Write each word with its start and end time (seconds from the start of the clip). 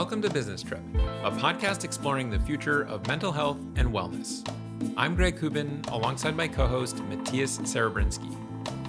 Welcome 0.00 0.22
to 0.22 0.30
Business 0.30 0.62
Trip, 0.62 0.80
a 1.24 1.30
podcast 1.30 1.84
exploring 1.84 2.30
the 2.30 2.38
future 2.40 2.84
of 2.84 3.06
mental 3.06 3.30
health 3.30 3.58
and 3.76 3.90
wellness. 3.90 4.42
I'm 4.96 5.14
Greg 5.14 5.38
Kubin, 5.38 5.86
alongside 5.88 6.34
my 6.34 6.48
co 6.48 6.66
host, 6.66 7.04
Matias 7.04 7.58
Serebrinsky. 7.58 8.34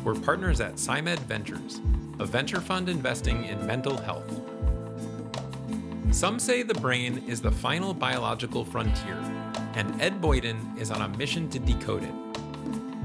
We're 0.05 0.15
partners 0.15 0.61
at 0.61 0.75
PsyMed 0.75 1.19
Ventures, 1.19 1.82
a 2.19 2.25
venture 2.25 2.61
fund 2.61 2.87
investing 2.87 3.43
in 3.43 3.68
mental 3.68 3.97
health. 3.97 4.39
Some 6.11 6.39
say 6.39 6.63
the 6.63 6.75
brain 6.75 7.21
is 7.28 7.41
the 7.41 7.51
final 7.51 7.93
biological 7.93 8.64
frontier, 8.64 9.18
and 9.73 10.01
Ed 10.01 10.21
Boyden 10.21 10.79
is 10.79 10.91
on 10.91 11.01
a 11.01 11.18
mission 11.18 11.50
to 11.50 11.59
decode 11.59 12.05
it. 12.05 12.14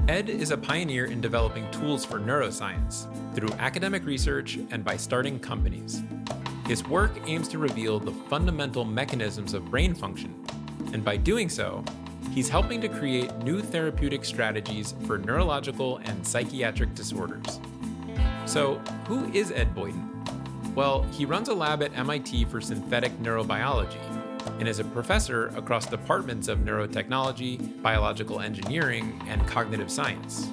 Ed 0.07 0.29
is 0.29 0.51
a 0.51 0.57
pioneer 0.57 1.07
in 1.07 1.19
developing 1.19 1.69
tools 1.71 2.05
for 2.05 2.21
neuroscience 2.21 3.05
through 3.35 3.49
academic 3.59 4.05
research 4.05 4.57
and 4.71 4.85
by 4.85 4.95
starting 4.95 5.37
companies. 5.37 6.03
His 6.67 6.85
work 6.85 7.13
aims 7.25 7.47
to 7.49 7.57
reveal 7.57 7.97
the 7.97 8.11
fundamental 8.11 8.83
mechanisms 8.83 9.53
of 9.53 9.63
brain 9.71 9.95
function, 9.95 10.35
and 10.91 11.03
by 11.03 11.15
doing 11.15 11.47
so, 11.47 11.81
he's 12.31 12.49
helping 12.49 12.81
to 12.81 12.89
create 12.89 13.33
new 13.37 13.61
therapeutic 13.61 14.25
strategies 14.25 14.93
for 15.05 15.17
neurological 15.17 15.97
and 16.03 16.27
psychiatric 16.27 16.93
disorders. 16.93 17.61
So, 18.45 18.75
who 19.07 19.31
is 19.31 19.51
Ed 19.51 19.73
Boyden? 19.73 20.11
Well, 20.75 21.03
he 21.03 21.23
runs 21.25 21.47
a 21.47 21.53
lab 21.53 21.81
at 21.81 21.97
MIT 21.97 22.45
for 22.45 22.59
synthetic 22.59 23.17
neurobiology 23.19 24.03
and 24.59 24.67
is 24.67 24.79
a 24.79 24.83
professor 24.83 25.47
across 25.55 25.85
departments 25.85 26.49
of 26.49 26.59
neurotechnology, 26.59 27.81
biological 27.81 28.41
engineering, 28.41 29.21
and 29.27 29.45
cognitive 29.47 29.89
science. 29.89 30.49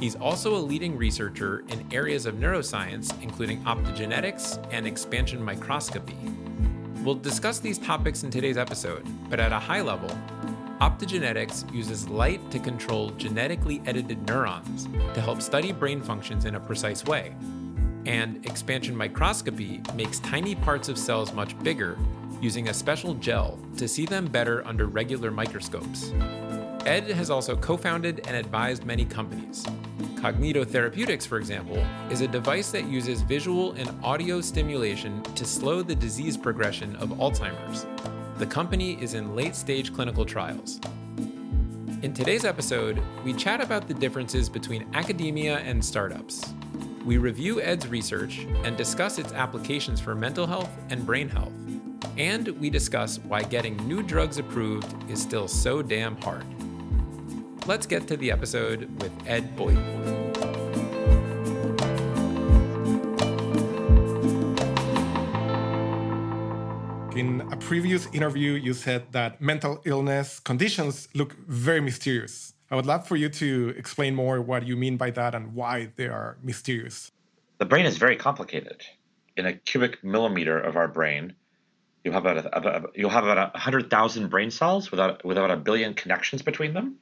He's 0.00 0.16
also 0.16 0.56
a 0.56 0.58
leading 0.58 0.96
researcher 0.96 1.64
in 1.68 1.86
areas 1.92 2.26
of 2.26 2.34
neuroscience, 2.34 3.14
including 3.22 3.62
optogenetics 3.62 4.64
and 4.72 4.86
expansion 4.86 5.42
microscopy. 5.42 6.16
We'll 7.02 7.14
discuss 7.14 7.58
these 7.58 7.78
topics 7.78 8.22
in 8.22 8.30
today's 8.30 8.56
episode, 8.56 9.06
but 9.30 9.38
at 9.38 9.52
a 9.52 9.58
high 9.58 9.82
level, 9.82 10.10
optogenetics 10.80 11.72
uses 11.72 12.08
light 12.08 12.50
to 12.50 12.58
control 12.58 13.10
genetically 13.10 13.82
edited 13.86 14.26
neurons 14.26 14.88
to 15.14 15.20
help 15.20 15.40
study 15.40 15.70
brain 15.70 16.02
functions 16.02 16.44
in 16.44 16.56
a 16.56 16.60
precise 16.60 17.04
way. 17.04 17.34
And 18.06 18.44
expansion 18.44 18.96
microscopy 18.96 19.80
makes 19.94 20.18
tiny 20.18 20.54
parts 20.54 20.88
of 20.88 20.98
cells 20.98 21.32
much 21.32 21.58
bigger 21.62 21.96
using 22.40 22.68
a 22.68 22.74
special 22.74 23.14
gel 23.14 23.58
to 23.76 23.88
see 23.88 24.06
them 24.06 24.26
better 24.26 24.66
under 24.66 24.86
regular 24.86 25.30
microscopes. 25.30 26.12
Ed 26.86 27.10
has 27.10 27.30
also 27.30 27.56
co 27.56 27.78
founded 27.78 28.26
and 28.26 28.36
advised 28.36 28.84
many 28.84 29.06
companies. 29.06 29.64
Cognito 30.16 30.66
Therapeutics, 30.66 31.24
for 31.24 31.38
example, 31.38 31.82
is 32.10 32.20
a 32.20 32.28
device 32.28 32.70
that 32.72 32.84
uses 32.84 33.22
visual 33.22 33.72
and 33.72 33.90
audio 34.04 34.40
stimulation 34.42 35.22
to 35.34 35.46
slow 35.46 35.82
the 35.82 35.94
disease 35.94 36.36
progression 36.36 36.94
of 36.96 37.08
Alzheimer's. 37.10 37.86
The 38.36 38.46
company 38.46 39.02
is 39.02 39.14
in 39.14 39.34
late 39.34 39.56
stage 39.56 39.94
clinical 39.94 40.26
trials. 40.26 40.78
In 42.02 42.12
today's 42.12 42.44
episode, 42.44 43.00
we 43.24 43.32
chat 43.32 43.62
about 43.62 43.88
the 43.88 43.94
differences 43.94 44.50
between 44.50 44.86
academia 44.94 45.60
and 45.60 45.82
startups. 45.82 46.52
We 47.02 47.16
review 47.16 47.62
Ed's 47.62 47.86
research 47.88 48.46
and 48.62 48.76
discuss 48.76 49.18
its 49.18 49.32
applications 49.32 50.00
for 50.00 50.14
mental 50.14 50.46
health 50.46 50.70
and 50.90 51.06
brain 51.06 51.30
health. 51.30 51.52
And 52.18 52.48
we 52.60 52.68
discuss 52.68 53.18
why 53.20 53.42
getting 53.42 53.76
new 53.88 54.02
drugs 54.02 54.36
approved 54.36 54.94
is 55.10 55.20
still 55.20 55.48
so 55.48 55.80
damn 55.80 56.16
hard. 56.20 56.44
Let's 57.66 57.86
get 57.86 58.06
to 58.08 58.18
the 58.18 58.30
episode 58.30 58.90
with 59.00 59.10
Ed 59.26 59.56
Boyden. 59.56 59.80
In 67.16 67.40
a 67.50 67.56
previous 67.56 68.06
interview, 68.12 68.52
you 68.52 68.74
said 68.74 69.10
that 69.12 69.40
mental 69.40 69.80
illness 69.86 70.40
conditions 70.40 71.08
look 71.14 71.32
very 71.48 71.80
mysterious. 71.80 72.52
I 72.70 72.76
would 72.76 72.84
love 72.84 73.08
for 73.08 73.16
you 73.16 73.30
to 73.30 73.72
explain 73.78 74.14
more 74.14 74.42
what 74.42 74.66
you 74.66 74.76
mean 74.76 74.98
by 74.98 75.10
that 75.12 75.34
and 75.34 75.54
why 75.54 75.90
they 75.96 76.08
are 76.08 76.36
mysterious. 76.42 77.12
The 77.56 77.64
brain 77.64 77.86
is 77.86 77.96
very 77.96 78.16
complicated. 78.16 78.82
In 79.38 79.46
a 79.46 79.54
cubic 79.54 80.04
millimeter 80.04 80.60
of 80.60 80.76
our 80.76 80.88
brain, 80.88 81.34
you'll 82.04 82.12
have 82.12 82.26
about, 82.26 82.66
a, 82.66 82.84
you'll 82.94 83.08
have 83.08 83.24
about 83.24 83.54
100,000 83.54 84.28
brain 84.28 84.50
cells 84.50 84.90
without, 84.90 85.24
without 85.24 85.50
a 85.50 85.56
billion 85.56 85.94
connections 85.94 86.42
between 86.42 86.74
them. 86.74 86.98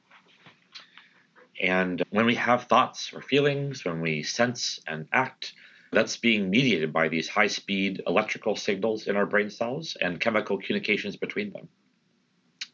And 1.63 2.03
when 2.09 2.25
we 2.25 2.35
have 2.35 2.65
thoughts 2.65 3.13
or 3.13 3.21
feelings, 3.21 3.85
when 3.85 4.01
we 4.01 4.21
sense 4.21 4.81
and 4.85 5.07
act, 5.13 5.53
that's 5.93 6.17
being 6.17 6.49
mediated 6.49 6.91
by 6.91 7.07
these 7.07 7.29
high 7.29 7.47
speed 7.47 8.01
electrical 8.05 8.57
signals 8.57 9.07
in 9.07 9.15
our 9.15 9.25
brain 9.25 9.49
cells 9.49 9.95
and 10.01 10.19
chemical 10.19 10.57
communications 10.57 11.15
between 11.15 11.53
them. 11.53 11.69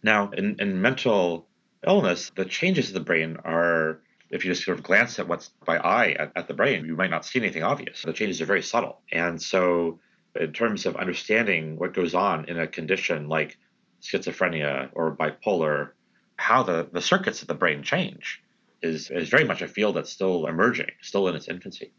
Now, 0.02 0.32
in, 0.32 0.56
in 0.60 0.82
mental 0.82 1.48
illness, 1.86 2.32
the 2.36 2.46
changes 2.46 2.88
of 2.88 2.96
the 2.96 3.00
brain 3.02 3.38
are, 3.44 4.02
if 4.32 4.44
you 4.44 4.52
just 4.52 4.66
sort 4.66 4.80
of 4.80 4.84
glance 4.84 5.20
at 5.20 5.28
what's 5.28 5.50
by 5.66 5.78
eye 5.78 6.16
at, 6.18 6.32
at 6.36 6.48
the 6.48 6.56
brain, 6.56 6.86
you 6.86 6.96
might 6.96 7.12
not 7.12 7.26
see 7.26 7.40
anything 7.40 7.62
obvious. 7.62 8.02
The 8.02 8.14
changes 8.14 8.42
are 8.42 8.46
very 8.46 8.64
subtle. 8.64 9.02
And 9.12 9.40
so, 9.40 10.00
in 10.34 10.52
terms 10.52 10.88
of 10.88 10.96
understanding 10.96 11.78
what 11.78 11.94
goes 11.94 12.16
on 12.16 12.46
in 12.46 12.60
a 12.60 12.66
condition 12.66 13.28
like 13.28 13.58
schizophrenia 14.02 14.90
or 14.94 15.16
bipolar, 15.16 15.92
how 16.38 16.64
the, 16.64 16.90
the 16.92 17.02
circuits 17.02 17.44
of 17.44 17.48
the 17.48 17.54
brain 17.54 17.84
change 17.84 18.42
is, 18.81 19.09
is 19.09 19.29
very 19.29 19.44
much 19.44 19.62
a 19.62 19.67
field 19.67 19.95
that's 19.95 20.12
still 20.12 20.47
emerging, 20.47 20.91
still 21.01 21.28
in 21.28 21.35
its 21.35 21.47
infancy. 21.47 21.91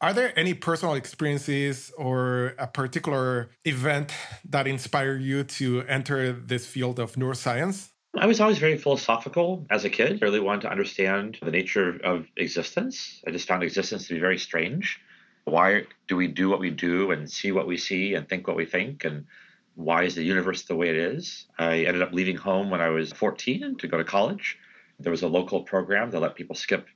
Are 0.00 0.12
there 0.12 0.32
any 0.38 0.54
personal 0.54 0.94
experiences 0.94 1.92
or 1.98 2.54
a 2.58 2.68
particular 2.68 3.50
event 3.64 4.12
that 4.48 4.68
inspired 4.68 5.22
you 5.22 5.42
to 5.42 5.82
enter 5.88 6.32
this 6.32 6.66
field 6.66 7.00
of 7.00 7.16
neuroscience? 7.16 7.90
I 8.16 8.26
was 8.26 8.40
always 8.40 8.58
very 8.58 8.78
philosophical 8.78 9.66
as 9.70 9.84
a 9.84 9.90
kid. 9.90 10.22
I 10.22 10.24
really 10.24 10.40
wanted 10.40 10.62
to 10.62 10.70
understand 10.70 11.38
the 11.42 11.50
nature 11.50 11.98
of 12.04 12.26
existence. 12.36 13.22
I 13.26 13.32
just 13.32 13.48
found 13.48 13.62
existence 13.62 14.06
to 14.06 14.14
be 14.14 14.20
very 14.20 14.38
strange. 14.38 15.00
Why 15.44 15.84
do 16.06 16.16
we 16.16 16.28
do 16.28 16.48
what 16.48 16.60
we 16.60 16.70
do 16.70 17.10
and 17.10 17.30
see 17.30 17.52
what 17.52 17.66
we 17.66 17.76
see 17.76 18.14
and 18.14 18.28
think 18.28 18.46
what 18.46 18.56
we 18.56 18.66
think? 18.66 19.04
And 19.04 19.26
why 19.74 20.04
is 20.04 20.14
the 20.14 20.22
universe 20.22 20.62
the 20.62 20.76
way 20.76 20.90
it 20.90 20.96
is? 20.96 21.46
I 21.58 21.84
ended 21.84 22.02
up 22.02 22.12
leaving 22.12 22.36
home 22.36 22.70
when 22.70 22.80
I 22.80 22.88
was 22.88 23.12
14 23.12 23.76
to 23.78 23.88
go 23.88 23.98
to 23.98 24.04
college. 24.04 24.58
There 24.98 25.10
was 25.10 25.22
a 25.22 25.28
local 25.28 25.62
program 25.62 26.10
that 26.10 26.20
let 26.20 26.34
people 26.34 26.56
skip 26.56 26.88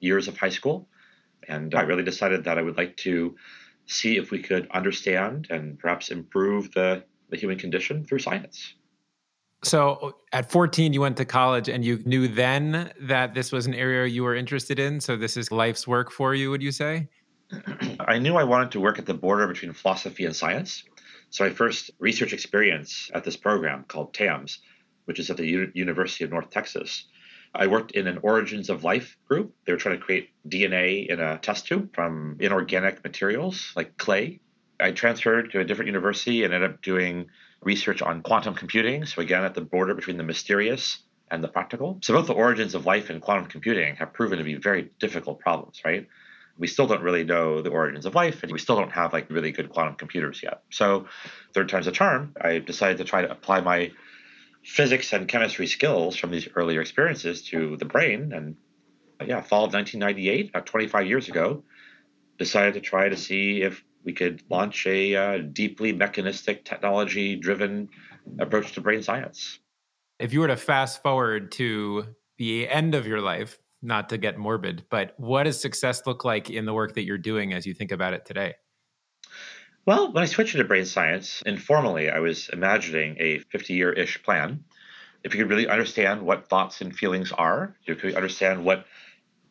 years 0.00 0.28
of 0.28 0.36
high 0.36 0.50
school. 0.50 0.88
And 1.48 1.74
I 1.74 1.82
really 1.82 2.02
decided 2.02 2.44
that 2.44 2.58
I 2.58 2.62
would 2.62 2.76
like 2.76 2.96
to 2.98 3.36
see 3.86 4.16
if 4.16 4.30
we 4.30 4.42
could 4.42 4.68
understand 4.70 5.46
and 5.50 5.78
perhaps 5.78 6.10
improve 6.10 6.72
the, 6.72 7.04
the 7.30 7.36
human 7.36 7.58
condition 7.58 8.04
through 8.04 8.18
science. 8.18 8.74
So 9.62 10.16
at 10.32 10.50
14, 10.50 10.92
you 10.92 11.00
went 11.00 11.16
to 11.16 11.24
college 11.24 11.68
and 11.68 11.84
you 11.84 12.02
knew 12.04 12.28
then 12.28 12.92
that 13.00 13.34
this 13.34 13.52
was 13.52 13.66
an 13.66 13.74
area 13.74 14.06
you 14.06 14.22
were 14.22 14.34
interested 14.34 14.78
in. 14.78 15.00
So 15.00 15.16
this 15.16 15.36
is 15.36 15.50
life's 15.50 15.88
work 15.88 16.10
for 16.10 16.34
you, 16.34 16.50
would 16.50 16.62
you 16.62 16.72
say? 16.72 17.08
I 18.00 18.18
knew 18.18 18.36
I 18.36 18.44
wanted 18.44 18.70
to 18.72 18.80
work 18.80 18.98
at 18.98 19.06
the 19.06 19.14
border 19.14 19.46
between 19.46 19.72
philosophy 19.72 20.24
and 20.24 20.34
science. 20.34 20.84
So 21.30 21.44
my 21.44 21.50
first 21.50 21.90
research 21.98 22.32
experience 22.32 23.10
at 23.14 23.24
this 23.24 23.36
program 23.36 23.84
called 23.88 24.14
TAMS, 24.14 24.60
which 25.06 25.18
is 25.18 25.30
at 25.30 25.36
the 25.36 25.46
U- 25.46 25.72
University 25.74 26.24
of 26.24 26.30
North 26.30 26.50
Texas, 26.50 27.06
I 27.58 27.66
worked 27.66 27.92
in 27.92 28.06
an 28.06 28.18
origins 28.22 28.70
of 28.70 28.84
life 28.84 29.16
group. 29.26 29.54
They 29.64 29.72
were 29.72 29.78
trying 29.78 29.98
to 29.98 30.04
create 30.04 30.30
DNA 30.48 31.08
in 31.08 31.20
a 31.20 31.38
test 31.38 31.66
tube 31.66 31.94
from 31.94 32.36
inorganic 32.40 33.02
materials 33.02 33.72
like 33.74 33.96
clay. 33.96 34.40
I 34.78 34.92
transferred 34.92 35.52
to 35.52 35.60
a 35.60 35.64
different 35.64 35.86
university 35.86 36.44
and 36.44 36.52
ended 36.52 36.70
up 36.70 36.82
doing 36.82 37.28
research 37.62 38.02
on 38.02 38.22
quantum 38.22 38.54
computing. 38.54 39.06
So, 39.06 39.22
again, 39.22 39.44
at 39.44 39.54
the 39.54 39.62
border 39.62 39.94
between 39.94 40.18
the 40.18 40.22
mysterious 40.22 40.98
and 41.30 41.42
the 41.42 41.48
practical. 41.48 41.98
So, 42.02 42.14
both 42.14 42.26
the 42.26 42.34
origins 42.34 42.74
of 42.74 42.86
life 42.86 43.10
and 43.10 43.20
quantum 43.20 43.46
computing 43.46 43.96
have 43.96 44.12
proven 44.12 44.38
to 44.38 44.44
be 44.44 44.54
very 44.54 44.90
difficult 44.98 45.40
problems, 45.40 45.80
right? 45.84 46.06
We 46.58 46.66
still 46.66 46.86
don't 46.86 47.02
really 47.02 47.24
know 47.24 47.62
the 47.62 47.70
origins 47.70 48.06
of 48.06 48.14
life, 48.14 48.42
and 48.42 48.52
we 48.52 48.58
still 48.58 48.76
don't 48.76 48.92
have 48.92 49.12
like 49.12 49.30
really 49.30 49.52
good 49.52 49.70
quantum 49.70 49.94
computers 49.94 50.42
yet. 50.42 50.62
So, 50.70 51.06
third 51.54 51.68
time's 51.68 51.86
a 51.86 51.92
charm. 51.92 52.34
I 52.40 52.58
decided 52.58 52.98
to 52.98 53.04
try 53.04 53.22
to 53.22 53.30
apply 53.30 53.60
my 53.60 53.92
physics 54.66 55.12
and 55.12 55.28
chemistry 55.28 55.66
skills 55.66 56.16
from 56.16 56.32
these 56.32 56.48
earlier 56.56 56.80
experiences 56.80 57.40
to 57.40 57.76
the 57.76 57.84
brain. 57.84 58.32
And 58.32 58.56
yeah, 59.24 59.40
fall 59.40 59.64
of 59.64 59.72
1998, 59.72 60.50
about 60.50 60.66
25 60.66 61.06
years 61.06 61.28
ago, 61.28 61.62
decided 62.36 62.74
to 62.74 62.80
try 62.80 63.08
to 63.08 63.16
see 63.16 63.62
if 63.62 63.84
we 64.04 64.12
could 64.12 64.42
launch 64.50 64.86
a 64.86 65.14
uh, 65.14 65.38
deeply 65.38 65.92
mechanistic, 65.92 66.64
technology 66.64 67.36
driven 67.36 67.88
approach 68.40 68.72
to 68.72 68.80
brain 68.80 69.02
science. 69.02 69.60
If 70.18 70.32
you 70.32 70.40
were 70.40 70.48
to 70.48 70.56
fast 70.56 71.00
forward 71.00 71.52
to 71.52 72.04
the 72.38 72.68
end 72.68 72.96
of 72.96 73.06
your 73.06 73.20
life, 73.20 73.58
not 73.82 74.08
to 74.08 74.18
get 74.18 74.36
morbid, 74.36 74.84
but 74.90 75.14
what 75.16 75.44
does 75.44 75.60
success 75.60 76.02
look 76.06 76.24
like 76.24 76.50
in 76.50 76.64
the 76.64 76.74
work 76.74 76.94
that 76.94 77.04
you're 77.04 77.18
doing 77.18 77.52
as 77.52 77.66
you 77.66 77.74
think 77.74 77.92
about 77.92 78.14
it 78.14 78.26
today? 78.26 78.54
Well, 79.86 80.12
when 80.12 80.24
I 80.24 80.26
switched 80.26 80.54
into 80.54 80.66
brain 80.66 80.84
science, 80.84 81.42
informally, 81.46 82.10
I 82.10 82.18
was 82.18 82.48
imagining 82.48 83.16
a 83.20 83.38
50 83.38 83.72
year 83.72 83.92
ish 83.92 84.20
plan. 84.24 84.64
If 85.22 85.32
you 85.32 85.40
could 85.40 85.50
really 85.50 85.68
understand 85.68 86.22
what 86.22 86.48
thoughts 86.48 86.80
and 86.80 86.94
feelings 86.94 87.30
are, 87.30 87.76
you 87.84 87.94
could 87.94 88.16
understand 88.16 88.64
what 88.64 88.84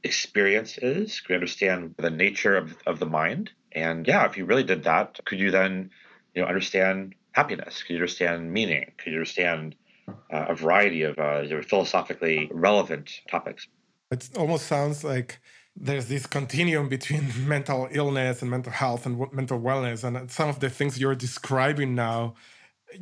experience 0.04 0.78
is, 0.78 1.22
could 1.22 1.36
understand 1.36 1.96
the 1.98 2.10
nature 2.10 2.58
of, 2.58 2.76
of 2.86 3.00
the 3.00 3.06
mind, 3.06 3.52
and 3.72 4.06
yeah, 4.08 4.26
if 4.26 4.38
you 4.38 4.46
really 4.46 4.64
did 4.64 4.84
that, 4.84 5.20
could 5.26 5.40
you 5.40 5.52
then, 5.52 5.90
you 6.34 6.42
know, 6.42 6.48
understand 6.48 7.16
happiness? 7.32 7.84
Could 7.84 7.94
you 7.94 8.00
understand 8.00 8.52
meaning? 8.52 8.92
Could 8.98 9.12
you 9.12 9.20
understand 9.20 9.76
uh, 10.08 10.48
a 10.50 10.56
variety 10.56 11.04
of 11.04 11.18
uh, 11.18 11.44
philosophically 11.62 12.50
relevant 12.52 13.10
topics? 13.30 13.68
It 14.12 14.30
almost 14.38 14.68
sounds 14.68 15.04
like 15.04 15.40
there's 15.76 16.08
this 16.08 16.26
continuum 16.26 16.90
between 16.90 17.32
mental 17.48 17.88
illness 17.92 18.42
and 18.42 18.50
mental 18.50 18.72
health 18.72 19.06
and 19.06 19.32
mental 19.34 19.60
wellness. 19.60 20.04
And 20.04 20.32
some 20.32 20.50
of 20.50 20.60
the 20.60 20.70
things 20.70 21.00
you're 21.00 21.16
describing 21.16 21.96
now, 21.96 22.36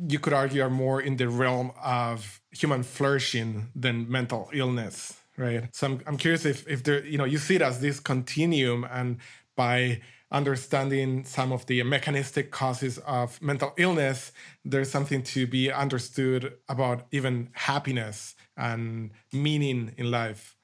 you 0.08 0.18
could 0.18 0.32
argue 0.32 0.62
are 0.62 0.70
more 0.70 1.00
in 1.00 1.16
the 1.16 1.28
realm 1.28 1.72
of 1.82 2.40
human 2.50 2.82
flourishing 2.82 3.68
than 3.76 4.10
mental 4.10 4.50
illness, 4.52 5.20
right? 5.36 5.68
So 5.72 5.86
I'm, 5.86 6.00
I'm 6.06 6.16
curious 6.16 6.44
if, 6.44 6.66
if 6.68 6.82
there, 6.82 7.04
you 7.04 7.18
know, 7.18 7.24
you 7.24 7.38
see 7.38 7.56
it 7.56 7.62
as 7.62 7.80
this 7.80 8.00
continuum 8.00 8.84
and 8.90 9.18
by 9.56 10.00
understanding 10.32 11.24
some 11.24 11.52
of 11.52 11.64
the 11.66 11.80
mechanistic 11.84 12.50
causes 12.50 12.98
of 12.98 13.40
mental 13.40 13.72
illness, 13.76 14.32
there's 14.64 14.90
something 14.90 15.22
to 15.22 15.46
be 15.46 15.70
understood 15.70 16.54
about 16.68 17.06
even 17.12 17.50
happiness 17.52 18.34
and 18.56 19.12
meaning 19.32 19.94
in 19.96 20.10
life. 20.10 20.56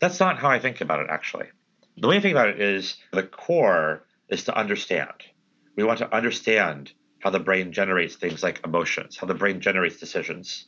That's 0.00 0.20
not 0.20 0.38
how 0.38 0.48
I 0.48 0.58
think 0.58 0.80
about 0.80 1.00
it, 1.00 1.08
actually. 1.10 1.46
The 1.96 2.08
way 2.08 2.16
I 2.16 2.20
think 2.20 2.32
about 2.32 2.48
it 2.48 2.60
is 2.60 2.96
the 3.12 3.24
core 3.24 4.04
is 4.28 4.44
to 4.44 4.56
understand. 4.56 5.12
We 5.76 5.84
want 5.84 5.98
to 5.98 6.14
understand 6.14 6.92
how 7.20 7.30
the 7.30 7.40
brain 7.40 7.72
generates 7.72 8.16
things 8.16 8.42
like 8.42 8.60
emotions, 8.64 9.16
how 9.16 9.26
the 9.26 9.34
brain 9.34 9.60
generates 9.60 9.98
decisions. 9.98 10.66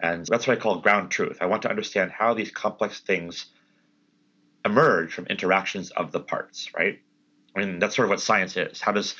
And 0.00 0.26
that's 0.26 0.46
what 0.46 0.56
I 0.56 0.60
call 0.60 0.80
ground 0.80 1.10
truth. 1.10 1.38
I 1.40 1.46
want 1.46 1.62
to 1.62 1.70
understand 1.70 2.10
how 2.10 2.34
these 2.34 2.50
complex 2.50 3.00
things 3.00 3.46
emerge 4.64 5.12
from 5.12 5.26
interactions 5.26 5.90
of 5.90 6.12
the 6.12 6.20
parts, 6.20 6.70
right? 6.74 6.98
I 7.54 7.60
mean, 7.60 7.78
that's 7.78 7.96
sort 7.96 8.06
of 8.06 8.10
what 8.10 8.20
science 8.20 8.56
is. 8.56 8.80
How 8.80 8.92
does 8.92 9.14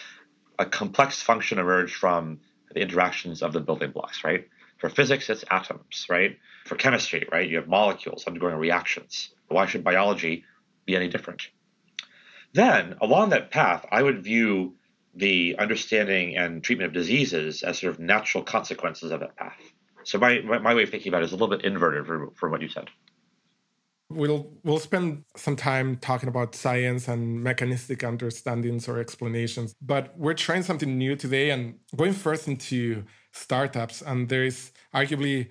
a 0.58 0.64
complex 0.64 1.20
function 1.20 1.58
emerge 1.58 1.94
from 1.94 2.40
the 2.72 2.80
interactions 2.80 3.42
of 3.42 3.52
the 3.52 3.60
building 3.60 3.90
blocks, 3.90 4.24
right? 4.24 4.48
For 4.78 4.88
physics, 4.88 5.28
it's 5.28 5.44
atoms, 5.50 6.06
right? 6.08 6.38
For 6.64 6.76
chemistry, 6.76 7.26
right? 7.32 7.48
You 7.48 7.56
have 7.56 7.68
molecules 7.68 8.24
undergoing 8.26 8.56
reactions. 8.56 9.30
Why 9.48 9.66
should 9.66 9.84
biology 9.84 10.44
be 10.86 10.96
any 10.96 11.08
different? 11.08 11.48
Then, 12.54 12.96
along 13.00 13.30
that 13.30 13.50
path, 13.50 13.84
I 13.90 14.02
would 14.02 14.22
view 14.22 14.74
the 15.14 15.56
understanding 15.58 16.36
and 16.36 16.62
treatment 16.62 16.88
of 16.88 16.92
diseases 16.92 17.62
as 17.62 17.78
sort 17.78 17.92
of 17.92 18.00
natural 18.00 18.44
consequences 18.44 19.10
of 19.10 19.20
that 19.20 19.36
path. 19.36 19.58
So 20.04 20.18
my, 20.18 20.40
my 20.40 20.74
way 20.74 20.84
of 20.84 20.90
thinking 20.90 21.10
about 21.10 21.22
it 21.22 21.26
is 21.26 21.32
a 21.32 21.36
little 21.36 21.48
bit 21.48 21.64
inverted 21.64 22.06
from, 22.06 22.30
from 22.34 22.50
what 22.50 22.62
you 22.62 22.68
said. 22.68 22.88
We'll 24.08 24.52
we'll 24.62 24.78
spend 24.78 25.24
some 25.36 25.56
time 25.56 25.96
talking 25.96 26.28
about 26.28 26.54
science 26.54 27.08
and 27.08 27.42
mechanistic 27.42 28.04
understandings 28.04 28.86
or 28.86 28.98
explanations, 28.98 29.74
but 29.80 30.12
we're 30.18 30.34
trying 30.34 30.62
something 30.64 30.98
new 30.98 31.16
today 31.16 31.48
and 31.48 31.76
going 31.96 32.12
first 32.12 32.46
into 32.46 33.04
startups. 33.32 34.02
And 34.02 34.28
there 34.28 34.44
is 34.44 34.70
arguably 34.94 35.48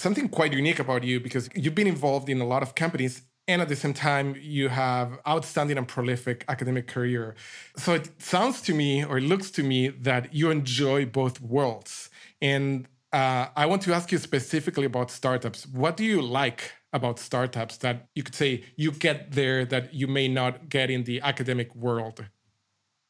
something 0.00 0.28
quite 0.28 0.52
unique 0.52 0.78
about 0.78 1.02
you 1.04 1.20
because 1.20 1.48
you've 1.54 1.74
been 1.74 1.86
involved 1.96 2.28
in 2.28 2.40
a 2.40 2.46
lot 2.46 2.62
of 2.62 2.74
companies 2.74 3.22
and 3.48 3.60
at 3.62 3.68
the 3.68 3.76
same 3.76 3.94
time 3.94 4.36
you 4.40 4.68
have 4.68 5.18
outstanding 5.26 5.76
and 5.78 5.88
prolific 5.88 6.44
academic 6.48 6.86
career 6.86 7.34
so 7.76 7.94
it 7.94 8.10
sounds 8.20 8.60
to 8.62 8.72
me 8.74 9.04
or 9.04 9.18
it 9.18 9.26
looks 9.32 9.50
to 9.50 9.62
me 9.62 9.88
that 9.88 10.32
you 10.34 10.50
enjoy 10.50 11.04
both 11.04 11.40
worlds 11.40 12.10
and 12.40 12.88
uh, 13.12 13.46
i 13.56 13.64
want 13.66 13.82
to 13.82 13.92
ask 13.92 14.12
you 14.12 14.18
specifically 14.18 14.86
about 14.86 15.10
startups 15.10 15.66
what 15.66 15.96
do 15.96 16.04
you 16.04 16.20
like 16.22 16.72
about 16.92 17.18
startups 17.18 17.76
that 17.78 18.08
you 18.14 18.22
could 18.22 18.34
say 18.34 18.64
you 18.76 18.90
get 18.90 19.32
there 19.32 19.64
that 19.64 19.94
you 19.94 20.06
may 20.06 20.28
not 20.28 20.68
get 20.68 20.90
in 20.90 21.04
the 21.04 21.20
academic 21.20 21.74
world? 21.74 22.24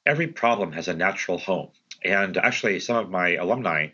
Every 0.06 0.26
problem 0.26 0.72
has 0.72 0.88
a 0.88 0.94
natural 0.94 1.38
home. 1.38 1.70
And 2.04 2.36
actually, 2.36 2.81
some 2.81 2.96
of 2.96 3.10
my 3.10 3.34
alumni 3.34 3.88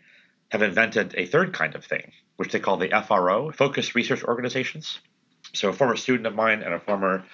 have 0.51 0.61
invented 0.61 1.13
a 1.17 1.25
third 1.25 1.53
kind 1.53 1.75
of 1.75 1.83
thing, 1.83 2.11
which 2.37 2.51
they 2.51 2.59
call 2.59 2.77
the 2.77 2.89
FRO, 3.07 3.51
Focused 3.51 3.95
Research 3.95 4.23
Organizations. 4.23 4.99
So, 5.53 5.69
a 5.69 5.73
former 5.73 5.95
student 5.95 6.27
of 6.27 6.35
mine 6.35 6.61
and 6.61 6.73
a 6.73 6.79
former 6.79 7.25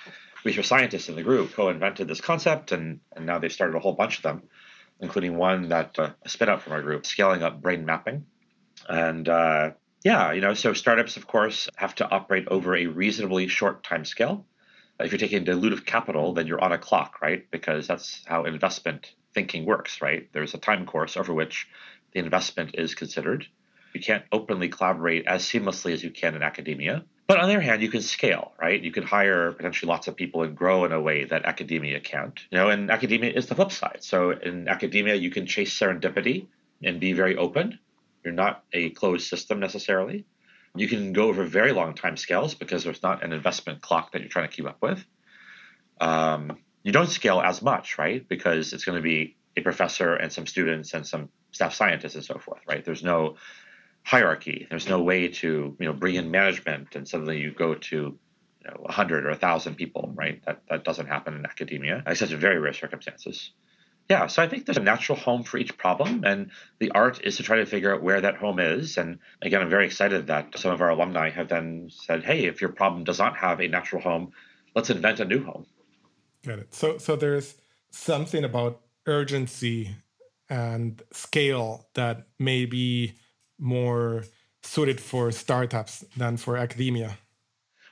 research 0.44 0.68
scientist 0.68 1.10
in 1.10 1.16
the 1.16 1.24
group 1.24 1.54
co 1.54 1.70
invented 1.70 2.08
this 2.08 2.22
concept, 2.22 2.72
and, 2.72 3.00
and 3.16 3.26
now 3.26 3.40
they've 3.40 3.52
started 3.52 3.76
a 3.76 3.80
whole 3.80 3.94
bunch 3.94 4.18
of 4.18 4.24
them, 4.24 4.44
including 5.00 5.38
one 5.38 5.70
that 5.70 5.98
uh, 6.00 6.12
spit 6.26 6.50
out 6.50 6.62
from 6.62 6.74
our 6.74 6.82
group, 6.82 7.06
scaling 7.06 7.44
up 7.44 7.62
brain 7.62 7.86
mapping. 7.86 8.26
And 8.88 9.28
uh, 9.30 9.72
yeah, 10.04 10.34
you 10.34 10.42
know, 10.42 10.54
so 10.54 10.74
startups, 10.74 11.18
of 11.18 11.28
course, 11.28 11.70
have 11.76 11.96
to 11.96 12.10
operate 12.10 12.48
over 12.50 12.76
a 12.76 12.88
reasonably 12.88 13.48
short 13.48 13.84
time 13.84 14.06
scale. 14.06 14.46
If 15.00 15.12
you're 15.12 15.20
taking 15.20 15.44
dilutive 15.44 15.86
capital, 15.86 16.34
then 16.34 16.46
you're 16.46 16.64
on 16.64 16.72
a 16.72 16.78
clock, 16.78 17.22
right? 17.22 17.50
Because 17.50 17.88
that's 17.88 18.22
how 18.26 18.44
investment 18.44 19.14
thinking 19.34 19.66
works, 19.66 20.02
right? 20.02 20.30
There's 20.34 20.54
a 20.54 20.60
time 20.60 20.86
course 20.86 21.18
over 21.18 21.34
which 21.34 21.68
the 22.12 22.20
investment 22.20 22.76
is 22.76 22.94
considered. 22.94 23.48
You 23.94 24.01
can't 24.01 24.24
openly 24.31 24.69
collaborate 24.69 25.25
as 25.28 25.44
seamlessly 25.44 25.94
as 25.94 26.04
you 26.04 26.12
can 26.12 26.36
in 26.36 26.44
academia. 26.44 27.04
But 27.28 27.40
on 27.40 27.48
the 27.48 27.56
other 27.56 27.62
hand, 27.62 27.81
you 27.81 27.90
can 27.90 28.01
scale, 28.01 28.51
right? 28.60 28.81
You 28.81 28.92
can 28.92 29.04
hire 29.04 29.51
potentially 29.54 29.90
lots 29.90 30.07
of 30.07 30.16
people 30.16 30.44
and 30.44 30.57
grow 30.57 30.84
in 30.86 30.92
a 30.92 31.00
way 31.00 31.24
that 31.25 31.45
academia 31.45 32.00
can't. 32.00 32.38
You 32.51 32.57
know, 32.57 32.69
and 32.69 32.92
academia 32.92 33.31
is 33.31 33.48
the 33.48 33.56
flip 33.56 33.72
side. 33.72 34.00
So 34.01 34.31
in 34.31 34.68
academia, 34.68 35.16
you 35.16 35.31
can 35.31 35.45
chase 35.45 35.78
serendipity 35.78 36.48
and 36.84 37.00
be 37.00 37.13
very 37.13 37.38
open 37.38 37.80
you're 38.24 38.34
not 38.34 38.63
a 38.72 38.90
closed 38.92 39.28
system 39.28 39.60
necessarily. 39.60 40.25
You 40.75 40.88
can 40.88 41.13
go 41.13 41.28
over 41.28 41.44
very 41.44 41.72
long 41.72 41.94
time 41.94 42.18
scales 42.18 42.56
because 42.56 42.84
there's 42.84 43.04
not 43.04 43.24
an 43.24 43.34
investment 43.34 43.81
clock 43.81 44.12
that 44.12 44.22
you're 44.22 44.30
trying 44.30 44.48
to 44.48 44.56
keep 44.56 44.66
up 44.66 44.81
with. 44.81 45.06
Um, 46.01 46.57
you 46.84 46.92
don't 46.92 47.10
scale 47.10 47.42
as 47.42 47.62
much, 47.62 47.98
right? 47.98 48.28
Because 48.28 48.74
it's 48.74 48.86
going 48.86 48.98
to 48.98 49.01
be 49.01 49.36
a 49.56 49.62
professor 49.62 50.16
and 50.16 50.31
some 50.31 50.48
students 50.48 50.94
and 50.94 51.06
some 51.06 51.30
staff 51.51 51.74
scientists 51.75 52.16
and 52.16 52.24
so 52.24 52.40
forth, 52.40 52.62
right? 52.68 52.84
There's 52.84 53.04
no 53.04 53.36
hierarchy. 54.04 54.68
There's 54.70 54.88
no 54.88 55.02
way 55.02 55.30
to 55.30 55.76
you 55.80 55.86
know 55.86 55.94
bring 55.94 56.16
in 56.16 56.32
management 56.32 56.96
and 56.96 57.08
suddenly 57.08 57.40
you 57.40 57.52
go 57.52 57.76
to 57.76 57.96
you 57.96 58.68
know 58.68 58.78
100 58.82 59.26
or 59.26 59.30
1,000 59.30 59.76
people, 59.76 60.12
right? 60.16 60.44
That 60.46 60.62
that 60.70 60.84
doesn't 60.84 61.08
happen 61.08 61.36
in 61.36 61.46
academia, 61.46 62.04
except 62.06 62.32
in 62.32 62.40
very 62.40 62.60
rare 62.60 62.74
circumstances. 62.74 63.52
Yeah, 64.10 64.28
so 64.28 64.44
I 64.44 64.50
think 64.50 64.66
there's 64.66 64.78
a 64.78 64.82
natural 64.82 65.18
home 65.18 65.44
for 65.44 65.58
each 65.58 65.78
problem, 65.78 66.26
and 66.26 66.52
the 66.80 66.92
art 66.92 67.22
is 67.24 67.38
to 67.38 67.44
try 67.44 67.58
to 67.58 67.66
figure 67.66 67.96
out 67.96 68.04
where 68.04 68.20
that 68.20 68.36
home 68.36 68.60
is. 68.60 68.98
And 68.98 69.20
again, 69.42 69.62
I'm 69.62 69.70
very 69.70 69.86
excited 69.86 70.28
that 70.28 70.58
some 70.58 70.74
of 70.74 70.82
our 70.82 70.90
alumni 70.90 71.30
have 71.30 71.48
then 71.48 71.90
said, 71.90 72.24
"Hey, 72.24 72.45
if 72.45 72.60
your 72.60 72.72
problem 72.72 73.06
does 73.06 73.19
not 73.19 73.38
have 73.38 73.62
a 73.62 73.68
natural 73.68 74.02
home, 74.02 74.33
let's 74.76 74.90
invent 74.90 75.22
a 75.22 75.26
new 75.26 75.44
home." 75.44 75.66
Got 76.45 76.60
it. 76.60 76.74
So, 76.74 76.98
so 76.98 77.16
there's 77.16 77.56
something 77.92 78.44
about 78.44 78.81
urgency 79.06 79.95
and 80.50 81.02
scale 81.14 81.88
that 81.94 82.28
may 82.40 82.66
be 82.66 83.14
more 83.60 84.26
suited 84.62 85.00
for 85.00 85.31
startups 85.31 86.06
than 86.18 86.38
for 86.38 86.57
academia. 86.57 87.18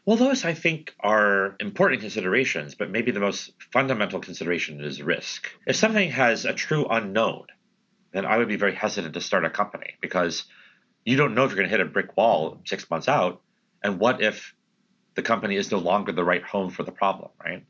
Well, 0.06 0.18
those 0.18 0.46
I 0.46 0.54
think 0.54 0.96
are 1.00 1.56
important 1.60 2.02
considerations, 2.02 2.74
but 2.74 2.90
maybe 2.90 3.12
the 3.12 3.20
most 3.20 3.52
fundamental 3.72 4.20
consideration 4.20 4.84
is 4.84 5.02
risk. 5.02 5.48
If 5.68 5.76
something 5.76 6.10
has 6.12 6.46
a 6.46 6.54
true 6.54 6.88
unknown, 6.90 7.46
then 8.12 8.26
I 8.26 8.38
would 8.38 8.48
be 8.48 8.56
very 8.56 8.74
hesitant 8.74 9.14
to 9.14 9.22
start 9.22 9.46
a 9.46 9.50
company 9.50 9.94
because 10.02 10.46
you 11.06 11.18
don't 11.18 11.36
know 11.36 11.44
if 11.44 11.52
you're 11.52 11.58
going 11.58 11.70
to 11.70 11.78
hit 11.78 11.86
a 11.86 11.90
brick 11.90 12.18
wall 12.18 12.62
six 12.66 12.90
months 12.90 13.08
out. 13.08 13.42
And 13.84 14.00
what 14.00 14.22
if 14.22 14.56
the 15.16 15.22
company 15.22 15.56
is 15.56 15.72
no 15.72 15.78
longer 15.78 16.12
the 16.12 16.24
right 16.24 16.44
home 16.44 16.72
for 16.72 16.84
the 16.84 16.92
problem, 16.92 17.30
right? 17.44 17.66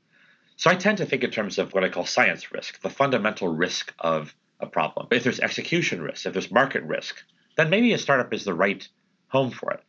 So 0.55 0.69
I 0.69 0.75
tend 0.75 0.99
to 0.99 1.05
think 1.05 1.23
in 1.23 1.31
terms 1.31 1.57
of 1.57 1.73
what 1.73 1.83
I 1.83 1.89
call 1.89 2.05
science 2.05 2.51
risk, 2.51 2.81
the 2.81 2.89
fundamental 2.89 3.47
risk 3.49 3.93
of 3.99 4.33
a 4.59 4.67
problem. 4.67 5.07
If 5.11 5.23
there's 5.23 5.39
execution 5.39 6.01
risk, 6.01 6.25
if 6.25 6.33
there's 6.33 6.51
market 6.51 6.83
risk, 6.83 7.23
then 7.55 7.69
maybe 7.69 7.93
a 7.93 7.97
startup 7.97 8.33
is 8.33 8.43
the 8.43 8.53
right 8.53 8.87
home 9.27 9.51
for 9.51 9.71
it. 9.71 9.83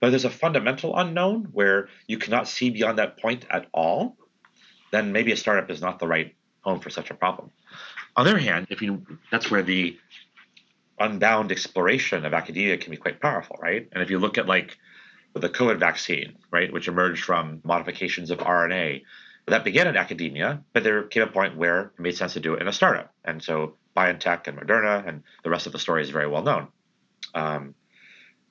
But 0.00 0.08
if 0.08 0.12
there's 0.12 0.24
a 0.24 0.30
fundamental 0.30 0.96
unknown 0.96 1.48
where 1.52 1.88
you 2.06 2.18
cannot 2.18 2.48
see 2.48 2.70
beyond 2.70 2.98
that 2.98 3.18
point 3.20 3.46
at 3.50 3.66
all, 3.72 4.16
then 4.90 5.12
maybe 5.12 5.32
a 5.32 5.36
startup 5.36 5.70
is 5.70 5.80
not 5.80 5.98
the 5.98 6.06
right 6.06 6.34
home 6.62 6.80
for 6.80 6.90
such 6.90 7.10
a 7.10 7.14
problem. 7.14 7.50
On 8.16 8.24
the 8.24 8.30
other 8.30 8.40
hand, 8.40 8.68
if 8.70 8.82
you 8.82 9.06
that's 9.30 9.50
where 9.50 9.62
the 9.62 9.98
unbound 10.98 11.52
exploration 11.52 12.24
of 12.24 12.34
academia 12.34 12.76
can 12.76 12.90
be 12.90 12.96
quite 12.96 13.20
powerful, 13.20 13.56
right? 13.60 13.88
And 13.92 14.02
if 14.02 14.10
you 14.10 14.18
look 14.18 14.38
at 14.38 14.46
like 14.46 14.76
the 15.34 15.48
COVID 15.48 15.78
vaccine, 15.78 16.36
right, 16.50 16.72
which 16.72 16.88
emerged 16.88 17.24
from 17.24 17.60
modifications 17.64 18.30
of 18.30 18.38
RNA, 18.38 19.02
that 19.46 19.64
began 19.64 19.86
in 19.86 19.96
academia, 19.96 20.62
but 20.72 20.84
there 20.84 21.04
came 21.04 21.22
a 21.22 21.26
point 21.26 21.56
where 21.56 21.92
it 21.96 22.00
made 22.00 22.16
sense 22.16 22.34
to 22.34 22.40
do 22.40 22.54
it 22.54 22.60
in 22.60 22.68
a 22.68 22.72
startup. 22.72 23.12
And 23.24 23.42
so 23.42 23.74
BioNTech 23.96 24.46
and 24.46 24.58
Moderna 24.58 25.06
and 25.06 25.22
the 25.42 25.50
rest 25.50 25.66
of 25.66 25.72
the 25.72 25.78
story 25.78 26.02
is 26.02 26.10
very 26.10 26.26
well 26.26 26.42
known. 26.42 26.68
Um, 27.34 27.74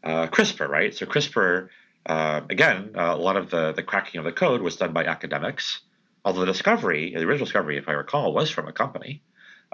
uh, 0.04 0.28
CRISPR, 0.28 0.68
right? 0.68 0.94
So 0.94 1.06
CRISPR, 1.06 1.70
uh, 2.06 2.42
again, 2.50 2.92
uh, 2.96 3.14
a 3.16 3.18
lot 3.18 3.36
of 3.36 3.50
the, 3.50 3.74
the 3.74 3.84
cracking 3.84 4.20
of 4.20 4.26
the 4.26 4.32
code 4.32 4.62
was 4.62 4.78
done 4.78 4.94
by 4.94 5.06
academics, 5.06 5.82
although 6.24 6.42
the 6.42 6.46
discovery, 6.46 7.14
the 7.16 7.24
original 7.24 7.46
discovery, 7.46 7.78
if 7.78 7.90
I 7.90 7.94
recall, 7.94 8.34
was 8.34 8.50
from 8.50 8.68
a 8.68 8.72
company. 8.72 9.22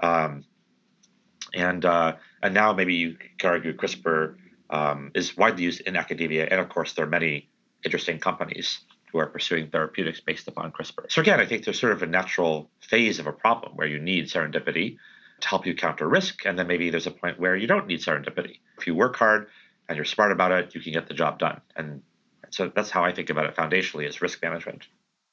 Um, 0.00 0.44
and 1.54 1.84
uh, 1.84 2.16
and 2.42 2.52
now 2.52 2.72
maybe 2.72 2.94
you 2.94 3.16
could 3.38 3.48
argue 3.48 3.74
CRISPR 3.74 4.36
um, 4.70 5.12
is 5.14 5.36
widely 5.36 5.64
used 5.64 5.80
in 5.82 5.94
academia, 5.96 6.48
and 6.50 6.60
of 6.60 6.68
course 6.68 6.94
there 6.94 7.04
are 7.04 7.08
many 7.08 7.48
interesting 7.84 8.18
companies 8.18 8.80
who 9.12 9.18
are 9.18 9.26
pursuing 9.26 9.68
therapeutics 9.68 10.20
based 10.20 10.48
upon 10.48 10.72
CRISPR. 10.72 11.10
So 11.10 11.20
again, 11.20 11.38
I 11.38 11.46
think 11.46 11.64
there's 11.64 11.78
sort 11.78 11.92
of 11.92 12.02
a 12.02 12.06
natural 12.06 12.70
phase 12.80 13.20
of 13.20 13.28
a 13.28 13.32
problem 13.32 13.76
where 13.76 13.86
you 13.86 14.00
need 14.00 14.24
serendipity 14.24 14.96
to 15.44 15.48
help 15.50 15.66
you 15.66 15.74
counter 15.74 16.08
risk. 16.08 16.46
And 16.46 16.58
then 16.58 16.66
maybe 16.66 16.90
there's 16.90 17.06
a 17.06 17.10
point 17.10 17.38
where 17.38 17.54
you 17.54 17.66
don't 17.66 17.86
need 17.86 18.00
serendipity. 18.00 18.58
If 18.78 18.86
you 18.86 18.94
work 18.94 19.14
hard 19.16 19.48
and 19.88 19.96
you're 19.96 20.06
smart 20.06 20.32
about 20.32 20.52
it, 20.52 20.74
you 20.74 20.80
can 20.80 20.92
get 20.92 21.06
the 21.06 21.14
job 21.14 21.38
done. 21.38 21.60
And 21.76 22.02
so 22.50 22.72
that's 22.74 22.90
how 22.90 23.04
I 23.04 23.12
think 23.12 23.28
about 23.30 23.44
it 23.46 23.54
foundationally 23.54 24.08
is 24.08 24.22
risk 24.22 24.42
management. 24.42 24.86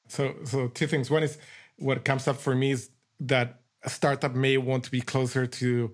So, 0.08 0.34
so 0.44 0.68
two 0.68 0.86
things. 0.86 1.10
One 1.10 1.22
is 1.22 1.38
what 1.78 2.04
comes 2.04 2.28
up 2.28 2.36
for 2.36 2.54
me 2.54 2.72
is 2.72 2.90
that 3.20 3.60
a 3.82 3.90
startup 3.90 4.34
may 4.34 4.58
want 4.58 4.84
to 4.84 4.90
be 4.90 5.00
closer 5.00 5.46
to 5.46 5.92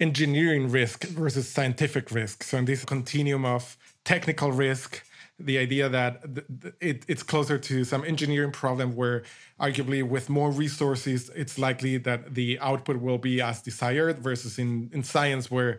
engineering 0.00 0.70
risk 0.70 1.04
versus 1.04 1.46
scientific 1.46 2.10
risk. 2.10 2.42
So, 2.42 2.56
in 2.58 2.64
this 2.64 2.84
continuum 2.84 3.44
of 3.44 3.76
technical 4.04 4.50
risk, 4.50 5.02
the 5.38 5.58
idea 5.58 5.88
that 5.88 6.22
it, 6.80 7.04
it's 7.08 7.22
closer 7.22 7.58
to 7.58 7.84
some 7.84 8.04
engineering 8.04 8.52
problem 8.52 8.94
where 8.94 9.22
arguably 9.60 10.02
with 10.02 10.28
more 10.28 10.50
resources 10.50 11.30
it's 11.34 11.58
likely 11.58 11.96
that 11.96 12.34
the 12.34 12.58
output 12.60 13.00
will 13.00 13.18
be 13.18 13.40
as 13.40 13.62
desired 13.62 14.18
versus 14.18 14.58
in, 14.58 14.90
in 14.92 15.02
science 15.02 15.50
where 15.50 15.78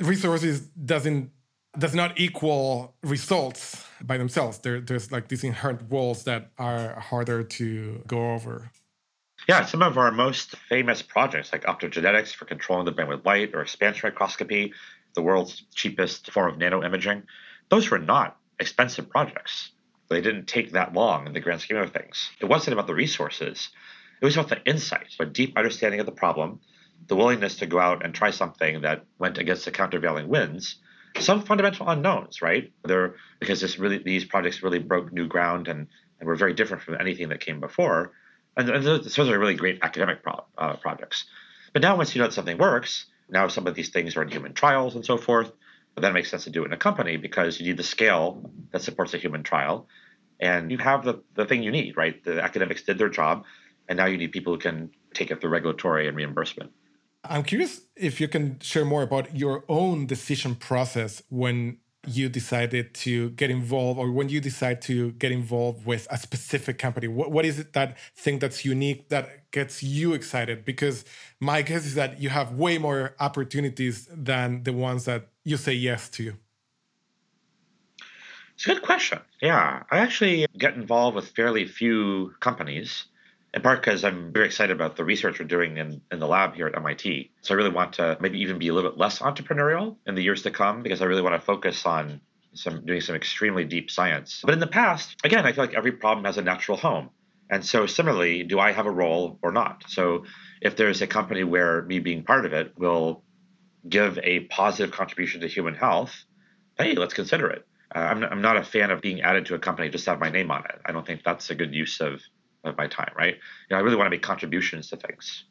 resources 0.00 0.60
doesn't 0.60 1.30
does 1.78 1.94
not 1.94 2.18
equal 2.20 2.94
results 3.02 3.84
by 4.00 4.16
themselves. 4.16 4.58
There, 4.58 4.80
there's 4.80 5.10
like 5.10 5.26
these 5.26 5.42
inherent 5.42 5.82
walls 5.90 6.22
that 6.22 6.50
are 6.56 7.00
harder 7.00 7.42
to 7.42 8.02
go 8.06 8.32
over. 8.32 8.70
Yeah 9.48 9.64
some 9.64 9.82
of 9.82 9.98
our 9.98 10.10
most 10.10 10.56
famous 10.56 11.02
projects 11.02 11.52
like 11.52 11.64
optogenetics 11.64 12.34
for 12.34 12.44
controlling 12.44 12.86
the 12.86 12.92
brain 12.92 13.08
with 13.08 13.26
light 13.26 13.54
or 13.54 13.60
expansion 13.60 14.08
microscopy 14.08 14.72
the 15.14 15.22
world's 15.22 15.62
cheapest 15.74 16.30
form 16.30 16.52
of 16.54 16.58
nanoimaging 16.58 17.22
those 17.74 17.90
were 17.90 17.98
not 17.98 18.36
expensive 18.60 19.10
projects. 19.10 19.72
They 20.08 20.20
didn't 20.20 20.46
take 20.46 20.70
that 20.72 20.92
long 20.92 21.26
in 21.26 21.32
the 21.32 21.40
grand 21.40 21.60
scheme 21.60 21.78
of 21.78 21.92
things. 21.92 22.30
It 22.40 22.44
wasn't 22.44 22.74
about 22.74 22.86
the 22.86 22.94
resources, 22.94 23.70
it 24.22 24.24
was 24.24 24.36
about 24.36 24.48
the 24.48 24.64
insight, 24.64 25.08
a 25.18 25.26
deep 25.26 25.58
understanding 25.58 25.98
of 25.98 26.06
the 26.06 26.12
problem, 26.12 26.60
the 27.08 27.16
willingness 27.16 27.56
to 27.56 27.66
go 27.66 27.80
out 27.80 28.04
and 28.04 28.14
try 28.14 28.30
something 28.30 28.82
that 28.82 29.04
went 29.18 29.38
against 29.38 29.64
the 29.64 29.72
countervailing 29.72 30.28
winds. 30.28 30.76
Some 31.18 31.42
fundamental 31.42 31.88
unknowns, 31.88 32.40
right? 32.40 32.72
There, 32.84 33.16
because 33.40 33.60
this 33.60 33.76
really, 33.76 33.98
these 33.98 34.24
projects 34.24 34.62
really 34.62 34.78
broke 34.78 35.12
new 35.12 35.26
ground 35.26 35.66
and, 35.66 35.88
and 36.20 36.28
were 36.28 36.36
very 36.36 36.54
different 36.54 36.84
from 36.84 37.00
anything 37.00 37.28
that 37.30 37.40
came 37.40 37.58
before. 37.58 38.12
And, 38.56 38.70
and 38.70 38.84
those 38.84 39.18
are 39.18 39.38
really 39.38 39.54
great 39.54 39.80
academic 39.82 40.22
pro, 40.22 40.44
uh, 40.56 40.76
projects. 40.76 41.24
But 41.72 41.82
now, 41.82 41.96
once 41.96 42.14
you 42.14 42.20
know 42.20 42.28
that 42.28 42.34
something 42.34 42.58
works, 42.58 43.06
now 43.28 43.48
some 43.48 43.66
of 43.66 43.74
these 43.74 43.88
things 43.88 44.16
are 44.16 44.22
in 44.22 44.28
human 44.28 44.54
trials 44.54 44.94
and 44.94 45.04
so 45.04 45.16
forth. 45.18 45.50
But 45.94 46.02
then 46.02 46.10
it 46.10 46.14
makes 46.14 46.30
sense 46.30 46.44
to 46.44 46.50
do 46.50 46.62
it 46.62 46.66
in 46.66 46.72
a 46.72 46.76
company 46.76 47.16
because 47.16 47.60
you 47.60 47.66
need 47.66 47.76
the 47.76 47.84
scale 47.84 48.50
that 48.72 48.82
supports 48.82 49.14
a 49.14 49.18
human 49.18 49.42
trial. 49.42 49.86
And 50.40 50.70
you 50.70 50.78
have 50.78 51.04
the, 51.04 51.22
the 51.34 51.44
thing 51.44 51.62
you 51.62 51.70
need, 51.70 51.96
right? 51.96 52.22
The 52.24 52.42
academics 52.42 52.82
did 52.82 52.98
their 52.98 53.08
job, 53.08 53.44
and 53.88 53.96
now 53.96 54.06
you 54.06 54.18
need 54.18 54.32
people 54.32 54.52
who 54.52 54.58
can 54.58 54.90
take 55.14 55.30
it 55.30 55.40
through 55.40 55.50
regulatory 55.50 56.08
and 56.08 56.16
reimbursement. 56.16 56.72
I'm 57.22 57.44
curious 57.44 57.80
if 57.96 58.20
you 58.20 58.28
can 58.28 58.58
share 58.60 58.84
more 58.84 59.02
about 59.02 59.34
your 59.34 59.64
own 59.68 60.06
decision 60.06 60.56
process 60.56 61.22
when 61.30 61.78
you 62.06 62.28
decided 62.28 62.94
to 62.94 63.30
get 63.30 63.50
involved 63.50 63.98
or 63.98 64.10
when 64.10 64.28
you 64.28 64.40
decide 64.40 64.82
to 64.82 65.12
get 65.12 65.32
involved 65.32 65.86
with 65.86 66.06
a 66.10 66.18
specific 66.18 66.78
company 66.78 67.08
what, 67.08 67.30
what 67.30 67.46
is 67.46 67.58
it 67.58 67.72
that 67.72 67.96
thing 68.16 68.38
that's 68.38 68.64
unique 68.64 69.08
that 69.08 69.50
gets 69.52 69.82
you 69.82 70.12
excited 70.12 70.64
because 70.64 71.04
my 71.40 71.62
guess 71.62 71.86
is 71.86 71.94
that 71.94 72.20
you 72.20 72.28
have 72.28 72.52
way 72.52 72.78
more 72.78 73.14
opportunities 73.20 74.06
than 74.12 74.62
the 74.64 74.72
ones 74.72 75.06
that 75.06 75.28
you 75.44 75.56
say 75.56 75.72
yes 75.72 76.08
to 76.08 76.22
you. 76.22 76.36
it's 78.54 78.64
a 78.66 78.68
good 78.68 78.82
question 78.82 79.18
yeah 79.40 79.82
i 79.90 79.98
actually 79.98 80.46
get 80.58 80.74
involved 80.74 81.14
with 81.14 81.28
fairly 81.30 81.66
few 81.66 82.32
companies 82.40 83.04
in 83.54 83.62
part 83.62 83.80
because 83.80 84.04
I'm 84.04 84.32
very 84.32 84.46
excited 84.46 84.74
about 84.74 84.96
the 84.96 85.04
research 85.04 85.38
we're 85.38 85.46
doing 85.46 85.76
in, 85.76 86.02
in 86.10 86.18
the 86.18 86.26
lab 86.26 86.54
here 86.54 86.66
at 86.66 86.76
MIT. 86.76 87.30
So 87.42 87.54
I 87.54 87.56
really 87.56 87.70
want 87.70 87.94
to 87.94 88.18
maybe 88.20 88.40
even 88.40 88.58
be 88.58 88.68
a 88.68 88.74
little 88.74 88.90
bit 88.90 88.98
less 88.98 89.20
entrepreneurial 89.20 89.96
in 90.06 90.16
the 90.16 90.22
years 90.22 90.42
to 90.42 90.50
come 90.50 90.82
because 90.82 91.00
I 91.00 91.04
really 91.04 91.22
want 91.22 91.36
to 91.36 91.40
focus 91.40 91.86
on 91.86 92.20
some 92.54 92.84
doing 92.84 93.00
some 93.00 93.14
extremely 93.14 93.64
deep 93.64 93.90
science. 93.90 94.42
But 94.44 94.54
in 94.54 94.60
the 94.60 94.66
past, 94.66 95.16
again, 95.24 95.46
I 95.46 95.52
feel 95.52 95.64
like 95.64 95.74
every 95.74 95.92
problem 95.92 96.24
has 96.24 96.36
a 96.36 96.42
natural 96.42 96.76
home. 96.76 97.10
And 97.50 97.64
so 97.64 97.86
similarly, 97.86 98.42
do 98.42 98.58
I 98.58 98.72
have 98.72 98.86
a 98.86 98.90
role 98.90 99.38
or 99.42 99.52
not? 99.52 99.84
So 99.88 100.24
if 100.60 100.76
there's 100.76 101.02
a 101.02 101.06
company 101.06 101.44
where 101.44 101.82
me 101.82 102.00
being 102.00 102.24
part 102.24 102.46
of 102.46 102.52
it 102.52 102.72
will 102.76 103.22
give 103.88 104.18
a 104.22 104.40
positive 104.40 104.94
contribution 104.94 105.40
to 105.40 105.48
human 105.48 105.74
health, 105.74 106.24
hey, 106.78 106.94
let's 106.94 107.14
consider 107.14 107.48
it. 107.48 107.66
Uh, 107.94 107.98
I'm, 107.98 108.24
I'm 108.24 108.42
not 108.42 108.56
a 108.56 108.64
fan 108.64 108.90
of 108.90 109.00
being 109.00 109.20
added 109.20 109.46
to 109.46 109.54
a 109.54 109.58
company 109.58 109.88
just 109.88 110.04
to 110.04 110.10
have 110.10 110.20
my 110.20 110.30
name 110.30 110.50
on 110.50 110.64
it. 110.64 110.80
I 110.84 110.92
don't 110.92 111.06
think 111.06 111.22
that's 111.24 111.50
a 111.50 111.54
good 111.54 111.74
use 111.74 112.00
of 112.00 112.20
of 112.64 112.76
my 112.78 112.86
time, 112.86 113.12
right? 113.16 113.34
You 113.34 113.40
know, 113.70 113.76
I 113.76 113.80
really 113.80 113.96
want 113.96 114.06
to 114.06 114.10
make 114.10 114.22
contributions 114.22 114.88
to 114.88 114.96
things. 114.96 115.44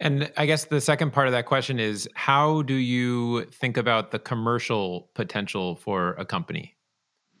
And 0.00 0.30
I 0.36 0.46
guess 0.46 0.64
the 0.66 0.80
second 0.80 1.12
part 1.12 1.28
of 1.28 1.32
that 1.32 1.46
question 1.46 1.78
is 1.78 2.08
how 2.14 2.62
do 2.62 2.74
you 2.74 3.44
think 3.46 3.76
about 3.76 4.10
the 4.10 4.18
commercial 4.18 5.08
potential 5.14 5.76
for 5.76 6.14
a 6.18 6.24
company? 6.24 6.76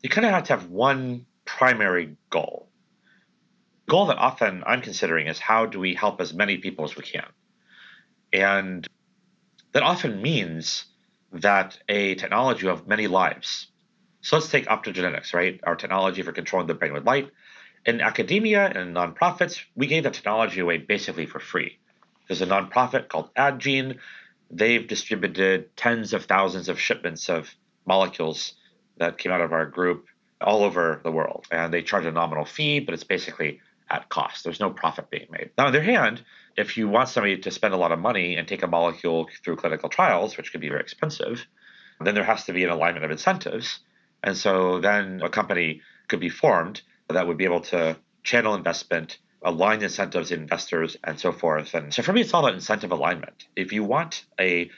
You 0.02 0.10
kind 0.10 0.26
of 0.26 0.32
have 0.32 0.44
to 0.44 0.52
have 0.54 0.66
one 0.66 1.26
primary 1.44 2.16
goal. 2.30 2.68
The 3.86 3.90
goal 3.90 4.06
that 4.06 4.18
often 4.18 4.62
I'm 4.66 4.82
considering 4.82 5.26
is 5.26 5.38
how 5.38 5.66
do 5.66 5.80
we 5.80 5.94
help 5.94 6.20
as 6.20 6.32
many 6.32 6.58
people 6.58 6.84
as 6.84 6.96
we 6.96 7.02
can? 7.02 7.26
And 8.32 8.86
that 9.72 9.82
often 9.82 10.22
means 10.22 10.84
that 11.32 11.78
a 11.88 12.14
technology 12.14 12.68
of 12.68 12.86
many 12.86 13.06
lives. 13.06 13.66
So 14.20 14.36
let's 14.36 14.50
take 14.50 14.66
optogenetics, 14.66 15.34
right? 15.34 15.60
Our 15.62 15.76
technology 15.76 16.22
for 16.22 16.32
controlling 16.32 16.66
the 16.66 16.74
brain 16.74 16.92
with 16.92 17.04
light 17.04 17.30
in 17.88 18.00
academia 18.00 18.66
and 18.66 18.94
nonprofits, 18.94 19.62
we 19.74 19.86
gave 19.86 20.02
the 20.02 20.10
technology 20.10 20.60
away 20.60 20.76
basically 20.78 21.26
for 21.26 21.40
free. 21.40 21.78
There's 22.26 22.42
a 22.42 22.46
nonprofit 22.46 23.08
called 23.08 23.34
Addgene. 23.34 23.98
They've 24.50 24.86
distributed 24.86 25.74
tens 25.76 26.12
of 26.12 26.26
thousands 26.26 26.68
of 26.68 26.78
shipments 26.78 27.30
of 27.30 27.54
molecules 27.86 28.54
that 28.98 29.16
came 29.16 29.32
out 29.32 29.40
of 29.40 29.52
our 29.52 29.66
group 29.66 30.06
all 30.40 30.64
over 30.64 31.00
the 31.02 31.12
world. 31.12 31.46
And 31.50 31.72
they 31.72 31.82
charge 31.82 32.04
a 32.04 32.12
nominal 32.12 32.44
fee, 32.44 32.80
but 32.80 32.92
it's 32.92 33.04
basically 33.04 33.60
at 33.88 34.08
cost. 34.10 34.44
There's 34.44 34.60
no 34.60 34.70
profit 34.70 35.08
being 35.10 35.28
made. 35.30 35.50
Now, 35.56 35.66
on 35.66 35.72
the 35.72 35.78
other 35.78 35.90
hand, 35.90 36.22
if 36.58 36.76
you 36.76 36.88
want 36.88 37.08
somebody 37.08 37.38
to 37.38 37.50
spend 37.52 37.72
a 37.72 37.76
lot 37.76 37.92
of 37.92 38.00
money 38.00 38.34
and 38.36 38.48
take 38.48 38.64
a 38.64 38.66
molecule 38.66 39.28
through 39.44 39.54
clinical 39.54 39.88
trials, 39.88 40.36
which 40.36 40.50
could 40.50 40.60
be 40.60 40.68
very 40.68 40.80
expensive, 40.80 41.46
then 42.00 42.16
there 42.16 42.24
has 42.24 42.44
to 42.46 42.52
be 42.52 42.64
an 42.64 42.70
alignment 42.70 43.04
of 43.04 43.12
incentives. 43.12 43.78
And 44.24 44.36
so 44.36 44.80
then 44.80 45.20
a 45.22 45.28
company 45.28 45.82
could 46.08 46.18
be 46.18 46.28
formed 46.28 46.82
that 47.08 47.28
would 47.28 47.38
be 47.38 47.44
able 47.44 47.60
to 47.60 47.96
channel 48.24 48.56
investment, 48.56 49.18
align 49.40 49.82
incentives, 49.82 50.32
investors, 50.32 50.96
and 51.04 51.18
so 51.20 51.30
forth. 51.30 51.74
And 51.74 51.94
so 51.94 52.02
for 52.02 52.12
me, 52.12 52.22
it's 52.22 52.34
all 52.34 52.44
about 52.44 52.54
incentive 52.54 52.90
alignment. 52.90 53.46
If 53.54 53.72
you 53.72 53.84
want 53.84 54.24
a 54.40 54.68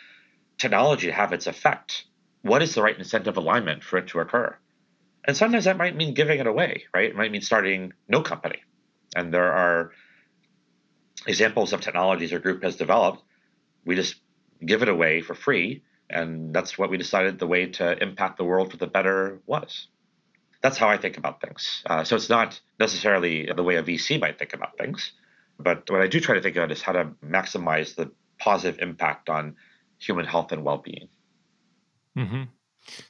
technology 0.59 1.07
to 1.07 1.15
have 1.15 1.33
its 1.33 1.47
effect, 1.47 2.05
what 2.43 2.63
is 2.63 2.75
the 2.75 2.83
right 2.83 2.99
incentive 2.99 3.39
alignment 3.39 3.83
for 3.83 3.97
it 3.97 4.09
to 4.09 4.21
occur? 4.21 4.55
And 5.27 5.35
sometimes 5.35 5.65
that 5.65 5.79
might 5.79 5.97
mean 5.97 6.13
giving 6.13 6.41
it 6.41 6.47
away, 6.47 6.85
right? 6.93 7.09
It 7.09 7.17
might 7.17 7.33
mean 7.33 7.41
starting 7.41 7.95
no 8.07 8.21
company. 8.21 8.61
And 9.17 9.33
there 9.33 9.51
are 9.51 9.93
examples 11.27 11.73
of 11.73 11.81
technologies 11.81 12.33
our 12.33 12.39
group 12.39 12.63
has 12.63 12.77
developed. 12.77 13.23
We 13.85 13.97
just 13.97 14.17
give 14.65 14.83
it 14.83 14.89
away 14.89 15.21
for 15.21 15.35
free. 15.35 15.83
And 16.09 16.53
that's 16.55 16.77
what 16.77 16.91
we 16.91 16.97
decided 16.97 17.39
the 17.39 17.47
way 17.47 17.67
to 17.67 18.03
impact 18.03 18.37
the 18.37 18.45
world 18.45 18.71
for 18.71 18.77
the 18.77 18.87
better 18.87 19.41
was 19.47 19.89
that's 20.63 20.77
how 20.77 20.89
I 20.89 20.99
think 20.99 21.17
about 21.17 21.41
things. 21.41 21.83
Uh, 21.87 22.05
so 22.05 22.17
it's 22.17 22.29
not 22.29 22.61
necessarily 22.79 23.51
the 23.55 23.63
way 23.63 23.77
a 23.77 23.83
VC 23.83 24.21
might 24.21 24.39
think 24.39 24.53
about 24.53 24.77
things, 24.77 25.13
but 25.59 25.89
what 25.91 26.03
I 26.03 26.07
do 26.07 26.21
try 26.21 26.35
to 26.35 26.43
think 26.43 26.57
about 26.57 26.71
is 26.71 26.83
how 26.83 26.93
to 26.93 27.11
maximize 27.25 27.95
the 27.95 28.11
positive 28.39 28.81
impact 28.81 29.31
on 29.31 29.57
human 29.99 30.27
health 30.27 30.53
and 30.53 30.65
well-being. 30.65 31.09
Mm-hmm. 32.17 32.43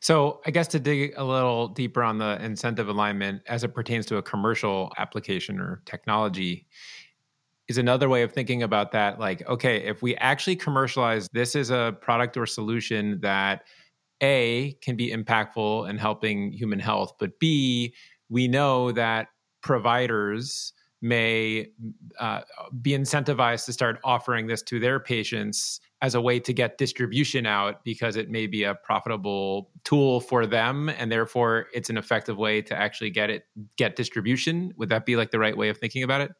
So 0.00 0.40
I 0.45 0.50
guess 0.50 0.69
to 0.69 0.81
dig 0.81 1.14
a 1.17 1.25
little 1.25 1.69
deeper 1.69 2.02
on 2.02 2.19
the 2.19 2.43
incentive 2.43 2.88
alignment 2.88 3.43
as 3.47 3.64
it 3.64 3.75
pertains 3.75 4.07
to 4.07 4.17
a 4.17 4.23
commercial 4.23 4.93
application 4.99 5.61
or 5.61 5.83
technology 5.87 6.67
is 7.71 7.79
another 7.79 8.09
way 8.09 8.23
of 8.23 8.33
thinking 8.33 8.62
about 8.62 8.93
that 8.93 9.19
like 9.19 9.47
okay 9.49 9.77
if 9.79 10.03
we 10.03 10.15
actually 10.17 10.57
commercialize 10.57 11.29
this 11.33 11.55
is 11.55 11.71
a 11.71 11.97
product 12.03 12.37
or 12.37 12.45
solution 12.45 13.19
that 13.21 13.62
a 14.23 14.77
can 14.83 14.97
be 14.97 15.11
impactful 15.11 15.89
in 15.89 15.99
helping 15.99 16.53
human 16.53 16.79
health, 16.79 17.15
but 17.19 17.39
B, 17.39 17.95
we 18.29 18.49
know 18.49 18.93
that 18.93 19.29
providers 19.62 20.73
may 21.03 21.67
uh, 22.19 22.43
be 22.83 22.91
incentivized 22.91 23.65
to 23.65 23.73
start 23.73 23.99
offering 24.05 24.47
this 24.47 24.62
to 24.62 24.79
their 24.79 25.00
patients 25.00 25.81
as 26.03 26.15
a 26.15 26.21
way 26.21 26.39
to 26.39 26.53
get 26.53 26.77
distribution 26.77 27.47
out 27.47 27.83
because 27.85 28.17
it 28.17 28.29
may 28.29 28.47
be 28.47 28.65
a 28.65 28.75
profitable 28.75 29.71
tool 29.85 30.21
for 30.21 30.45
them 30.45 30.91
and 30.91 31.11
therefore 31.11 31.69
it's 31.73 31.89
an 31.89 31.97
effective 31.97 32.37
way 32.37 32.61
to 32.61 32.77
actually 32.77 33.09
get 33.09 33.31
it 33.31 33.45
get 33.77 33.97
distribution. 33.97 34.75
Would 34.77 34.91
that 34.91 35.07
be 35.07 35.17
like 35.17 35.31
the 35.31 35.39
right 35.39 35.57
way 35.57 35.71
of 35.71 35.79
thinking 35.79 36.03
about 36.03 36.21
it 36.21 36.33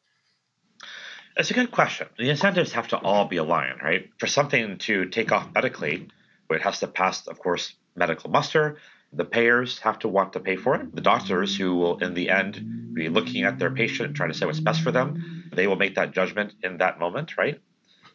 it's 1.37 1.51
a 1.51 1.55
good 1.55 1.71
question 1.71 2.07
the 2.19 2.31
incentives 2.31 2.73
have 2.73 2.89
to 2.89 2.99
all 2.99 3.27
be 3.27 3.37
aligned 3.37 3.81
right 3.83 4.11
for 4.19 4.27
something 4.27 4.79
to 4.79 5.07
take 5.07 5.33
off 5.33 5.49
medically 5.55 6.09
it 6.55 6.63
has 6.63 6.81
to 6.81 6.87
pass, 6.87 7.27
of 7.27 7.39
course, 7.39 7.75
medical 7.97 8.31
muster. 8.31 8.79
The 9.13 9.25
payers 9.25 9.79
have 9.81 9.99
to 10.01 10.09
want 10.09 10.35
to 10.35 10.41
pay 10.41 10.57
for 10.57 10.77
it. 10.77 10.95
The 10.95 11.01
doctors, 11.01 11.57
who 11.57 11.77
will 11.77 11.99
in 11.99 12.15
the 12.15 12.31
end 12.31 12.95
be 12.95 13.09
looking 13.09 13.45
at 13.45 13.59
their 13.59 13.71
patient 13.71 14.09
and 14.09 14.17
trying 14.17 14.31
to 14.31 14.39
say 14.39 14.47
what's 14.47 14.61
best 14.61 14.83
for 14.83 14.93
them, 14.93 15.51
they 15.53 15.67
will 15.67 15.77
make 15.77 15.97
that 15.97 16.13
judgment 16.13 16.55
in 16.63 16.79
that 16.79 16.99
moment, 17.01 17.37
right? 17.37 17.61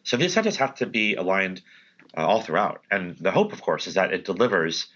So 0.04 0.16
the 0.16 0.24
incentives 0.24 0.56
have 0.56 0.76
to 0.76 0.86
be 0.86 1.14
aligned 1.14 1.62
uh, 2.16 2.26
all 2.26 2.40
throughout. 2.40 2.82
And 2.90 3.16
the 3.18 3.30
hope, 3.30 3.52
of 3.52 3.60
course, 3.60 3.86
is 3.86 3.94
that 3.94 4.12
it 4.12 4.24
delivers 4.24 4.86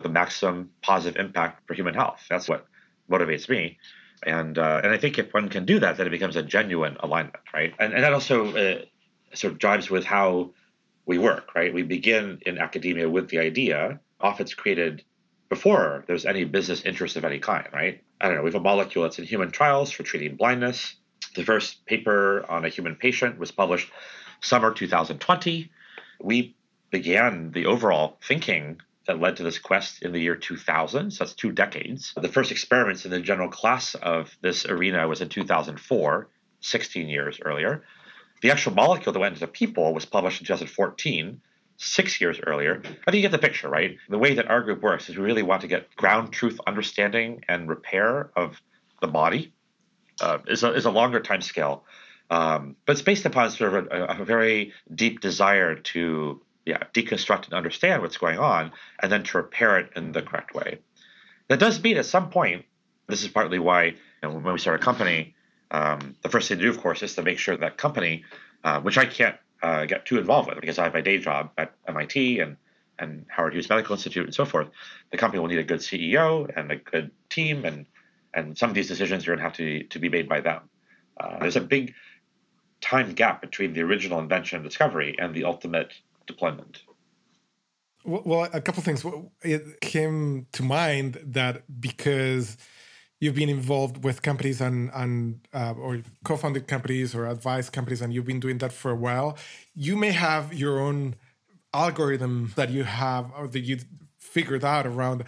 the 0.00 0.08
maximum 0.08 0.70
positive 0.80 1.20
impact 1.20 1.66
for 1.66 1.74
human 1.74 1.94
health. 1.94 2.24
That's 2.30 2.48
what 2.48 2.66
motivates 3.10 3.48
me. 3.48 3.78
And 4.24 4.58
uh, 4.58 4.80
and 4.82 4.92
I 4.92 4.98
think 4.98 5.18
if 5.18 5.32
one 5.34 5.48
can 5.48 5.64
do 5.64 5.80
that, 5.80 5.96
then 5.96 6.06
it 6.06 6.10
becomes 6.10 6.36
a 6.36 6.42
genuine 6.42 6.96
alignment, 7.00 7.42
right? 7.52 7.74
And 7.78 7.92
and 7.92 8.04
that 8.04 8.12
also 8.12 8.54
uh, 8.56 8.82
sort 9.34 9.52
of 9.52 9.58
drives 9.58 9.90
with 9.90 10.04
how 10.04 10.52
we 11.06 11.18
work, 11.18 11.54
right? 11.54 11.74
We 11.74 11.82
begin 11.82 12.38
in 12.46 12.58
academia 12.58 13.08
with 13.08 13.28
the 13.28 13.38
idea. 13.38 14.00
Often 14.20 14.44
it's 14.44 14.54
created 14.54 15.04
before 15.48 16.04
there's 16.06 16.24
any 16.24 16.44
business 16.44 16.82
interest 16.82 17.16
of 17.16 17.24
any 17.24 17.38
kind, 17.38 17.66
right? 17.72 18.02
I 18.20 18.28
don't 18.28 18.36
know. 18.36 18.42
We 18.42 18.48
have 18.48 18.60
a 18.60 18.60
molecule 18.60 19.02
that's 19.04 19.18
in 19.18 19.24
human 19.24 19.50
trials 19.50 19.90
for 19.90 20.02
treating 20.02 20.36
blindness. 20.36 20.94
The 21.34 21.44
first 21.44 21.84
paper 21.86 22.44
on 22.48 22.64
a 22.64 22.68
human 22.68 22.94
patient 22.94 23.38
was 23.38 23.50
published 23.50 23.90
summer 24.40 24.72
2020. 24.72 25.70
We 26.20 26.56
began 26.90 27.50
the 27.50 27.66
overall 27.66 28.18
thinking 28.22 28.80
that 29.06 29.20
led 29.20 29.36
to 29.36 29.42
this 29.42 29.58
quest 29.58 30.02
in 30.02 30.12
the 30.12 30.20
year 30.20 30.36
2000. 30.36 31.10
So 31.10 31.24
that's 31.24 31.34
two 31.34 31.52
decades. 31.52 32.12
The 32.16 32.28
first 32.28 32.50
experiments 32.50 33.04
in 33.04 33.10
the 33.10 33.20
general 33.20 33.48
class 33.48 33.94
of 33.96 34.36
this 34.40 34.66
arena 34.66 35.06
was 35.08 35.20
in 35.20 35.28
2004, 35.28 36.28
16 36.60 37.08
years 37.08 37.40
earlier. 37.44 37.82
The 38.42 38.50
actual 38.50 38.74
molecule 38.74 39.12
that 39.12 39.18
went 39.18 39.34
into 39.34 39.46
people 39.46 39.94
was 39.94 40.04
published 40.04 40.40
in 40.40 40.46
2014, 40.46 41.40
six 41.76 42.20
years 42.20 42.40
earlier. 42.46 42.80
I 42.84 43.10
think 43.10 43.16
you 43.16 43.22
get 43.22 43.32
the 43.32 43.38
picture, 43.38 43.68
right? 43.68 43.96
The 44.08 44.18
way 44.18 44.34
that 44.34 44.48
our 44.48 44.62
group 44.62 44.82
works 44.82 45.08
is 45.08 45.16
we 45.16 45.24
really 45.24 45.42
want 45.42 45.62
to 45.62 45.68
get 45.68 45.94
ground 45.96 46.32
truth 46.32 46.58
understanding 46.66 47.44
and 47.48 47.68
repair 47.68 48.30
of 48.36 48.60
the 49.00 49.08
body. 49.08 49.52
Uh, 50.20 50.38
is, 50.46 50.62
a, 50.62 50.72
is 50.74 50.84
a 50.84 50.90
longer 50.90 51.20
time 51.20 51.40
scale. 51.40 51.84
Um, 52.30 52.76
but 52.86 52.92
it's 52.92 53.02
based 53.02 53.26
upon 53.26 53.50
sort 53.50 53.74
of 53.74 53.86
a, 53.90 54.22
a 54.22 54.24
very 54.24 54.72
deep 54.94 55.20
desire 55.20 55.74
to 55.74 56.40
yeah, 56.64 56.82
deconstruct 56.94 57.46
and 57.46 57.54
understand 57.54 58.02
what's 58.02 58.18
going 58.18 58.38
on, 58.38 58.72
and 59.00 59.10
then 59.10 59.22
to 59.24 59.38
repair 59.38 59.78
it 59.78 59.90
in 59.96 60.12
the 60.12 60.22
correct 60.22 60.54
way. 60.54 60.78
That 61.48 61.58
does 61.58 61.82
mean 61.82 61.96
at 61.96 62.06
some 62.06 62.30
point, 62.30 62.64
this 63.08 63.22
is 63.22 63.28
partly 63.28 63.58
why 63.58 63.84
you 63.84 63.96
know, 64.22 64.30
when 64.30 64.52
we 64.52 64.58
start 64.58 64.80
a 64.80 64.84
company, 64.84 65.34
um, 65.70 66.16
the 66.22 66.28
first 66.28 66.48
thing 66.48 66.58
to 66.58 66.64
do, 66.64 66.70
of 66.70 66.80
course, 66.80 67.02
is 67.02 67.14
to 67.16 67.22
make 67.22 67.38
sure 67.38 67.56
that 67.56 67.76
company, 67.76 68.24
uh, 68.62 68.80
which 68.80 68.98
I 68.98 69.06
can't 69.06 69.36
uh, 69.62 69.86
get 69.86 70.06
too 70.06 70.18
involved 70.18 70.48
with 70.48 70.60
because 70.60 70.78
I 70.78 70.84
have 70.84 70.94
my 70.94 71.00
day 71.00 71.18
job 71.18 71.50
at 71.58 71.74
MIT 71.88 72.40
and 72.40 72.56
and 72.98 73.24
Howard 73.28 73.54
Hughes 73.54 73.68
Medical 73.68 73.94
Institute 73.94 74.24
and 74.26 74.34
so 74.34 74.44
forth, 74.44 74.68
the 75.10 75.16
company 75.16 75.40
will 75.40 75.48
need 75.48 75.58
a 75.58 75.64
good 75.64 75.80
CEO 75.80 76.48
and 76.54 76.70
a 76.70 76.76
good 76.76 77.10
team, 77.30 77.64
and 77.64 77.86
and 78.34 78.56
some 78.56 78.70
of 78.70 78.74
these 78.74 78.88
decisions 78.88 79.24
are 79.24 79.30
going 79.30 79.38
to 79.38 79.44
have 79.44 79.54
to 79.54 79.84
to 79.84 79.98
be 79.98 80.08
made 80.08 80.28
by 80.28 80.40
them. 80.40 80.60
Uh, 81.18 81.38
there's 81.40 81.56
a 81.56 81.60
big 81.60 81.94
time 82.80 83.12
gap 83.14 83.40
between 83.40 83.72
the 83.72 83.80
original 83.80 84.18
invention 84.18 84.56
and 84.56 84.64
discovery 84.64 85.16
and 85.18 85.34
the 85.34 85.44
ultimate 85.44 85.92
deployment? 86.26 86.82
Well, 88.04 88.48
a 88.52 88.60
couple 88.60 88.82
things. 88.82 89.04
It 89.42 89.80
came 89.80 90.46
to 90.52 90.62
mind 90.62 91.20
that 91.24 91.62
because 91.80 92.56
you've 93.20 93.36
been 93.36 93.48
involved 93.48 94.02
with 94.02 94.22
companies 94.22 94.60
and 94.60 94.90
and 94.92 95.40
uh, 95.54 95.74
or 95.78 96.02
co-founded 96.24 96.66
companies 96.66 97.14
or 97.14 97.26
advised 97.26 97.72
companies, 97.72 98.02
and 98.02 98.12
you've 98.12 98.26
been 98.26 98.40
doing 98.40 98.58
that 98.58 98.72
for 98.72 98.90
a 98.90 98.96
while, 98.96 99.38
you 99.74 99.96
may 99.96 100.10
have 100.10 100.52
your 100.52 100.80
own 100.80 101.14
algorithm 101.72 102.52
that 102.56 102.70
you 102.70 102.82
have 102.82 103.30
or 103.36 103.46
that 103.46 103.60
you 103.60 103.78
figured 104.18 104.64
out 104.64 104.86
around 104.86 105.24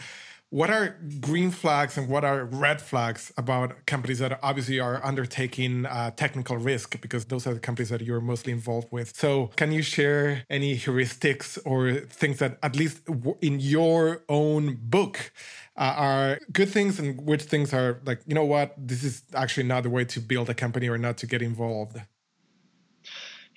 what 0.51 0.71
are 0.71 1.01
green 1.21 1.51
flags 1.51 1.99
and 1.99 2.09
what 2.09 2.25
are 2.25 2.45
red 2.45 2.81
flags 2.81 3.33
about 3.37 3.87
companies 3.87 4.21
that 4.21 4.39
obviously 4.41 4.79
are 4.79 5.05
undertaking 5.05 5.85
uh, 5.87 6.13
technical 6.13 6.57
risk? 6.57 7.01
Because 7.01 7.25
those 7.25 7.45
are 7.47 7.55
the 7.55 7.61
companies 7.61 7.89
that 7.89 8.03
you're 8.03 8.21
mostly 8.21 8.53
involved 8.53 8.87
with. 8.93 9.17
So 9.17 9.51
can 9.57 9.73
you 9.73 9.83
share 9.83 10.45
any 10.49 10.77
heuristics 10.77 11.59
or 11.65 11.95
things 11.95 12.39
that 12.39 12.59
at 12.63 12.77
least 12.77 13.01
in 13.41 13.59
your 13.59 14.23
own 14.29 14.79
book 14.81 15.33
uh, 15.77 15.95
are 15.97 16.39
good 16.53 16.69
things 16.69 17.01
and 17.01 17.21
which 17.21 17.43
things 17.43 17.75
are 17.75 18.01
like 18.05 18.21
you 18.25 18.35
know 18.35 18.45
what 18.45 18.75
this 18.79 19.03
is 19.03 19.23
actually 19.35 19.67
not 19.67 19.83
the 19.83 19.91
way 19.91 20.05
to 20.05 20.21
build 20.21 20.49
a 20.49 20.55
company 20.55 20.89
or 20.89 20.99
not 20.99 21.17
to 21.19 21.27
get 21.27 21.43
involved? 21.43 22.01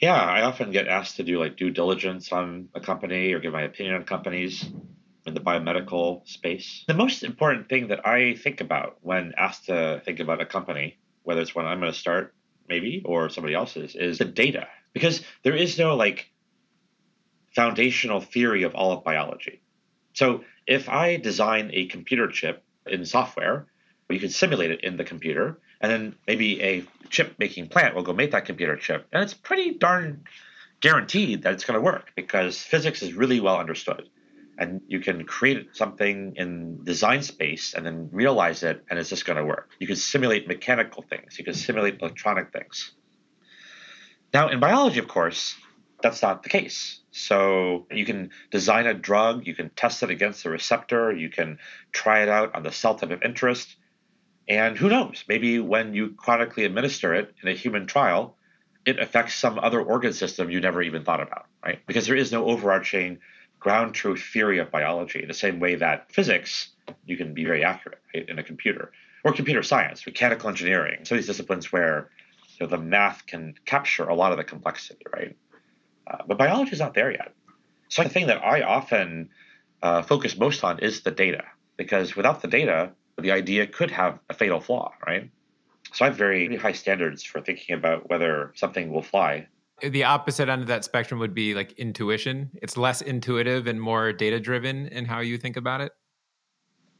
Yeah 0.01 0.15
i 0.15 0.41
often 0.41 0.71
get 0.71 0.87
asked 0.87 1.17
to 1.17 1.23
do 1.23 1.39
like 1.39 1.57
due 1.57 1.69
diligence 1.69 2.31
on 2.31 2.69
a 2.73 2.79
company 2.79 3.33
or 3.33 3.39
give 3.39 3.53
my 3.53 3.63
opinion 3.63 3.95
on 3.95 4.03
companies 4.03 4.65
in 5.27 5.33
the 5.33 5.41
biomedical 5.41 6.27
space. 6.27 6.85
The 6.87 6.93
most 6.93 7.23
important 7.23 7.67
thing 7.67 7.89
that 7.89 8.07
I 8.07 8.33
think 8.35 8.61
about 8.61 8.97
when 9.01 9.33
asked 9.37 9.65
to 9.65 10.01
think 10.05 10.21
about 10.21 10.41
a 10.41 10.45
company, 10.45 10.97
whether 11.23 11.41
it's 11.41 11.53
one 11.53 11.65
I'm 11.65 11.79
going 11.81 11.91
to 11.91 11.97
start 11.97 12.33
maybe 12.69 13.03
or 13.05 13.29
somebody 13.29 13.53
else's, 13.53 13.95
is 13.95 14.17
the 14.17 14.25
data. 14.25 14.67
Because 14.93 15.21
there 15.43 15.55
is 15.55 15.77
no 15.77 15.95
like 15.95 16.31
foundational 17.53 18.21
theory 18.21 18.63
of 18.63 18.73
all 18.73 18.93
of 18.93 19.03
biology. 19.03 19.61
So 20.13 20.43
if 20.65 20.89
I 20.89 21.17
design 21.17 21.71
a 21.73 21.87
computer 21.87 22.29
chip 22.29 22.63
in 22.85 23.05
software, 23.05 23.67
you 24.09 24.19
can 24.19 24.29
simulate 24.29 24.71
it 24.71 24.83
in 24.83 24.95
the 24.95 25.03
computer, 25.03 25.59
and 25.81 25.91
then 25.91 26.15
maybe 26.25 26.61
a 26.61 26.85
chip 27.09 27.35
making 27.37 27.67
plant 27.67 27.93
will 27.93 28.03
go 28.03 28.13
make 28.13 28.31
that 28.31 28.45
computer 28.45 28.77
chip. 28.77 29.05
And 29.11 29.21
it's 29.21 29.33
pretty 29.33 29.73
darn 29.73 30.23
guaranteed 30.79 31.43
that 31.43 31.53
it's 31.53 31.65
going 31.65 31.77
to 31.77 31.81
work 31.81 32.11
because 32.15 32.57
physics 32.57 33.01
is 33.01 33.13
really 33.13 33.41
well 33.41 33.57
understood 33.57 34.09
and 34.57 34.81
you 34.87 34.99
can 34.99 35.25
create 35.25 35.75
something 35.75 36.33
in 36.35 36.83
design 36.83 37.21
space 37.21 37.73
and 37.73 37.85
then 37.85 38.09
realize 38.11 38.63
it 38.63 38.83
and 38.89 38.97
it's 38.97 39.09
just 39.09 39.25
going 39.25 39.37
to 39.37 39.45
work. 39.45 39.69
You 39.79 39.87
can 39.87 39.95
simulate 39.95 40.47
mechanical 40.47 41.03
things. 41.03 41.37
You 41.37 41.45
can 41.45 41.53
simulate 41.53 42.01
electronic 42.01 42.51
things. 42.51 42.91
Now 44.33 44.49
in 44.49 44.59
biology 44.59 44.99
of 44.99 45.07
course 45.07 45.55
that's 46.01 46.21
not 46.21 46.43
the 46.43 46.49
case. 46.49 46.99
So 47.11 47.87
you 47.91 48.05
can 48.05 48.31
design 48.51 48.87
a 48.87 48.93
drug 48.93 49.45
you 49.45 49.55
can 49.55 49.69
test 49.69 50.03
it 50.03 50.09
against 50.09 50.43
the 50.43 50.49
receptor 50.49 51.11
you 51.11 51.29
can 51.29 51.59
try 51.91 52.23
it 52.23 52.29
out 52.29 52.55
on 52.55 52.63
the 52.63 52.71
cell 52.71 52.95
type 52.95 53.11
of 53.11 53.21
interest 53.23 53.75
and 54.49 54.77
who 54.77 54.87
knows? 54.87 55.25
Maybe 55.27 55.59
when 55.59 55.93
you 55.93 56.13
chronically 56.15 56.63
administer 56.63 57.13
it 57.13 57.35
in 57.43 57.49
a 57.49 57.53
human 57.53 57.85
trial 57.85 58.35
it 58.85 58.99
affects 58.99 59.35
some 59.35 59.59
other 59.59 59.81
organ 59.81 60.13
system 60.13 60.49
you 60.49 60.61
never 60.61 60.81
even 60.81 61.03
thought 61.03 61.21
about 61.21 61.45
right? 61.63 61.85
Because 61.85 62.07
there 62.07 62.15
is 62.15 62.31
no 62.31 62.45
overarching 62.45 63.19
ground 63.59 63.93
truth 63.93 64.21
theory 64.21 64.59
of 64.59 64.71
biology, 64.71 65.25
the 65.25 65.33
same 65.33 65.59
way 65.59 65.75
that 65.75 66.11
physics, 66.11 66.69
you 67.05 67.17
can 67.17 67.33
be 67.33 67.43
very 67.43 67.63
accurate 67.63 68.01
right, 68.13 68.27
in 68.29 68.39
a 68.39 68.43
computer, 68.43 68.91
or 69.23 69.33
computer 69.33 69.63
science, 69.63 70.05
mechanical 70.05 70.49
engineering, 70.49 70.99
of 71.01 71.09
these 71.09 71.27
disciplines 71.27 71.71
where 71.71 72.09
you 72.59 72.65
know, 72.65 72.69
the 72.69 72.77
math 72.77 73.25
can 73.25 73.55
capture 73.65 74.05
a 74.05 74.15
lot 74.15 74.31
of 74.31 74.37
the 74.37 74.43
complexity, 74.43 75.05
right? 75.13 75.35
Uh, 76.05 76.17
but 76.27 76.37
biology 76.37 76.71
is 76.71 76.79
not 76.79 76.93
there 76.93 77.11
yet. 77.11 77.33
So 77.89 78.03
the 78.03 78.09
thing 78.09 78.27
that 78.27 78.43
I 78.43 78.61
often 78.61 79.29
uh, 79.81 80.01
focus 80.01 80.37
most 80.37 80.63
on 80.63 80.79
is 80.79 81.01
the 81.01 81.11
data, 81.11 81.43
because 81.77 82.15
without 82.15 82.41
the 82.41 82.47
data, 82.47 82.91
the 83.17 83.31
idea 83.31 83.67
could 83.67 83.91
have 83.91 84.19
a 84.29 84.33
fatal 84.33 84.59
flaw, 84.59 84.93
right? 85.05 85.29
So 85.93 86.05
I 86.05 86.09
have 86.09 86.17
very 86.17 86.55
high 86.57 86.73
standards 86.73 87.23
for 87.23 87.41
thinking 87.41 87.75
about 87.75 88.09
whether 88.09 88.51
something 88.55 88.91
will 88.91 89.01
fly 89.01 89.47
the 89.81 90.03
opposite 90.03 90.49
end 90.49 90.61
of 90.61 90.67
that 90.67 90.83
spectrum 90.83 91.19
would 91.19 91.33
be 91.33 91.53
like 91.53 91.73
intuition. 91.73 92.49
It's 92.61 92.77
less 92.77 93.01
intuitive 93.01 93.67
and 93.67 93.79
more 93.79 94.11
data 94.11 94.39
driven 94.39 94.87
in 94.87 95.05
how 95.05 95.19
you 95.19 95.37
think 95.37 95.57
about 95.57 95.81
it. 95.81 95.91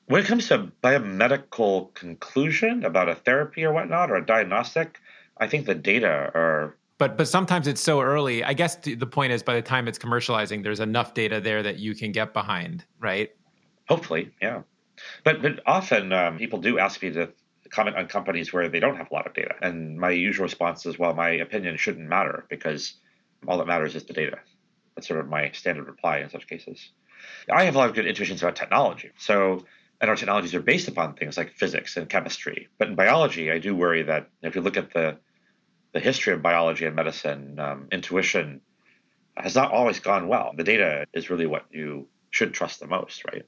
When 0.05 0.21
it 0.21 0.27
comes 0.27 0.47
to 0.47 0.71
biomedical 0.83 1.93
conclusion 1.93 2.85
about 2.85 3.09
a 3.09 3.15
therapy 3.15 3.65
or 3.65 3.73
whatnot 3.73 4.09
or 4.09 4.15
a 4.15 4.25
diagnostic, 4.25 4.99
I 5.37 5.47
think 5.47 5.65
the 5.65 5.75
data 5.75 6.31
are. 6.33 6.77
But 6.97 7.17
but 7.17 7.27
sometimes 7.27 7.67
it's 7.67 7.81
so 7.81 8.01
early. 8.01 8.43
I 8.43 8.53
guess 8.53 8.75
the 8.77 8.95
point 9.05 9.33
is 9.33 9.43
by 9.43 9.55
the 9.55 9.61
time 9.61 9.87
it's 9.87 9.99
commercializing, 9.99 10.63
there's 10.63 10.79
enough 10.79 11.13
data 11.13 11.41
there 11.41 11.61
that 11.61 11.77
you 11.77 11.93
can 11.93 12.11
get 12.11 12.33
behind, 12.33 12.85
right? 12.99 13.31
Hopefully, 13.89 14.31
yeah. 14.41 14.61
But 15.23 15.41
but 15.41 15.59
often 15.65 16.13
um, 16.13 16.37
people 16.37 16.59
do 16.59 16.79
ask 16.79 17.01
me 17.03 17.11
to 17.11 17.29
comment 17.69 17.95
on 17.95 18.07
companies 18.07 18.51
where 18.51 18.69
they 18.69 18.79
don't 18.79 18.97
have 18.97 19.11
a 19.11 19.13
lot 19.13 19.27
of 19.27 19.33
data. 19.33 19.55
And 19.61 19.97
my 19.99 20.11
usual 20.11 20.43
response 20.43 20.85
is, 20.85 20.97
well, 20.97 21.13
my 21.13 21.29
opinion 21.29 21.77
shouldn't 21.77 22.07
matter 22.07 22.45
because 22.49 22.95
all 23.47 23.57
that 23.59 23.67
matters 23.67 23.95
is 23.95 24.05
the 24.05 24.13
data. 24.13 24.39
That's 24.95 25.07
sort 25.07 25.19
of 25.19 25.29
my 25.29 25.51
standard 25.51 25.87
reply 25.87 26.19
in 26.19 26.29
such 26.29 26.47
cases. 26.47 26.91
I 27.51 27.63
have 27.63 27.75
a 27.75 27.77
lot 27.77 27.89
of 27.89 27.95
good 27.95 28.07
intuitions 28.07 28.41
about 28.41 28.55
technology. 28.55 29.11
So, 29.17 29.65
and 29.99 30.09
our 30.09 30.15
technologies 30.15 30.53
are 30.55 30.61
based 30.61 30.87
upon 30.87 31.15
things 31.15 31.37
like 31.37 31.53
physics 31.53 31.97
and 31.97 32.09
chemistry. 32.09 32.67
But 32.77 32.89
in 32.89 32.95
biology, 32.95 33.51
I 33.51 33.59
do 33.59 33.75
worry 33.75 34.03
that 34.03 34.29
if 34.41 34.55
you 34.55 34.61
look 34.61 34.77
at 34.77 34.93
the 34.93 35.17
the 35.93 35.99
history 35.99 36.33
of 36.33 36.41
biology 36.41 36.85
and 36.85 36.95
medicine, 36.95 37.57
um, 37.59 37.87
intuition 37.91 38.61
has 39.35 39.55
not 39.55 39.71
always 39.71 39.99
gone 39.99 40.27
well. 40.27 40.51
The 40.55 40.63
data 40.63 41.05
is 41.13 41.29
really 41.29 41.45
what 41.47 41.65
you 41.71 42.07
should 42.29 42.53
trust 42.53 42.79
the 42.79 42.87
most, 42.87 43.23
right? 43.25 43.45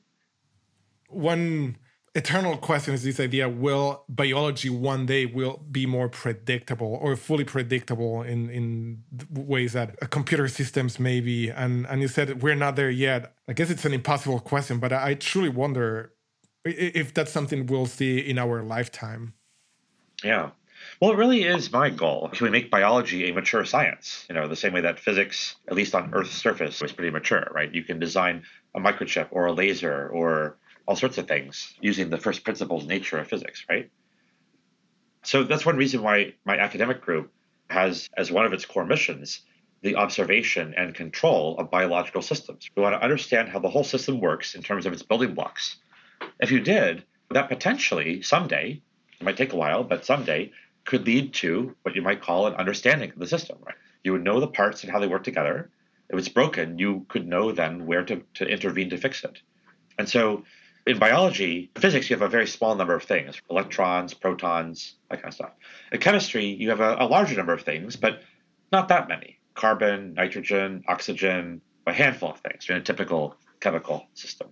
One 1.10 1.78
eternal 2.16 2.58
question 2.58 2.94
is 2.94 3.04
this 3.04 3.20
idea 3.20 3.48
will 3.48 4.04
biology 4.10 4.70
one 4.70 5.06
day 5.06 5.26
will 5.26 5.62
be 5.72 5.86
more 5.86 6.10
predictable 6.10 6.98
or 7.02 7.16
fully 7.16 7.44
predictable 7.44 8.22
in 8.24 8.50
in 8.50 9.04
ways 9.32 9.74
that 9.74 10.10
computer 10.10 10.48
systems 10.48 11.00
may 11.00 11.20
be 11.22 11.50
and 11.50 11.86
and 11.88 12.02
you 12.02 12.08
said 12.08 12.42
we're 12.42 12.56
not 12.56 12.76
there 12.76 12.90
yet 12.90 13.34
i 13.48 13.54
guess 13.54 13.70
it's 13.70 13.86
an 13.86 13.94
impossible 13.94 14.40
question 14.40 14.80
but 14.80 14.92
i 14.92 15.14
truly 15.14 15.50
wonder 15.50 16.14
if 16.66 17.14
that's 17.14 17.32
something 17.32 17.66
we'll 17.68 17.86
see 17.86 18.20
in 18.20 18.38
our 18.38 18.64
lifetime 18.64 19.34
yeah 20.24 20.50
Well, 21.02 21.12
it 21.12 21.18
really 21.18 21.44
is 21.44 21.72
my 21.72 21.90
goal. 21.90 22.30
Can 22.32 22.46
we 22.46 22.52
make 22.52 22.72
biology 22.72 23.30
a 23.30 23.34
mature 23.34 23.66
science? 23.66 24.26
You 24.30 24.36
know, 24.36 24.48
the 24.48 24.56
same 24.56 24.74
way 24.74 24.82
that 24.82 24.98
physics, 25.00 25.56
at 25.68 25.76
least 25.76 25.94
on 25.94 26.14
Earth's 26.14 26.36
surface, 26.36 26.82
was 26.82 26.92
pretty 26.92 27.12
mature, 27.12 27.48
right? 27.52 27.74
You 27.74 27.84
can 27.84 28.00
design 28.00 28.44
a 28.76 28.80
microchip 28.80 29.28
or 29.32 29.48
a 29.48 29.54
laser 29.54 30.08
or 30.10 30.58
all 30.90 30.96
sorts 30.96 31.20
of 31.20 31.28
things 31.28 31.76
using 31.80 32.10
the 32.10 32.18
first 32.18 32.44
principles 32.44 32.88
nature 32.88 33.20
of 33.20 33.28
physics, 33.28 33.64
right? 33.70 33.92
So 35.24 35.44
that's 35.44 35.64
one 35.64 35.78
reason 35.78 36.02
why 36.02 36.34
my 36.46 36.58
academic 36.58 37.00
group 37.02 37.32
has 37.70 38.10
as 38.18 38.32
one 38.32 38.48
of 38.48 38.54
its 38.54 38.66
core 38.66 38.86
missions 38.86 39.42
the 39.84 39.96
observation 39.98 40.74
and 40.76 40.96
control 40.96 41.56
of 41.60 41.70
biological 41.70 42.24
systems. 42.24 42.68
We 42.76 42.82
want 42.82 42.96
to 42.96 43.04
understand 43.04 43.50
how 43.50 43.60
the 43.60 43.70
whole 43.70 43.84
system 43.84 44.20
works 44.20 44.56
in 44.56 44.64
terms 44.64 44.88
of 44.88 44.92
its 44.92 45.04
building 45.04 45.36
blocks. 45.36 45.76
If 46.40 46.52
you 46.52 46.60
did, 46.60 47.04
that 47.30 47.50
potentially 47.50 48.24
someday, 48.24 48.82
it 49.20 49.24
might 49.24 49.38
take 49.38 49.54
a 49.54 49.58
while, 49.58 49.84
but 49.84 50.06
someday 50.06 50.52
could 50.86 51.06
lead 51.06 51.36
to 51.36 51.76
what 51.84 51.96
you 51.96 52.02
might 52.02 52.24
call 52.24 52.48
an 52.48 52.56
understanding 52.56 53.12
of 53.12 53.20
the 53.20 53.28
system, 53.28 53.60
right? 53.64 53.76
You 54.04 54.14
would 54.14 54.24
know 54.24 54.40
the 54.40 54.48
parts 54.48 54.84
and 54.84 54.92
how 54.92 55.00
they 55.00 55.08
work 55.08 55.24
together. 55.24 55.70
If 56.10 56.18
it's 56.18 56.30
broken, 56.30 56.80
you 56.80 57.06
could 57.10 57.28
know 57.28 57.52
then 57.52 57.86
where 57.86 58.04
to, 58.06 58.24
to 58.34 58.46
intervene 58.48 58.90
to 58.90 58.98
fix 58.98 59.24
it. 59.24 59.40
And 60.00 60.10
so 60.10 60.46
in 60.90 60.98
biology, 60.98 61.70
physics, 61.76 62.10
you 62.10 62.16
have 62.16 62.24
a 62.24 62.28
very 62.28 62.48
small 62.48 62.74
number 62.74 62.96
of 62.96 63.04
things 63.04 63.40
electrons, 63.52 64.16
protons, 64.16 64.96
that 65.10 65.18
kind 65.18 65.28
of 65.28 65.36
stuff. 65.36 65.52
In 65.92 66.00
chemistry, 66.00 66.46
you 66.46 66.70
have 66.70 66.80
a, 66.80 66.98
a 67.00 67.06
larger 67.06 67.36
number 67.36 67.54
of 67.54 67.62
things, 67.62 67.96
but 67.96 68.24
not 68.72 68.88
that 68.88 69.08
many 69.08 69.38
carbon, 69.54 70.16
nitrogen, 70.16 70.84
oxygen, 70.88 71.62
a 71.86 71.94
handful 71.94 72.32
of 72.32 72.40
things 72.40 72.66
in 72.70 72.76
a 72.76 72.82
typical 72.82 73.36
chemical 73.60 74.08
system. 74.16 74.48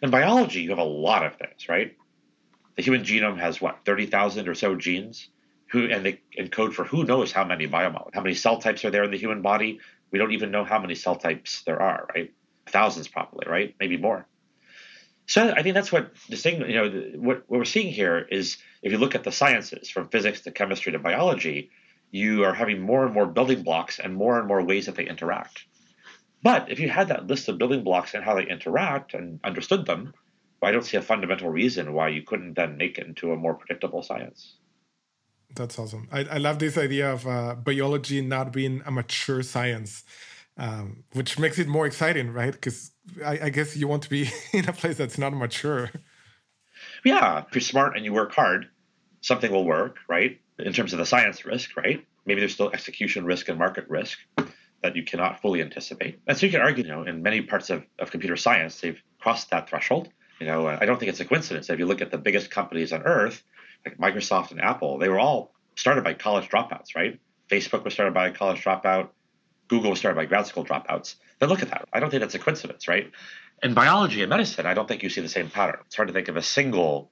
In 0.00 0.10
biology, 0.10 0.60
you 0.60 0.70
have 0.70 0.78
a 0.78 0.84
lot 0.84 1.26
of 1.26 1.34
things, 1.36 1.68
right? 1.68 1.96
The 2.76 2.82
human 2.82 3.02
genome 3.02 3.38
has 3.38 3.60
what, 3.60 3.84
30,000 3.84 4.48
or 4.48 4.54
so 4.54 4.76
genes? 4.76 5.28
Who, 5.70 5.90
and 5.90 6.06
they 6.06 6.20
encode 6.38 6.72
for 6.72 6.84
who 6.84 7.02
knows 7.02 7.32
how 7.32 7.44
many 7.44 7.66
biomolecules. 7.66 8.14
How 8.14 8.20
many 8.20 8.34
cell 8.34 8.58
types 8.58 8.84
are 8.84 8.90
there 8.90 9.02
in 9.02 9.10
the 9.10 9.18
human 9.18 9.42
body? 9.42 9.80
We 10.12 10.20
don't 10.20 10.32
even 10.32 10.52
know 10.52 10.62
how 10.62 10.78
many 10.78 10.94
cell 10.94 11.16
types 11.16 11.62
there 11.62 11.82
are, 11.82 12.06
right? 12.14 12.32
Thousands 12.66 13.08
probably, 13.08 13.46
right? 13.48 13.74
Maybe 13.80 13.96
more. 13.96 14.28
So 15.26 15.50
I 15.50 15.62
think 15.62 15.74
that's 15.74 15.90
what 15.90 16.12
distinguish. 16.28 16.68
You 16.68 16.74
know, 16.74 16.88
what, 17.16 17.44
what 17.46 17.58
we're 17.58 17.64
seeing 17.64 17.92
here 17.92 18.26
is 18.30 18.58
if 18.82 18.92
you 18.92 18.98
look 18.98 19.14
at 19.14 19.24
the 19.24 19.32
sciences 19.32 19.88
from 19.88 20.08
physics 20.08 20.42
to 20.42 20.50
chemistry 20.50 20.92
to 20.92 20.98
biology, 20.98 21.70
you 22.10 22.44
are 22.44 22.54
having 22.54 22.80
more 22.80 23.04
and 23.04 23.14
more 23.14 23.26
building 23.26 23.62
blocks 23.62 23.98
and 23.98 24.14
more 24.14 24.38
and 24.38 24.46
more 24.46 24.62
ways 24.62 24.86
that 24.86 24.94
they 24.94 25.06
interact. 25.06 25.64
But 26.42 26.70
if 26.70 26.78
you 26.78 26.90
had 26.90 27.08
that 27.08 27.26
list 27.26 27.48
of 27.48 27.56
building 27.56 27.84
blocks 27.84 28.12
and 28.12 28.22
how 28.22 28.34
they 28.34 28.46
interact 28.46 29.14
and 29.14 29.40
understood 29.42 29.86
them, 29.86 30.12
I 30.62 30.72
don't 30.72 30.84
see 30.84 30.96
a 30.96 31.02
fundamental 31.02 31.50
reason 31.50 31.92
why 31.92 32.08
you 32.08 32.22
couldn't 32.22 32.54
then 32.54 32.76
make 32.76 32.98
it 32.98 33.06
into 33.06 33.32
a 33.32 33.36
more 33.36 33.54
predictable 33.54 34.02
science. 34.02 34.56
That's 35.54 35.78
awesome. 35.78 36.08
I, 36.10 36.20
I 36.24 36.38
love 36.38 36.58
this 36.58 36.76
idea 36.76 37.12
of 37.12 37.26
uh, 37.26 37.54
biology 37.54 38.20
not 38.20 38.52
being 38.52 38.82
a 38.86 38.90
mature 38.90 39.42
science, 39.42 40.04
um, 40.56 41.04
which 41.12 41.38
makes 41.38 41.58
it 41.58 41.66
more 41.66 41.86
exciting, 41.86 42.32
right? 42.32 42.52
Because 42.52 42.92
I, 43.24 43.38
I, 43.44 43.50
guess 43.50 43.76
you 43.76 43.88
want 43.88 44.02
to 44.04 44.10
be 44.10 44.30
in 44.52 44.68
a 44.68 44.72
place 44.72 44.96
that's 44.96 45.18
not 45.18 45.32
mature. 45.34 45.90
Yeah, 47.04 47.44
if 47.46 47.54
you're 47.54 47.60
smart 47.60 47.96
and 47.96 48.04
you 48.04 48.12
work 48.12 48.32
hard, 48.32 48.68
something 49.20 49.50
will 49.50 49.64
work, 49.64 49.96
right? 50.08 50.40
In 50.58 50.72
terms 50.72 50.92
of 50.92 50.98
the 50.98 51.06
science 51.06 51.44
risk, 51.44 51.76
right? 51.76 52.04
Maybe 52.26 52.40
there's 52.40 52.54
still 52.54 52.70
execution 52.70 53.24
risk 53.24 53.48
and 53.48 53.58
market 53.58 53.88
risk 53.88 54.18
that 54.82 54.96
you 54.96 55.02
cannot 55.02 55.40
fully 55.40 55.62
anticipate. 55.62 56.20
And 56.26 56.36
so 56.36 56.46
you 56.46 56.52
can 56.52 56.60
argue, 56.60 56.84
you 56.84 56.90
know, 56.90 57.02
in 57.02 57.22
many 57.22 57.40
parts 57.40 57.70
of, 57.70 57.84
of 57.98 58.10
computer 58.10 58.36
science, 58.36 58.80
they've 58.80 59.00
crossed 59.18 59.50
that 59.50 59.68
threshold. 59.68 60.08
You 60.40 60.46
know, 60.46 60.66
I 60.66 60.84
don't 60.84 60.98
think 60.98 61.08
it's 61.08 61.20
a 61.20 61.24
coincidence. 61.24 61.70
If 61.70 61.78
you 61.78 61.86
look 61.86 62.02
at 62.02 62.10
the 62.10 62.18
biggest 62.18 62.50
companies 62.50 62.92
on 62.92 63.02
earth, 63.02 63.42
like 63.84 63.98
Microsoft 63.98 64.50
and 64.50 64.60
Apple, 64.60 64.98
they 64.98 65.08
were 65.08 65.18
all 65.18 65.52
started 65.76 66.04
by 66.04 66.14
college 66.14 66.48
dropouts, 66.48 66.94
right? 66.94 67.18
Facebook 67.48 67.84
was 67.84 67.94
started 67.94 68.14
by 68.14 68.28
a 68.28 68.30
college 68.30 68.62
dropout. 68.62 69.08
Google 69.68 69.90
was 69.90 69.98
started 69.98 70.16
by 70.16 70.26
grad 70.26 70.46
school 70.46 70.64
dropouts. 70.64 71.16
Then 71.38 71.48
look 71.48 71.62
at 71.62 71.70
that. 71.70 71.88
I 71.92 72.00
don't 72.00 72.10
think 72.10 72.20
that's 72.20 72.34
a 72.34 72.38
coincidence, 72.38 72.88
right? 72.88 73.10
In 73.62 73.74
biology 73.74 74.22
and 74.22 74.30
medicine, 74.30 74.66
I 74.66 74.74
don't 74.74 74.86
think 74.86 75.02
you 75.02 75.08
see 75.08 75.20
the 75.20 75.28
same 75.28 75.50
pattern. 75.50 75.80
It's 75.86 75.96
hard 75.96 76.08
to 76.08 76.14
think 76.14 76.28
of 76.28 76.36
a 76.36 76.42
single 76.42 77.10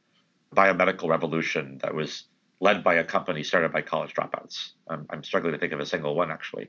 biomedical 0.55 1.09
revolution 1.09 1.79
that 1.83 1.95
was 1.95 2.25
led 2.61 2.85
by 2.85 2.95
a 2.95 3.05
company 3.05 3.43
started 3.43 3.73
by 3.73 3.83
college 3.83 4.15
dropouts. 4.15 4.73
I'm, 4.88 5.07
I'm 5.11 5.25
struggling 5.25 5.55
to 5.55 5.59
think 5.59 5.73
of 5.73 5.81
a 5.81 5.87
single 5.87 6.15
one, 6.15 6.31
actually. 6.31 6.69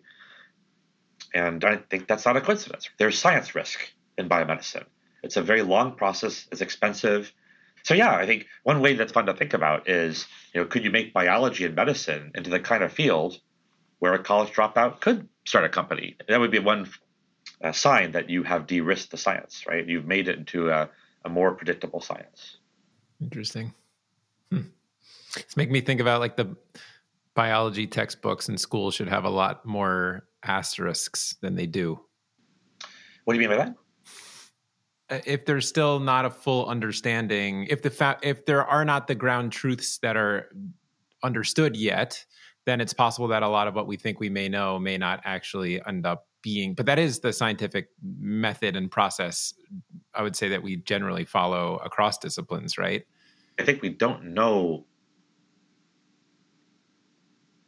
And 1.33 1.63
I 1.65 1.77
think 1.77 2.07
that's 2.07 2.25
not 2.25 2.37
a 2.37 2.41
coincidence. 2.41 2.89
There's 2.97 3.19
science 3.19 3.55
risk 3.55 3.79
in 4.17 4.29
biomedicine. 4.29 4.85
It's 5.21 5.37
a 5.37 5.41
very 5.41 5.61
long 5.61 5.95
process, 5.95 6.47
it's 6.51 6.61
expensive, 6.61 7.33
so 7.83 7.93
yeah, 7.93 8.15
I 8.15 8.25
think 8.25 8.47
one 8.63 8.79
way 8.79 8.95
that's 8.95 9.11
fun 9.11 9.25
to 9.25 9.33
think 9.33 9.53
about 9.53 9.89
is, 9.89 10.25
you 10.53 10.61
know, 10.61 10.67
could 10.67 10.85
you 10.85 10.91
make 10.91 11.13
biology 11.13 11.65
and 11.65 11.75
medicine 11.75 12.31
into 12.33 12.49
the 12.49 12.59
kind 12.59 12.81
of 12.81 12.93
field 12.93 13.39
where 14.03 14.15
a 14.15 14.19
college 14.19 14.51
dropout 14.51 14.99
could 14.99 15.29
start 15.45 15.63
a 15.63 15.69
company? 15.69 16.17
That 16.27 16.37
would 16.37 16.51
be 16.51 16.59
one 16.59 16.89
uh, 17.63 17.71
sign 17.71 18.11
that 18.11 18.29
you 18.29 18.43
have 18.43 18.67
de-risked 18.67 19.11
the 19.11 19.17
science, 19.17 19.63
right? 19.65 19.87
You've 19.87 20.05
made 20.05 20.27
it 20.27 20.37
into 20.37 20.69
a, 20.69 20.89
a 21.23 21.29
more 21.29 21.53
predictable 21.53 22.01
science. 22.01 22.57
Interesting. 23.21 23.73
Hmm. 24.51 24.63
It's 25.37 25.55
making 25.55 25.71
me 25.71 25.79
think 25.79 26.01
about 26.01 26.19
like 26.19 26.35
the 26.35 26.53
biology 27.33 27.87
textbooks 27.87 28.49
in 28.49 28.57
school 28.57 28.91
should 28.91 29.07
have 29.07 29.23
a 29.23 29.29
lot 29.29 29.65
more 29.65 30.27
asterisks 30.43 31.37
than 31.39 31.55
they 31.55 31.65
do. 31.65 31.97
What 33.23 33.35
do 33.35 33.39
you 33.39 33.47
mean 33.47 33.57
by 33.57 33.63
that? 33.63 33.75
Uh, 35.09 35.21
if 35.25 35.45
there's 35.45 35.65
still 35.65 36.01
not 36.01 36.25
a 36.25 36.29
full 36.29 36.65
understanding, 36.65 37.67
if 37.69 37.81
the 37.81 37.89
fa- 37.89 38.19
if 38.21 38.45
there 38.45 38.65
are 38.65 38.83
not 38.83 39.07
the 39.07 39.15
ground 39.15 39.53
truths 39.53 39.99
that 39.99 40.17
are 40.17 40.49
understood 41.23 41.77
yet, 41.77 42.25
then 42.65 42.81
it's 42.81 42.93
possible 42.93 43.27
that 43.29 43.43
a 43.43 43.47
lot 43.47 43.67
of 43.67 43.75
what 43.75 43.87
we 43.87 43.97
think 43.97 44.19
we 44.19 44.29
may 44.29 44.47
know 44.49 44.79
may 44.79 44.97
not 44.97 45.21
actually 45.23 45.83
end 45.85 46.05
up 46.05 46.27
being. 46.41 46.73
But 46.73 46.85
that 46.85 46.99
is 46.99 47.19
the 47.19 47.33
scientific 47.33 47.89
method 48.01 48.75
and 48.75 48.91
process. 48.91 49.53
I 50.13 50.21
would 50.21 50.35
say 50.35 50.49
that 50.49 50.61
we 50.61 50.77
generally 50.77 51.25
follow 51.25 51.77
across 51.83 52.17
disciplines, 52.17 52.77
right? 52.77 53.05
I 53.59 53.63
think 53.63 53.81
we 53.81 53.89
don't 53.89 54.33
know 54.33 54.85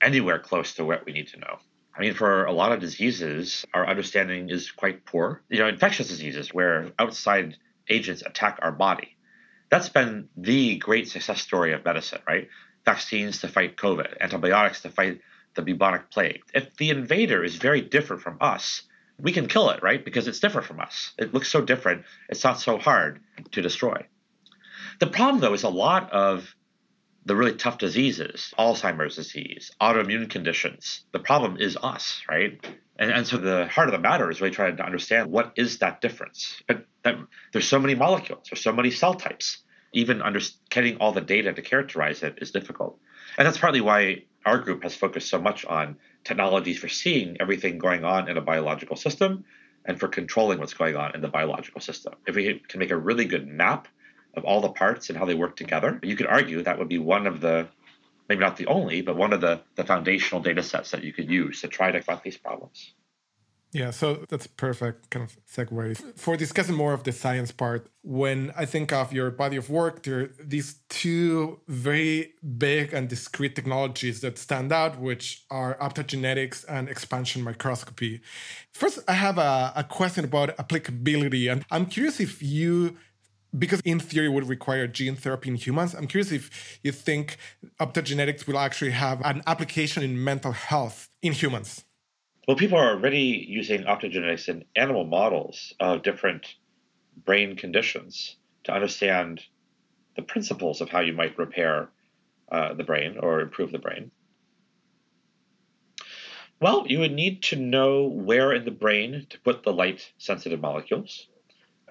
anywhere 0.02 0.40
close 0.40 0.74
to 0.76 0.86
what 0.86 1.06
we 1.06 1.14
need 1.14 1.28
to 1.30 1.40
know. 1.40 1.58
I 1.98 2.02
mean, 2.02 2.14
for 2.14 2.46
a 2.46 2.52
lot 2.52 2.72
of 2.74 2.80
diseases, 2.80 3.66
our 3.74 3.88
understanding 3.88 4.50
is 4.50 4.70
quite 4.72 5.06
poor. 5.06 5.44
You 5.50 5.60
know, 5.60 5.68
infectious 5.68 6.10
diseases 6.10 6.54
where 6.54 6.92
outside 7.00 7.56
agents 7.90 8.22
attack 8.26 8.60
our 8.62 8.72
body. 8.72 9.16
That's 9.70 9.90
been 9.90 10.28
the 10.36 10.78
great 10.78 11.08
success 11.08 11.42
story 11.42 11.74
of 11.74 11.86
medicine, 11.86 12.22
right? 12.28 12.50
Vaccines 12.86 13.42
to 13.42 13.48
fight 13.48 13.78
COVID, 13.78 14.20
antibiotics 14.22 14.82
to 14.82 14.90
fight 14.90 15.22
the 15.56 15.62
bubonic 15.62 16.12
plague. 16.12 16.42
If 16.54 16.76
the 16.78 16.90
invader 16.90 17.44
is 17.44 17.56
very 17.56 17.82
different 17.82 18.22
from 18.22 18.38
us, 18.42 18.84
we 19.20 19.32
can 19.32 19.48
kill 19.48 19.70
it, 19.70 19.82
right? 19.82 20.04
Because 20.04 20.28
it's 20.28 20.40
different 20.40 20.68
from 20.68 20.80
us. 20.80 21.14
It 21.18 21.34
looks 21.34 21.50
so 21.50 21.62
different, 21.62 22.04
it's 22.30 22.44
not 22.44 22.60
so 22.60 22.78
hard 22.78 23.22
to 23.52 23.62
destroy. 23.62 24.06
The 25.00 25.08
problem, 25.08 25.42
though, 25.42 25.54
is 25.54 25.64
a 25.64 25.70
lot 25.70 26.12
of 26.12 26.56
the 27.26 27.36
really 27.36 27.56
tough 27.56 27.80
diseases, 27.80 28.54
Alzheimer's 28.58 29.16
disease, 29.16 29.72
autoimmune 29.82 30.30
conditions. 30.30 31.06
The 31.12 31.20
problem 31.20 31.58
is 31.58 31.76
us, 31.82 32.22
right? 32.30 32.64
And, 32.98 33.12
and 33.12 33.28
so 33.28 33.38
the 33.38 33.68
heart 33.68 33.88
of 33.88 33.94
the 33.94 34.00
matter 34.00 34.30
is 34.30 34.42
really 34.42 34.54
trying 34.54 34.78
to 34.78 34.86
understand 34.86 35.32
what 35.32 35.54
is 35.56 35.80
that 35.80 36.02
difference. 36.02 36.62
But 36.68 36.86
that, 37.04 37.18
there's 37.52 37.68
so 37.68 37.80
many 37.80 37.96
molecules, 37.96 38.48
there's 38.50 38.62
so 38.62 38.72
many 38.72 38.92
cell 38.92 39.16
types. 39.16 39.64
Even 39.96 40.22
under, 40.22 40.40
getting 40.70 40.98
all 40.98 41.12
the 41.12 41.22
data 41.22 41.54
to 41.54 41.62
characterize 41.62 42.22
it 42.22 42.38
is 42.42 42.52
difficult. 42.52 43.00
And 43.38 43.48
that's 43.48 43.58
partly 43.58 43.82
why 43.82 44.24
our 44.46 44.60
group 44.60 44.84
has 44.84 44.96
focused 44.96 45.30
so 45.30 45.42
much 45.42 45.66
on 45.66 45.98
technologies 46.24 46.78
for 46.78 46.88
seeing 46.88 47.38
everything 47.40 47.80
going 47.80 48.04
on 48.04 48.30
in 48.30 48.38
a 48.38 48.42
biological 48.42 48.96
system 48.96 49.46
and 49.86 50.00
for 50.00 50.08
controlling 50.08 50.60
what's 50.60 50.74
going 50.74 50.96
on 50.96 51.16
in 51.16 51.22
the 51.22 51.28
biological 51.28 51.82
system. 51.82 52.14
If 52.28 52.36
we 52.36 52.62
can 52.68 52.80
make 52.80 52.92
a 52.92 52.98
really 52.98 53.26
good 53.26 53.48
map 53.48 53.88
of 54.36 54.44
all 54.44 54.62
the 54.62 54.70
parts 54.70 55.10
and 55.10 55.18
how 55.18 55.26
they 55.26 55.34
work 55.34 55.56
together. 55.56 56.00
You 56.04 56.16
could 56.16 56.28
argue 56.28 56.62
that 56.62 56.78
would 56.78 56.90
be 56.90 57.00
one 57.00 57.28
of 57.28 57.42
the, 57.42 57.68
maybe 58.28 58.42
not 58.42 58.58
the 58.58 58.68
only, 58.68 59.02
but 59.02 59.16
one 59.16 59.34
of 59.34 59.42
the, 59.42 59.62
the 59.76 59.84
foundational 59.84 60.42
data 60.42 60.64
sets 60.64 60.92
that 60.92 61.04
you 61.04 61.14
could 61.14 61.30
use 61.30 61.62
to 61.62 61.68
try 61.68 61.92
to 61.92 62.02
fight 62.02 62.24
these 62.24 62.38
problems. 62.38 62.94
Yeah, 63.76 63.92
so 63.92 64.26
that's 64.30 64.48
perfect 64.48 65.10
kind 65.10 65.26
of 65.26 65.38
segue 65.46 66.18
for 66.18 66.38
discussing 66.38 66.76
more 66.76 66.94
of 66.94 67.04
the 67.04 67.12
science 67.12 67.52
part. 67.52 67.90
When 68.04 68.54
I 68.56 68.64
think 68.66 68.94
of 68.94 69.12
your 69.12 69.32
body 69.32 69.58
of 69.58 69.70
work, 69.70 70.04
there 70.04 70.20
are 70.22 70.30
these 70.42 70.76
two 70.88 71.60
very 71.68 72.36
big 72.58 72.94
and 72.94 73.10
discrete 73.10 73.54
technologies 73.54 74.22
that 74.22 74.38
stand 74.38 74.72
out, 74.72 74.98
which 74.98 75.44
are 75.52 75.78
optogenetics 75.80 76.64
and 76.70 76.88
expansion 76.88 77.44
microscopy. 77.44 78.22
First, 78.72 79.00
I 79.10 79.14
have 79.14 79.38
a, 79.38 79.74
a 79.76 79.84
question 79.84 80.24
about 80.24 80.58
applicability, 80.58 81.50
and 81.50 81.66
I'm 81.70 81.88
curious 81.88 82.22
if 82.22 82.42
you 82.42 82.96
because 83.60 83.82
in 83.82 84.00
theory 84.00 84.30
would 84.30 84.48
require 84.48 84.88
gene 84.88 85.16
therapy 85.16 85.50
in 85.50 85.56
humans. 85.56 85.94
I'm 85.94 86.08
curious 86.08 86.32
if 86.32 86.80
you 86.84 86.92
think 86.92 87.38
optogenetics 87.80 88.48
will 88.48 88.58
actually 88.58 88.92
have 88.92 89.22
an 89.26 89.44
application 89.48 90.04
in 90.04 90.22
mental 90.22 90.52
health 90.54 91.10
in 91.22 91.34
humans. 91.34 91.85
Well, 92.48 92.58
people 92.58 92.78
are 92.78 92.92
already 92.92 93.46
using 93.48 93.84
optogenetics 93.84 94.50
in 94.50 94.66
animal 94.76 95.06
models 95.06 95.74
of 95.80 96.04
different 96.04 96.56
brain 97.24 97.56
conditions 97.56 98.36
to 98.66 98.74
understand 98.74 99.42
the 100.16 100.22
principles 100.22 100.82
of 100.82 100.90
how 100.90 101.00
you 101.02 101.14
might 101.14 101.38
repair 101.38 101.90
uh, 102.52 102.74
the 102.74 102.84
brain 102.84 103.18
or 103.20 103.42
improve 103.42 103.72
the 103.72 103.80
brain? 103.80 104.12
Well, 106.62 106.86
you 106.88 107.00
would 107.00 107.12
need 107.12 107.44
to 107.44 107.56
know 107.58 108.04
where 108.04 108.54
in 108.54 108.66
the 108.66 108.72
brain 108.72 109.28
to 109.30 109.40
put 109.42 109.64
the 109.64 109.74
light 109.74 110.10
sensitive 110.18 110.62
molecules. 110.62 111.28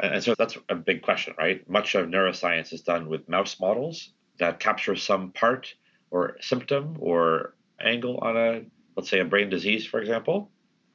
And 0.00 0.22
so 0.22 0.34
that's 0.36 0.56
a 0.68 0.74
big 0.74 1.02
question, 1.02 1.34
right? 1.38 1.68
Much 1.68 1.94
of 1.94 2.08
neuroscience 2.08 2.72
is 2.72 2.80
done 2.80 3.08
with 3.08 3.28
mouse 3.28 3.60
models 3.60 4.10
that 4.38 4.58
capture 4.58 4.96
some 4.96 5.30
part 5.30 5.74
or 6.10 6.36
symptom 6.40 6.96
or 6.98 7.54
angle 7.80 8.18
on 8.18 8.36
a, 8.36 8.62
let's 8.96 9.10
say, 9.10 9.20
a 9.20 9.24
brain 9.24 9.50
disease, 9.50 9.86
for 9.86 10.00
example. 10.00 10.50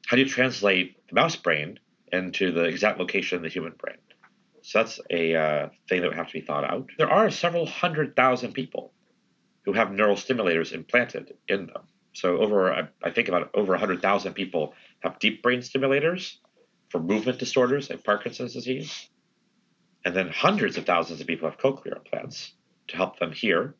How 0.06 0.16
do 0.16 0.22
you 0.22 0.28
translate 0.28 0.96
the 1.08 1.14
mouse 1.14 1.36
brain 1.36 1.78
into 2.12 2.52
the 2.52 2.64
exact 2.64 2.98
location 2.98 3.36
in 3.36 3.42
the 3.42 3.48
human 3.48 3.72
brain? 3.78 3.98
So 4.62 4.80
that's 4.80 5.00
a 5.10 5.34
uh, 5.34 5.68
thing 5.88 6.00
that 6.00 6.08
would 6.08 6.16
have 6.16 6.28
to 6.28 6.32
be 6.32 6.40
thought 6.40 6.64
out. 6.64 6.88
There 6.98 7.10
are 7.10 7.30
several 7.30 7.66
hundred 7.66 8.16
thousand 8.16 8.52
people 8.52 8.92
who 9.64 9.72
have 9.72 9.92
neural 9.92 10.16
stimulators 10.16 10.72
implanted 10.72 11.34
in 11.48 11.66
them. 11.66 11.82
So 12.12 12.38
over, 12.38 12.88
I 13.02 13.10
think 13.10 13.28
about 13.28 13.50
over 13.54 13.72
100,000 13.72 14.34
people 14.34 14.74
have 15.00 15.18
deep 15.18 15.42
brain 15.42 15.60
stimulators 15.60 16.36
for 16.88 17.00
movement 17.00 17.38
disorders 17.38 17.88
like 17.88 18.02
Parkinson's 18.04 18.54
disease. 18.54 19.08
And 20.04 20.16
then 20.16 20.28
hundreds 20.28 20.76
of 20.76 20.86
thousands 20.86 21.20
of 21.20 21.26
people 21.26 21.48
have 21.48 21.58
cochlear 21.58 21.96
implants 21.96 22.52
to 22.88 22.96
help 22.96 23.18
them 23.18 23.32
hear 23.32 23.74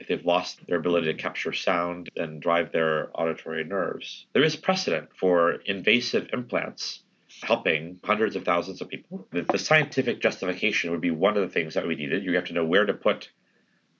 if 0.00 0.08
they've 0.08 0.24
lost 0.24 0.66
their 0.66 0.78
ability 0.78 1.06
to 1.06 1.14
capture 1.14 1.52
sound 1.52 2.08
and 2.16 2.40
drive 2.40 2.72
their 2.72 3.10
auditory 3.14 3.64
nerves. 3.64 4.26
There 4.32 4.44
is 4.44 4.56
precedent 4.56 5.10
for 5.16 5.52
invasive 5.66 6.28
implants 6.32 7.02
helping 7.42 8.00
hundreds 8.02 8.36
of 8.36 8.44
thousands 8.44 8.80
of 8.80 8.88
people. 8.88 9.26
The, 9.30 9.42
the, 9.42 9.58
scientific 9.58 10.20
justification 10.20 10.90
would 10.90 11.00
be 11.00 11.10
one 11.10 11.36
of 11.36 11.42
the 11.42 11.52
things 11.52 11.74
that 11.74 11.86
we 11.86 11.94
needed. 11.94 12.24
You 12.24 12.34
have 12.34 12.46
to 12.46 12.52
know 12.52 12.64
where 12.64 12.86
to 12.86 12.94
put 12.94 13.30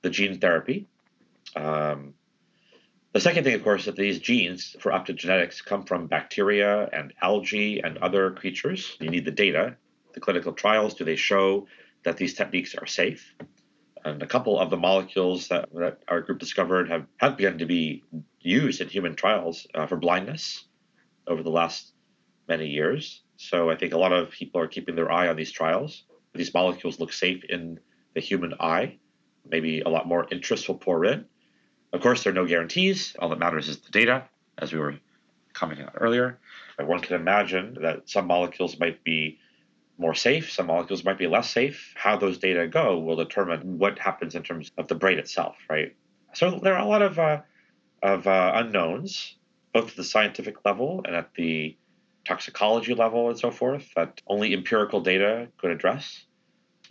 the 0.03 0.11
gene 0.11 0.39
therapy. 0.41 0.87
Um, 1.55 2.15
the 3.13 3.21
second 3.21 3.45
thing, 3.45 3.55
of 3.55 3.65
course, 3.65 3.87
that 3.87 3.97
these 3.97 4.19
genes 4.19 4.77
for 4.81 4.93
optogenetics 4.93 5.65
come 5.65 5.85
from 5.85 6.07
bacteria 6.07 6.89
and 6.93 7.13
algae 7.23 7.81
and 7.81 7.99
other 7.99 8.33
creatures. 8.33 8.97
You 9.01 9.11
need 9.11 9.25
the 9.25 9.31
data. 9.31 9.77
The 10.13 10.21
clinical 10.21 10.53
trials, 10.53 10.95
do 10.95 11.05
they 11.05 11.17
show 11.17 11.67
that 12.05 12.17
these 12.17 12.35
techniques 12.35 12.75
are 12.75 12.87
safe? 12.87 13.35
And 14.05 14.23
a 14.23 14.27
couple 14.27 14.59
of 14.59 14.71
the 14.71 14.77
molecules 14.77 15.49
that, 15.49 15.69
that 15.75 16.03
our 16.09 16.21
group 16.21 16.39
discovered 16.39 16.91
have, 16.91 17.07
have 17.19 17.37
begun 17.37 17.59
to 17.59 17.67
be 17.67 18.05
used 18.41 18.81
in 18.81 18.89
human 18.89 19.15
trials 19.15 19.67
uh, 19.75 19.87
for 19.87 19.97
blindness 19.97 20.65
over 21.27 21.43
the 21.43 21.51
last 21.51 21.93
many 22.49 22.69
years. 22.69 23.23
So 23.37 23.71
I 23.71 23.77
think 23.77 23.93
a 23.93 23.99
lot 23.99 24.13
of 24.13 24.31
people 24.31 24.61
are 24.61 24.69
keeping 24.69 24.97
their 24.97 25.13
eye 25.13 25.29
on 25.29 25.37
these 25.37 25.53
trials. 25.53 26.05
These 26.35 26.55
molecules 26.55 26.99
look 26.99 27.13
safe 27.13 27.45
in 27.45 27.81
the 28.15 28.21
human 28.21 28.55
eye. 28.61 28.99
Maybe 29.49 29.81
a 29.81 29.89
lot 29.89 30.07
more 30.07 30.27
interest 30.31 30.69
will 30.69 30.77
pour 30.77 31.05
in. 31.05 31.27
Of 31.93 32.01
course, 32.01 32.23
there 32.23 32.33
are 32.33 32.35
no 32.35 32.47
guarantees. 32.47 33.17
All 33.19 33.29
that 33.31 33.39
matters 33.39 33.69
is 33.69 33.79
the 33.79 33.91
data, 33.91 34.25
as 34.59 34.73
we 34.73 34.79
were 34.79 34.97
commenting 35.53 35.87
on 35.87 35.93
earlier. 35.95 36.39
But 36.77 36.87
one 36.87 37.01
can 37.01 37.17
imagine 37.17 37.79
that 37.83 38.09
some 38.09 38.27
molecules 38.27 38.79
might 38.79 39.03
be 39.05 39.39
more 39.99 40.15
safe, 40.15 40.51
some 40.53 40.67
molecules 40.67 41.05
might 41.05 41.19
be 41.19 41.27
less 41.27 41.51
safe. 41.51 41.93
How 41.97 42.17
those 42.17 42.39
data 42.39 42.67
go 42.69 42.99
will 42.99 43.17
determine 43.17 43.79
what 43.79 43.99
happens 43.99 44.35
in 44.35 44.43
terms 44.43 44.71
of 44.79 44.87
the 44.89 44.95
brain 44.95 45.19
itself, 45.19 45.57
right? 45.69 45.95
So 46.35 46.61
there 46.63 46.75
are 46.75 46.83
a 46.83 46.89
lot 46.89 47.03
of 47.03 47.19
uh, 47.19 47.41
of 48.03 48.27
uh, 48.27 48.53
unknowns, 48.55 49.37
both 49.73 49.91
at 49.91 49.97
the 49.97 50.05
scientific 50.05 50.65
level 50.65 51.03
and 51.05 51.17
at 51.17 51.35
the 51.35 51.77
toxicology 52.25 52.95
level 52.95 53.29
and 53.29 53.39
so 53.39 53.51
forth 53.51 53.91
that 53.97 54.21
only 54.27 54.53
empirical 54.53 55.01
data 55.01 55.49
could 55.59 55.71
address. 55.71 56.25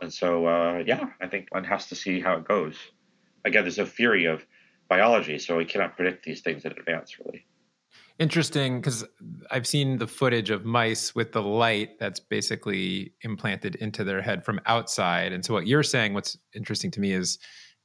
And 0.02 0.14
so, 0.14 0.46
uh, 0.48 0.84
yeah, 0.86 1.06
I 1.22 1.28
think 1.28 1.48
one 1.52 1.64
has 1.64 1.88
to 1.88 1.96
see 1.96 2.20
how 2.20 2.38
it 2.38 2.48
goes. 2.48 2.76
Again, 3.46 3.64
there's 3.64 3.80
a 3.80 3.86
theory 3.86 4.26
of 4.26 4.46
biology, 4.90 5.40
so 5.40 5.58
we 5.58 5.66
cannot 5.66 5.96
predict 5.96 6.26
these 6.26 6.42
things 6.42 6.66
in 6.66 6.72
advance, 6.72 7.18
really. 7.20 7.46
Interesting, 8.20 8.82
because 8.82 9.06
I've 9.52 9.68
seen 9.68 10.00
the 10.00 10.08
footage 10.08 10.50
of 10.50 10.66
mice 10.66 11.14
with 11.14 11.34
the 11.34 11.42
light 11.42 12.00
that's 12.00 12.20
basically 12.20 13.14
implanted 13.22 13.76
into 13.76 14.04
their 14.04 14.24
head 14.24 14.44
from 14.44 14.60
outside. 14.66 15.34
And 15.34 15.46
so, 15.46 15.54
what 15.54 15.68
you're 15.68 15.84
saying, 15.84 16.16
what's 16.16 16.36
interesting 16.56 16.90
to 16.92 17.00
me 17.00 17.14
is 17.14 17.38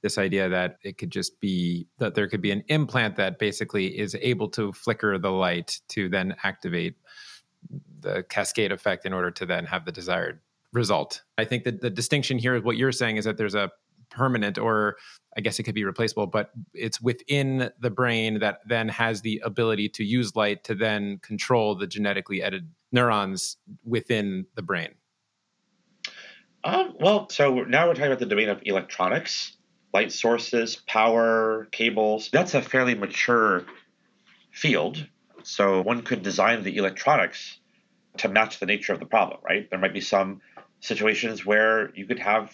this 0.03 0.17
idea 0.17 0.49
that 0.49 0.79
it 0.83 0.97
could 0.97 1.11
just 1.11 1.39
be 1.41 1.87
that 1.99 2.15
there 2.15 2.29
could 2.29 2.41
be 2.41 2.51
an 2.51 2.65
implant 2.69 3.17
that 3.17 3.39
basically 3.39 3.99
is 3.99 4.17
able 4.21 4.49
to 4.51 4.73
flicker 4.73 5.19
the 5.19 5.31
light 5.31 5.81
to 5.89 6.09
then 6.09 6.35
activate 6.43 6.97
the 8.01 8.25
cascade 8.25 8.73
effect 8.73 9.05
in 9.05 9.13
order 9.13 9.31
to 9.31 9.45
then 9.47 9.67
have 9.67 9.85
the 9.85 9.93
desired 9.93 10.41
result. 10.73 11.23
I 11.37 11.45
think 11.45 11.65
that 11.65 11.83
the 11.83 11.91
distinction 11.91 12.39
here 12.39 12.55
is 12.55 12.63
what 12.63 12.77
you're 12.77 12.93
saying 12.93 13.17
is 13.17 13.27
that 13.27 13.37
there's 13.37 13.55
a 13.55 13.71
permanent 14.13 14.59
or 14.59 14.97
I 15.37 15.41
guess 15.41 15.59
it 15.59 15.63
could 15.63 15.75
be 15.75 15.85
replaceable, 15.85 16.27
but 16.27 16.51
it's 16.75 17.01
within 17.01 17.71
the 17.81 17.91
brain 17.91 18.41
that 18.41 18.61
then 18.67 18.89
has 18.91 19.23
the 19.23 19.41
ability 19.45 19.89
to 19.91 20.05
use 20.05 20.37
light 20.37 20.63
to 20.65 20.75
then 20.75 21.19
control 21.19 21.75
the 21.75 21.87
genetically 21.87 22.43
edited 22.43 22.71
neurons 22.93 23.57
within 23.85 24.47
the 24.55 24.63
brain. 24.63 24.91
Um, 26.65 26.95
well, 27.01 27.29
so 27.29 27.63
now 27.63 27.89
we're 27.89 27.95
talking 27.95 28.07
about 28.07 28.21
the 28.21 28.27
domain 28.27 28.49
of 28.49 28.61
electronics, 28.65 29.57
light 29.93 30.13
sources, 30.13 30.77
power, 30.87 31.67
cables. 31.73 32.29
That's 32.33 32.55
a 32.55 32.63
fairly 32.63 32.95
mature 32.95 33.65
field. 34.53 35.07
So 35.43 35.81
one 35.81 36.03
could 36.03 36.23
design 36.23 36.63
the 36.63 36.77
electronics 36.77 37.59
to 38.19 38.29
match 38.29 38.61
the 38.61 38.67
nature 38.67 38.93
of 38.93 39.01
the 39.01 39.07
problem, 39.07 39.41
right? 39.43 39.69
There 39.71 39.79
might 39.79 39.95
be 39.95 40.01
some 40.01 40.41
situations 40.81 41.45
where 41.45 41.93
you 41.95 42.07
could 42.07 42.19
have 42.19 42.53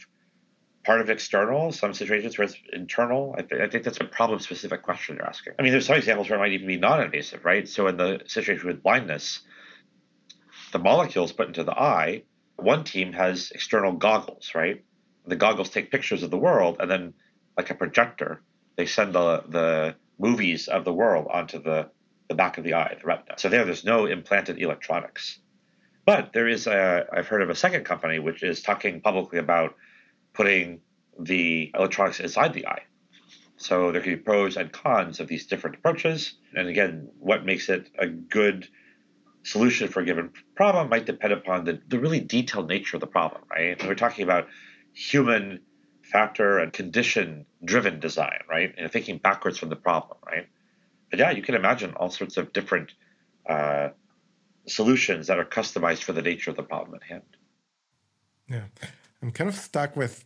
part 0.89 1.03
of 1.03 1.11
external, 1.11 1.71
some 1.71 1.93
situations 1.93 2.39
where 2.39 2.47
it's 2.47 2.57
internal. 2.73 3.35
I, 3.37 3.43
th- 3.43 3.61
I 3.61 3.69
think 3.69 3.85
that's 3.85 4.01
a 4.01 4.05
problem 4.05 4.41
specific 4.41 4.83
question 4.83 5.17
you're 5.17 5.27
asking. 5.27 5.53
I 5.59 5.63
mean, 5.63 5.73
there's 5.73 5.85
some 5.85 5.97
examples 5.97 6.31
where 6.31 6.39
it 6.39 6.41
might 6.41 6.53
even 6.53 6.67
be 6.67 6.79
non 6.79 7.03
invasive, 7.03 7.45
right? 7.45 7.69
So, 7.69 7.89
in 7.89 7.99
the 7.99 8.23
situation 8.25 8.67
with 8.67 8.83
blindness, 8.83 9.41
the 10.73 10.79
molecules 10.79 11.31
put 11.33 11.47
into 11.47 11.63
the 11.63 11.79
eye, 11.79 12.23
one 12.57 12.85
team 12.85 13.13
has 13.13 13.51
external 13.55 13.93
goggles, 13.93 14.53
right? 14.55 14.83
The 15.27 15.37
goggles 15.37 15.69
take 15.69 15.91
pictures 15.91 16.23
of 16.23 16.31
the 16.31 16.39
world, 16.39 16.79
and 16.81 16.91
then, 16.91 17.13
like 17.59 17.69
a 17.69 17.75
projector, 17.75 18.41
they 18.77 18.87
send 18.87 19.15
the, 19.15 19.45
the 19.47 19.95
movies 20.19 20.69
of 20.69 20.87
the 20.87 20.95
world 20.95 21.27
onto 21.31 21.63
the, 21.63 21.91
the 22.29 22.35
back 22.35 22.57
of 22.57 22.65
the 22.65 22.73
eye, 22.73 22.97
the 22.99 23.07
retina. 23.07 23.35
So, 23.37 23.51
there, 23.51 23.67
there's 23.67 23.85
no 23.85 24.07
implanted 24.07 24.59
electronics. 24.59 25.39
But 26.07 26.33
there 26.33 26.49
is 26.49 26.67
a, 26.67 27.05
I've 27.13 27.29
heard 27.29 27.43
of 27.43 27.51
a 27.51 27.55
second 27.55 27.85
company 27.85 28.19
which 28.19 28.43
is 28.43 28.63
talking 28.63 29.03
publicly 29.03 29.39
about 29.39 29.75
putting 30.33 30.81
the 31.19 31.71
electronics 31.75 32.21
inside 32.21 32.55
the 32.55 32.67
eye. 32.67 32.83
So 33.57 33.91
there 33.91 34.01
could 34.01 34.11
be 34.11 34.17
pros 34.17 34.57
and 34.57 34.71
cons 34.71 35.19
of 35.19 35.27
these 35.27 35.47
different 35.47 35.77
approaches. 35.77 36.35
And 36.55 36.69
again, 36.69 37.11
what 37.19 37.45
makes 37.45 37.69
it 37.69 37.91
a 37.99 38.07
good 38.07 38.69
solution 39.43 39.89
for 39.89 40.01
a 40.01 40.05
given 40.05 40.31
problem 40.55 40.89
might 40.89 41.07
depend 41.07 41.33
upon 41.33 41.65
the, 41.65 41.81
the 41.89 41.99
really 41.99 42.21
detailed 42.21 42.69
nature 42.69 42.97
of 42.97 43.01
the 43.01 43.07
problem, 43.07 43.43
right? 43.51 43.79
And 43.81 43.89
we're 43.89 43.95
talking 43.97 44.23
about 44.23 44.47
human 44.93 45.61
factor 46.03 46.59
and 46.59 46.73
condition 46.73 47.47
driven 47.65 47.99
design, 47.99 48.41
right? 48.49 48.73
And 48.79 48.91
thinking 48.91 49.19
backwards 49.19 49.59
from 49.59 49.71
the 49.71 49.77
problem, 49.77 50.19
right? 50.25 50.47
But 51.11 51.19
yeah, 51.19 51.33
you 51.33 51.43
can 51.43 51.55
imagine 51.55 51.95
all 51.95 52.11
sorts 52.11 52.37
of 52.37 52.53
different 52.53 52.93
uh, 53.49 53.89
solutions 54.67 55.27
that 55.27 55.39
are 55.39 55.45
customized 55.45 56.03
for 56.03 56.13
the 56.13 56.23
nature 56.23 56.51
of 56.51 56.57
the 56.57 56.63
problem 56.63 56.95
at 56.95 57.03
hand. 57.03 57.23
Yeah, 58.49 58.65
I'm 59.23 59.33
kind 59.33 59.49
of 59.49 59.57
stuck 59.57 59.97
with 59.97 60.25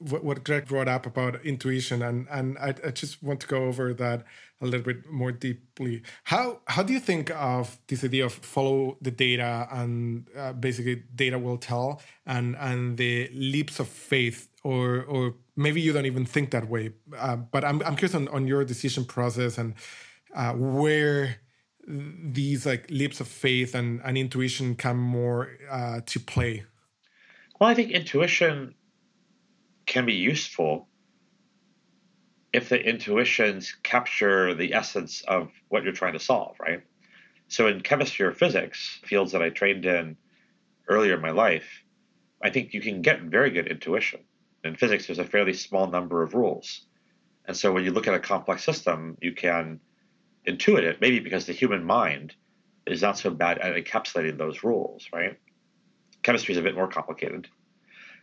what, 0.00 0.44
Greg 0.44 0.66
brought 0.66 0.88
up 0.88 1.04
about 1.04 1.44
intuition, 1.44 2.02
and 2.02 2.26
and 2.30 2.56
I, 2.58 2.74
I, 2.86 2.90
just 2.90 3.22
want 3.22 3.40
to 3.40 3.46
go 3.46 3.64
over 3.64 3.92
that 3.94 4.24
a 4.62 4.64
little 4.64 4.80
bit 4.80 5.06
more 5.10 5.30
deeply. 5.30 6.02
How 6.24 6.60
how 6.66 6.82
do 6.82 6.94
you 6.94 7.00
think 7.00 7.30
of 7.32 7.78
this 7.86 8.02
idea 8.02 8.24
of 8.24 8.32
follow 8.32 8.96
the 9.02 9.10
data 9.10 9.68
and 9.70 10.26
uh, 10.34 10.54
basically 10.54 11.02
data 11.14 11.38
will 11.38 11.58
tell, 11.58 12.00
and 12.24 12.56
and 12.58 12.96
the 12.96 13.28
leaps 13.34 13.78
of 13.78 13.88
faith, 13.88 14.48
or 14.64 15.02
or 15.04 15.34
maybe 15.54 15.82
you 15.82 15.92
don't 15.92 16.06
even 16.06 16.24
think 16.24 16.50
that 16.52 16.70
way, 16.70 16.92
uh, 17.18 17.36
but 17.36 17.62
I'm 17.62 17.82
I'm 17.82 17.96
curious 17.96 18.14
on, 18.14 18.26
on 18.28 18.46
your 18.46 18.64
decision 18.64 19.04
process 19.04 19.58
and 19.58 19.74
uh, 20.34 20.54
where 20.54 21.36
these 21.86 22.66
like 22.66 22.90
leaps 22.90 23.20
of 23.20 23.28
faith 23.28 23.74
and, 23.74 24.00
and 24.04 24.16
intuition 24.16 24.76
come 24.76 24.98
more 24.98 25.50
uh, 25.70 26.00
to 26.06 26.20
play? 26.20 26.64
Well, 27.60 27.68
I 27.68 27.74
think 27.74 27.90
intuition 27.90 28.74
can 29.84 30.06
be 30.06 30.14
useful 30.14 30.88
if 32.54 32.70
the 32.70 32.80
intuitions 32.80 33.76
capture 33.82 34.54
the 34.54 34.72
essence 34.72 35.22
of 35.28 35.52
what 35.68 35.84
you're 35.84 35.92
trying 35.92 36.14
to 36.14 36.18
solve, 36.18 36.56
right? 36.58 36.82
So 37.48 37.66
in 37.68 37.82
chemistry 37.82 38.24
or 38.24 38.32
physics, 38.32 38.98
fields 39.04 39.32
that 39.32 39.42
I 39.42 39.50
trained 39.50 39.84
in 39.84 40.16
earlier 40.88 41.14
in 41.14 41.20
my 41.20 41.32
life, 41.32 41.84
I 42.42 42.48
think 42.48 42.72
you 42.72 42.80
can 42.80 43.02
get 43.02 43.20
very 43.20 43.50
good 43.50 43.68
intuition. 43.68 44.20
In 44.64 44.74
physics, 44.74 45.06
there's 45.06 45.18
a 45.18 45.24
fairly 45.24 45.52
small 45.52 45.86
number 45.86 46.22
of 46.22 46.34
rules. 46.34 46.86
And 47.44 47.54
so 47.54 47.72
when 47.72 47.84
you 47.84 47.90
look 47.90 48.08
at 48.08 48.14
a 48.14 48.20
complex 48.20 48.64
system, 48.64 49.18
you 49.20 49.32
can 49.32 49.80
intuit 50.48 50.82
it, 50.82 51.00
maybe 51.02 51.20
because 51.20 51.44
the 51.44 51.52
human 51.52 51.84
mind 51.84 52.34
is 52.86 53.02
not 53.02 53.18
so 53.18 53.28
bad 53.30 53.58
at 53.58 53.76
encapsulating 53.76 54.38
those 54.38 54.64
rules, 54.64 55.08
right? 55.12 55.38
Chemistry 56.22 56.52
is 56.52 56.58
a 56.58 56.62
bit 56.62 56.74
more 56.74 56.88
complicated. 56.88 57.48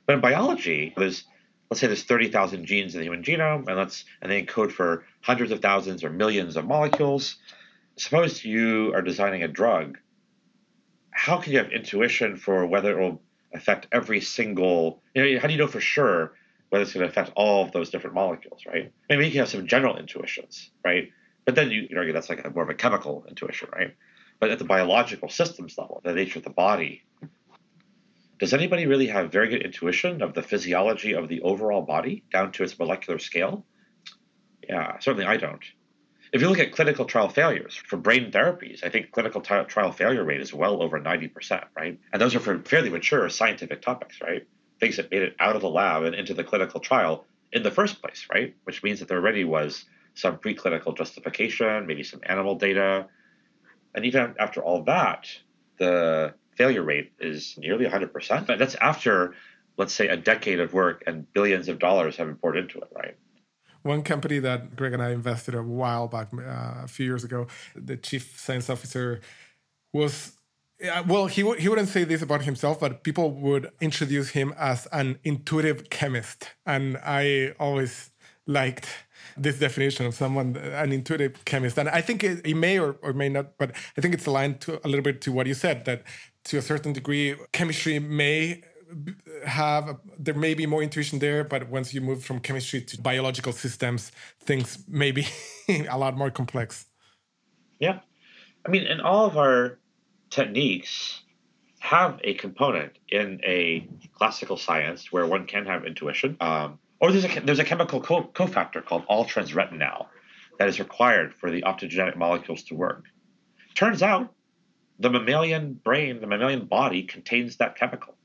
But 0.05 0.15
in 0.15 0.21
biology, 0.21 0.93
there's 0.95 1.23
let's 1.69 1.81
say 1.81 1.87
there's 1.87 2.03
30,000 2.03 2.65
genes 2.65 2.95
in 2.95 2.99
the 2.99 3.05
human 3.05 3.23
genome, 3.23 3.67
and 3.67 3.77
let's 3.77 4.05
and 4.21 4.31
they 4.31 4.41
encode 4.41 4.71
for 4.71 5.05
hundreds 5.21 5.51
of 5.51 5.61
thousands 5.61 6.03
or 6.03 6.09
millions 6.09 6.55
of 6.55 6.65
molecules. 6.65 7.37
Suppose 7.97 8.45
you 8.45 8.93
are 8.93 9.01
designing 9.01 9.43
a 9.43 9.47
drug. 9.47 9.97
How 11.11 11.37
can 11.37 11.51
you 11.51 11.57
have 11.57 11.71
intuition 11.71 12.37
for 12.37 12.65
whether 12.65 12.97
it 12.97 13.01
will 13.01 13.21
affect 13.53 13.87
every 13.91 14.21
single? 14.21 15.01
You 15.13 15.33
know, 15.33 15.39
how 15.39 15.47
do 15.47 15.53
you 15.53 15.59
know 15.59 15.67
for 15.67 15.81
sure 15.81 16.33
whether 16.69 16.83
it's 16.83 16.93
going 16.93 17.05
to 17.05 17.09
affect 17.09 17.31
all 17.35 17.63
of 17.63 17.71
those 17.71 17.89
different 17.89 18.13
molecules, 18.13 18.65
right? 18.65 18.91
Maybe 19.09 19.25
you 19.25 19.31
can 19.31 19.39
have 19.39 19.49
some 19.49 19.67
general 19.67 19.97
intuitions, 19.97 20.69
right? 20.83 21.09
But 21.45 21.55
then 21.55 21.71
you, 21.71 21.87
argue 21.95 22.11
that's 22.11 22.29
like 22.29 22.45
a, 22.45 22.49
more 22.49 22.63
of 22.63 22.69
a 22.69 22.73
chemical 22.73 23.25
intuition, 23.27 23.69
right? 23.73 23.95
But 24.39 24.51
at 24.51 24.59
the 24.59 24.65
biological 24.65 25.29
systems 25.29 25.77
level, 25.77 26.01
the 26.03 26.13
nature 26.13 26.39
of 26.39 26.43
the 26.43 26.49
body, 26.49 27.03
does 28.39 28.53
anybody 28.53 28.85
really 28.85 29.07
have 29.07 29.31
very 29.31 29.49
good 29.49 29.63
intuition 29.63 30.21
of 30.21 30.33
the 30.33 30.43
physiology 30.43 31.13
of 31.13 31.27
the 31.27 31.41
overall 31.41 31.81
body 31.81 32.23
down 32.31 32.51
to 32.53 32.63
its 32.63 32.77
molecular 32.77 33.19
scale? 33.19 33.65
Yeah, 34.67 34.99
certainly 34.99 35.25
I 35.25 35.37
don't. 35.37 35.63
If 36.33 36.41
you 36.41 36.49
look 36.49 36.59
at 36.59 36.73
clinical 36.73 37.05
trial 37.05 37.29
failures 37.29 37.75
for 37.75 37.95
brain 37.97 38.31
therapies, 38.31 38.83
I 38.83 38.89
think 38.89 39.11
clinical 39.11 39.41
t- 39.41 39.63
trial 39.67 39.91
failure 39.91 40.23
rate 40.23 40.41
is 40.41 40.53
well 40.53 40.83
over 40.83 40.99
90%, 40.99 41.63
right? 41.75 41.99
And 42.11 42.21
those 42.21 42.35
are 42.35 42.39
for 42.39 42.59
fairly 42.59 42.89
mature 42.89 43.29
scientific 43.29 43.81
topics, 43.81 44.21
right? 44.21 44.45
Things 44.79 44.97
that 44.97 45.09
made 45.09 45.21
it 45.21 45.35
out 45.39 45.55
of 45.55 45.61
the 45.61 45.69
lab 45.69 46.03
and 46.03 46.13
into 46.13 46.33
the 46.33 46.43
clinical 46.43 46.81
trial 46.81 47.25
in 47.53 47.63
the 47.63 47.71
first 47.71 48.01
place, 48.01 48.27
right? 48.31 48.55
Which 48.65 48.83
means 48.83 48.99
that 48.99 49.07
there 49.07 49.19
already 49.19 49.45
was 49.45 49.85
some 50.15 50.37
preclinical 50.37 50.97
justification, 50.97 51.87
maybe 51.87 52.03
some 52.03 52.19
animal 52.23 52.55
data. 52.55 53.07
And 53.95 54.05
even 54.05 54.35
after 54.37 54.61
all 54.61 54.83
that, 54.83 55.29
the 55.77 56.33
failure 56.57 56.83
rate 56.83 57.11
is 57.19 57.55
nearly 57.57 57.85
100%. 57.85 58.47
But 58.47 58.59
that's 58.59 58.75
after, 58.75 59.35
let's 59.77 59.93
say, 59.93 60.07
a 60.07 60.17
decade 60.17 60.59
of 60.59 60.73
work 60.73 61.03
and 61.07 61.31
billions 61.33 61.69
of 61.69 61.79
dollars 61.79 62.17
have 62.17 62.27
been 62.27 62.35
poured 62.37 62.57
into 62.57 62.79
it, 62.79 62.89
right? 62.95 63.15
One 63.83 64.01
company 64.01 64.39
that 64.39 64.75
Greg 64.75 64.93
and 64.93 65.01
I 65.01 65.11
invested 65.11 65.55
a 65.55 65.63
while 65.63 66.07
back, 66.07 66.29
uh, 66.33 66.83
a 66.83 66.87
few 66.87 67.05
years 67.05 67.23
ago, 67.23 67.47
the 67.75 67.95
chief 67.95 68.37
science 68.37 68.69
officer 68.69 69.21
was 69.93 70.33
well, 71.07 71.25
he, 71.25 71.41
w- 71.41 71.59
he 71.59 71.69
wouldn't 71.69 71.89
say 71.89 72.03
this 72.03 72.21
about 72.21 72.43
himself, 72.43 72.79
but 72.79 73.03
people 73.03 73.31
would 73.31 73.71
introduce 73.81 74.29
him 74.29 74.53
as 74.57 74.87
an 74.91 75.17
intuitive 75.23 75.89
chemist. 75.89 76.51
And 76.65 76.97
I 76.97 77.53
always 77.59 78.11
liked 78.45 78.87
this 79.35 79.59
definition 79.59 80.05
of 80.05 80.13
someone, 80.13 80.55
an 80.55 80.91
intuitive 80.91 81.43
chemist. 81.45 81.77
And 81.77 81.89
I 81.89 82.01
think 82.01 82.23
it, 82.23 82.45
it 82.45 82.55
may 82.55 82.79
or, 82.79 82.97
or 83.01 83.13
may 83.13 83.29
not, 83.29 83.57
but 83.57 83.71
I 83.97 84.01
think 84.01 84.13
it's 84.13 84.25
aligned 84.25 84.61
to 84.61 84.79
a 84.85 84.87
little 84.87 85.03
bit 85.03 85.21
to 85.21 85.31
what 85.31 85.47
you 85.47 85.53
said 85.53 85.85
that 85.85 86.03
to 86.47 86.57
a 86.57 86.61
certain 86.61 86.93
degree, 86.93 87.35
chemistry 87.51 87.99
may 87.99 88.63
have 89.45 89.97
there 90.17 90.33
may 90.33 90.53
be 90.53 90.65
more 90.65 90.81
intuition 90.81 91.19
there 91.19 91.43
but 91.43 91.67
once 91.69 91.93
you 91.93 91.99
move 91.99 92.23
from 92.23 92.39
chemistry 92.39 92.79
to 92.79 93.01
biological 93.01 93.51
systems 93.51 94.13
things 94.39 94.79
may 94.87 95.11
be 95.11 95.27
a 95.89 95.97
lot 95.97 96.15
more 96.15 96.31
complex. 96.31 96.85
Yeah. 97.79 97.99
I 98.65 98.69
mean 98.69 98.87
and 98.87 99.01
all 99.01 99.25
of 99.25 99.37
our 99.37 99.79
techniques 100.29 101.21
have 101.79 102.19
a 102.23 102.33
component 102.35 102.93
in 103.09 103.39
a 103.45 103.87
classical 104.13 104.57
science 104.57 105.11
where 105.11 105.25
one 105.25 105.45
can 105.45 105.65
have 105.65 105.85
intuition. 105.85 106.37
Um, 106.39 106.79
or 106.99 107.11
there's 107.11 107.25
a 107.25 107.39
there's 107.41 107.59
a 107.59 107.63
chemical 107.63 108.01
co- 108.01 108.29
cofactor 108.33 108.83
called 108.83 109.03
all-trans-retinal 109.07 110.07
that 110.59 110.67
is 110.67 110.79
required 110.79 111.33
for 111.33 111.51
the 111.51 111.61
optogenetic 111.61 112.15
molecules 112.15 112.63
to 112.63 112.75
work. 112.75 113.03
Turns 113.75 114.01
out 114.01 114.33
the 114.99 115.09
mammalian 115.09 115.73
brain, 115.73 116.21
the 116.21 116.27
mammalian 116.27 116.65
body 116.65 117.03
contains 117.03 117.57
that 117.57 117.75
chemical. 117.75 118.15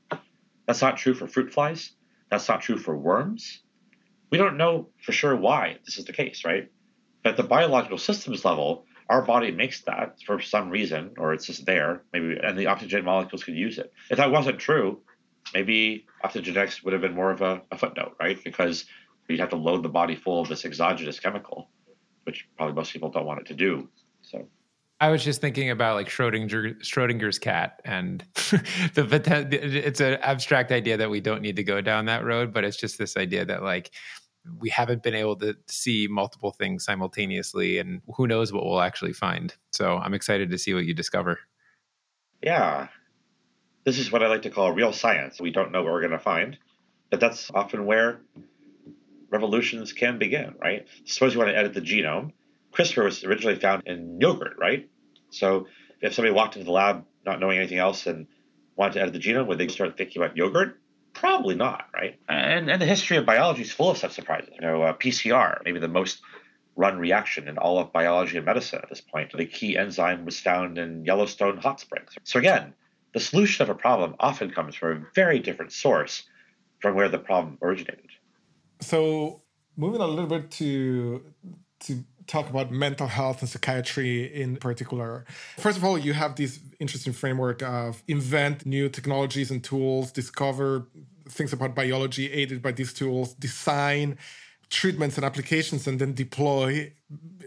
That's 0.65 0.81
not 0.81 0.97
true 0.97 1.13
for 1.13 1.27
fruit 1.27 1.53
flies. 1.53 1.91
That's 2.29 2.47
not 2.47 2.61
true 2.61 2.77
for 2.77 2.97
worms. 2.97 3.61
We 4.31 4.37
don't 4.37 4.57
know 4.57 4.89
for 5.01 5.11
sure 5.11 5.35
why 5.35 5.77
this 5.85 5.97
is 5.97 6.05
the 6.05 6.13
case, 6.13 6.43
right? 6.45 6.71
But 7.21 7.31
at 7.31 7.37
the 7.37 7.43
biological 7.43 7.97
systems 7.97 8.43
level, 8.43 8.85
our 9.09 9.21
body 9.21 9.51
makes 9.51 9.81
that 9.81 10.17
for 10.25 10.39
some 10.41 10.69
reason, 10.69 11.13
or 11.17 11.33
it's 11.33 11.45
just 11.45 11.65
there, 11.65 12.01
maybe, 12.11 12.37
and 12.41 12.57
the 12.57 12.65
opsin 12.65 13.03
molecules 13.03 13.43
could 13.43 13.55
use 13.55 13.77
it. 13.77 13.93
If 14.09 14.17
that 14.17 14.31
wasn't 14.31 14.59
true, 14.59 15.01
maybe 15.53 16.07
optogenetics 16.23 16.83
would 16.83 16.93
have 16.93 17.01
been 17.01 17.13
more 17.13 17.31
of 17.31 17.41
a, 17.41 17.61
a 17.71 17.77
footnote, 17.77 18.15
right? 18.19 18.41
Because 18.43 18.85
you'd 19.27 19.39
have 19.39 19.49
to 19.49 19.55
load 19.55 19.83
the 19.83 19.89
body 19.89 20.15
full 20.15 20.41
of 20.41 20.49
this 20.49 20.65
exogenous 20.65 21.19
chemical, 21.19 21.69
which 22.23 22.47
probably 22.57 22.73
most 22.73 22.93
people 22.93 23.09
don't 23.09 23.25
want 23.25 23.41
it 23.41 23.45
to 23.47 23.53
do. 23.53 23.89
So 24.21 24.47
I 25.03 25.09
was 25.09 25.21
just 25.21 25.41
thinking 25.41 25.69
about 25.69 25.95
like 25.95 26.07
Schrodinger, 26.07 26.79
Schrodinger's 26.79 27.37
cat, 27.37 27.81
and 27.83 28.23
the, 28.33 29.49
it's 29.85 29.99
an 29.99 30.13
abstract 30.21 30.71
idea 30.71 30.95
that 30.95 31.09
we 31.09 31.19
don't 31.19 31.41
need 31.41 31.57
to 31.57 31.63
go 31.63 31.81
down 31.81 32.05
that 32.05 32.23
road, 32.23 32.53
but 32.53 32.63
it's 32.63 32.77
just 32.77 32.97
this 32.97 33.17
idea 33.17 33.43
that 33.43 33.63
like 33.63 33.91
we 34.59 34.69
haven't 34.69 35.03
been 35.03 35.13
able 35.13 35.35
to 35.35 35.57
see 35.67 36.07
multiple 36.09 36.51
things 36.51 36.85
simultaneously, 36.85 37.79
and 37.79 38.01
who 38.15 38.27
knows 38.27 38.53
what 38.53 38.63
we'll 38.63 38.79
actually 38.79 39.11
find. 39.11 39.53
So 39.73 39.97
I'm 39.97 40.13
excited 40.13 40.49
to 40.51 40.57
see 40.57 40.73
what 40.73 40.85
you 40.85 40.93
discover. 40.93 41.37
Yeah, 42.41 42.87
this 43.83 43.99
is 43.99 44.09
what 44.09 44.23
I 44.23 44.27
like 44.27 44.43
to 44.43 44.49
call 44.49 44.71
real 44.71 44.93
science. 44.93 45.37
We 45.37 45.51
don't 45.51 45.73
know 45.73 45.83
what 45.83 45.91
we're 45.91 45.99
going 45.99 46.11
to 46.11 46.17
find, 46.17 46.57
but 47.09 47.19
that's 47.19 47.51
often 47.53 47.85
where 47.85 48.21
revolutions 49.29 49.91
can 49.91 50.17
begin, 50.17 50.55
right? 50.61 50.87
Suppose 51.03 51.33
you 51.33 51.39
want 51.39 51.51
to 51.51 51.57
edit 51.57 51.73
the 51.73 51.81
genome. 51.81 52.31
CRISPR 52.71 53.03
was 53.03 53.23
originally 53.25 53.59
found 53.59 53.83
in 53.85 54.17
yogurt, 54.21 54.55
right? 54.57 54.89
So 55.33 55.67
if 56.01 56.13
somebody 56.13 56.33
walked 56.33 56.55
into 56.55 56.65
the 56.65 56.71
lab 56.71 57.05
not 57.25 57.39
knowing 57.39 57.57
anything 57.57 57.77
else 57.77 58.07
and 58.07 58.27
wanted 58.75 58.93
to 58.93 59.01
edit 59.01 59.13
the 59.13 59.19
genome, 59.19 59.47
would 59.47 59.57
they 59.57 59.67
start 59.67 59.97
thinking 59.97 60.21
about 60.21 60.35
yogurt? 60.35 60.79
Probably 61.13 61.55
not, 61.55 61.85
right? 61.93 62.19
And 62.27 62.69
and 62.69 62.81
the 62.81 62.85
history 62.85 63.17
of 63.17 63.25
biology 63.25 63.61
is 63.61 63.71
full 63.71 63.91
of 63.91 63.97
such 63.97 64.13
surprises. 64.13 64.49
You 64.53 64.61
know, 64.61 64.81
uh, 64.81 64.93
PCR, 64.93 65.59
maybe 65.63 65.79
the 65.79 65.87
most 65.87 66.21
run 66.75 66.97
reaction 66.97 67.47
in 67.47 67.57
all 67.57 67.77
of 67.77 67.93
biology 67.93 68.37
and 68.37 68.45
medicine 68.45 68.79
at 68.81 68.89
this 68.89 69.01
point. 69.01 69.31
The 69.35 69.45
key 69.45 69.77
enzyme 69.77 70.25
was 70.25 70.39
found 70.39 70.77
in 70.77 71.05
Yellowstone 71.05 71.57
hot 71.57 71.79
springs. 71.79 72.15
So 72.23 72.39
again, 72.39 72.73
the 73.13 73.19
solution 73.19 73.61
of 73.61 73.69
a 73.69 73.75
problem 73.75 74.15
often 74.19 74.49
comes 74.49 74.75
from 74.75 74.91
a 74.91 75.05
very 75.13 75.39
different 75.39 75.71
source 75.71 76.23
from 76.81 76.95
where 76.95 77.09
the 77.09 77.19
problem 77.19 77.59
originated. 77.61 78.09
So 78.81 79.43
moving 79.77 80.01
a 80.01 80.07
little 80.07 80.27
bit 80.27 80.51
to 80.51 81.23
to 81.81 82.03
talk 82.27 82.49
about 82.49 82.71
mental 82.71 83.07
health 83.07 83.41
and 83.41 83.49
psychiatry 83.49 84.33
in 84.33 84.57
particular. 84.57 85.25
First 85.57 85.77
of 85.77 85.83
all, 85.83 85.97
you 85.97 86.13
have 86.13 86.35
this 86.35 86.59
interesting 86.79 87.13
framework 87.13 87.61
of 87.61 88.03
invent 88.07 88.65
new 88.65 88.89
technologies 88.89 89.51
and 89.51 89.63
tools, 89.63 90.11
discover 90.11 90.87
things 91.29 91.53
about 91.53 91.75
biology 91.75 92.31
aided 92.31 92.61
by 92.61 92.71
these 92.71 92.93
tools, 92.93 93.33
design 93.33 94.17
treatments 94.69 95.17
and 95.17 95.25
applications, 95.25 95.87
and 95.87 95.99
then 95.99 96.13
deploy, 96.13 96.91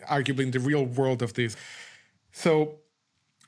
arguably 0.09 0.41
in 0.41 0.51
the 0.51 0.61
real 0.61 0.85
world 0.85 1.23
of 1.23 1.35
this. 1.35 1.57
So, 2.33 2.77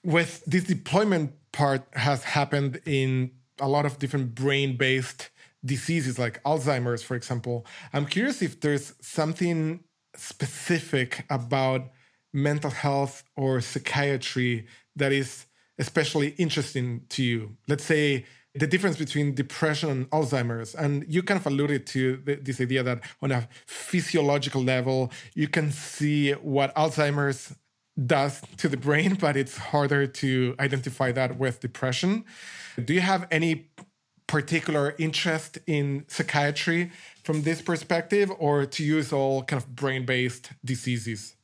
with 0.05 0.45
this 0.47 0.64
deployment 0.64 1.33
part 1.53 1.87
has 1.93 2.25
happened 2.25 2.81
in 2.87 3.33
a 3.61 3.69
lot 3.69 3.85
of 3.87 3.99
different 3.99 4.35
brain-based 4.35 5.31
diseases 5.64 6.19
like 6.19 6.43
Alzheimer's, 6.45 7.03
for 7.03 7.17
example. 7.17 7.67
I'm 7.93 8.07
curious 8.07 8.43
if 8.43 8.61
there's 8.61 8.95
something 9.01 9.81
specific 10.18 11.24
about 11.31 11.90
mental 12.33 12.70
health 12.70 13.24
or 13.37 13.61
psychiatry 13.61 14.66
that 14.96 15.12
is 15.12 15.46
especially 15.78 16.28
interesting 16.38 17.02
to 17.11 17.22
you? 17.22 17.57
Let's 17.68 17.85
say 17.85 18.26
the 18.54 18.66
difference 18.66 18.96
between 18.96 19.35
depression 19.35 19.90
and 19.90 20.11
Alzheimer's. 20.11 20.74
And 20.74 21.04
you 21.09 21.22
kind 21.22 21.38
of 21.38 21.46
alluded 21.46 21.87
to 21.88 22.16
this 22.42 22.61
idea 22.61 22.83
that 22.83 23.00
on 23.22 23.31
a 23.31 23.48
physiological 23.66 24.62
level, 24.62 25.12
you 25.35 25.48
can 25.48 25.70
see 25.70 26.33
what 26.33 26.74
Alzheimer's 26.74 27.54
does 28.07 28.40
to 28.59 28.68
the 28.68 28.76
brain, 28.76 29.14
but 29.14 29.36
it's 29.36 29.57
harder 29.57 30.07
to 30.07 30.55
identify 30.61 31.12
that 31.12 31.38
with 31.38 31.61
depression. 31.61 32.24
Do 32.82 32.95
you 32.95 33.01
have 33.01 33.26
any 33.30 33.70
particular 34.26 34.95
interest 34.99 35.59
in 35.66 36.05
psychiatry 36.07 36.93
from 37.29 37.43
this 37.43 37.61
perspective, 37.61 38.33
or 38.39 38.64
to 38.64 38.83
use 38.83 39.12
all 39.12 39.43
kind 39.43 39.62
of 39.62 39.76
brain 39.76 40.07
based 40.07 40.51
diseases? 40.64 41.37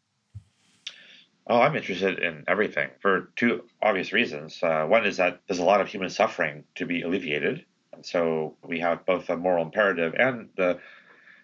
Oh, 1.46 1.60
I'm 1.60 1.76
interested 1.76 2.20
in 2.20 2.42
everything 2.48 2.88
for 3.02 3.28
two 3.36 3.64
obvious 3.82 4.10
reasons. 4.10 4.58
Uh, 4.62 4.86
one 4.86 5.04
is 5.04 5.18
that 5.18 5.42
there's 5.46 5.58
a 5.58 5.64
lot 5.72 5.82
of 5.82 5.88
human 5.88 6.08
suffering 6.08 6.64
to 6.76 6.86
be 6.86 7.02
alleviated. 7.02 7.66
And 7.92 8.02
so 8.02 8.56
we 8.66 8.80
have 8.80 9.04
both 9.04 9.28
a 9.28 9.36
moral 9.36 9.62
imperative 9.62 10.14
and 10.18 10.48
the 10.56 10.78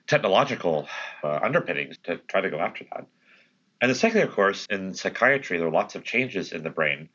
technological 0.07 0.89
uh, 1.23 1.41
underpinnings 1.43 1.99
to 2.05 2.17
try 2.27 2.41
to 2.41 2.49
go 2.49 2.61
after 2.61 2.87
that. 2.95 3.05
And 3.83 3.91
the 3.91 3.95
second, 3.95 4.23
of 4.23 4.33
course, 4.33 4.65
in 4.71 4.95
psychiatry, 4.95 5.59
there 5.59 5.69
are 5.69 5.71
lots 5.71 5.97
of 5.97 6.03
changes 6.03 6.53
in 6.53 6.63
the 6.63 6.71
brain 6.71 7.11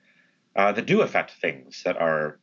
uh, 0.56 0.74
that 0.74 0.86
do 0.86 1.02
affect 1.02 1.32
things 1.32 1.82
that 1.86 1.98
are 1.98 2.38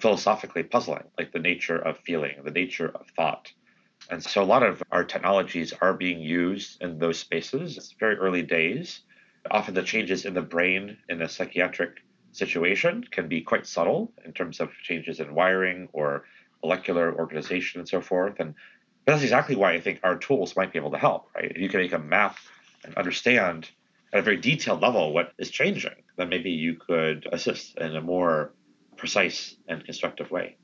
philosophically 0.00 0.62
puzzling, 0.62 1.04
like 1.18 1.32
the 1.32 1.38
nature 1.38 1.76
of 1.76 1.98
feeling, 1.98 2.36
the 2.42 2.50
nature 2.50 2.88
of 2.88 3.06
thought. 3.14 3.52
And 4.10 4.22
so 4.22 4.42
a 4.42 4.44
lot 4.44 4.62
of 4.62 4.82
our 4.90 5.04
technologies 5.04 5.72
are 5.80 5.94
being 5.94 6.20
used 6.20 6.82
in 6.82 6.98
those 6.98 7.18
spaces. 7.18 7.76
It's 7.76 7.94
very 7.98 8.16
early 8.16 8.42
days. 8.42 9.00
Often 9.50 9.74
the 9.74 9.82
changes 9.82 10.24
in 10.24 10.34
the 10.34 10.42
brain 10.42 10.98
in 11.08 11.22
a 11.22 11.28
psychiatric 11.28 12.02
situation 12.32 13.04
can 13.10 13.28
be 13.28 13.40
quite 13.40 13.66
subtle 13.66 14.12
in 14.24 14.32
terms 14.32 14.60
of 14.60 14.70
changes 14.82 15.20
in 15.20 15.34
wiring 15.34 15.88
or 15.92 16.24
molecular 16.62 17.14
organization 17.14 17.80
and 17.80 17.88
so 17.88 18.00
forth. 18.00 18.38
And 18.38 18.54
that's 19.06 19.22
exactly 19.22 19.56
why 19.56 19.72
I 19.72 19.80
think 19.80 20.00
our 20.02 20.16
tools 20.16 20.56
might 20.56 20.72
be 20.72 20.78
able 20.78 20.92
to 20.92 20.98
help, 20.98 21.28
right? 21.34 21.50
If 21.50 21.58
you 21.58 21.68
can 21.68 21.80
make 21.80 21.92
a 21.92 21.98
map 21.98 22.36
and 22.84 22.94
understand 22.94 23.68
at 24.12 24.20
a 24.20 24.22
very 24.22 24.36
detailed 24.36 24.80
level 24.80 25.12
what 25.12 25.32
is 25.38 25.50
changing, 25.50 25.94
then 26.16 26.28
maybe 26.28 26.50
you 26.50 26.74
could 26.74 27.28
assist 27.32 27.78
in 27.78 27.96
a 27.96 28.00
more 28.00 28.52
precise 28.96 29.56
and 29.68 29.84
constructive 29.84 30.30
way. 30.30 30.56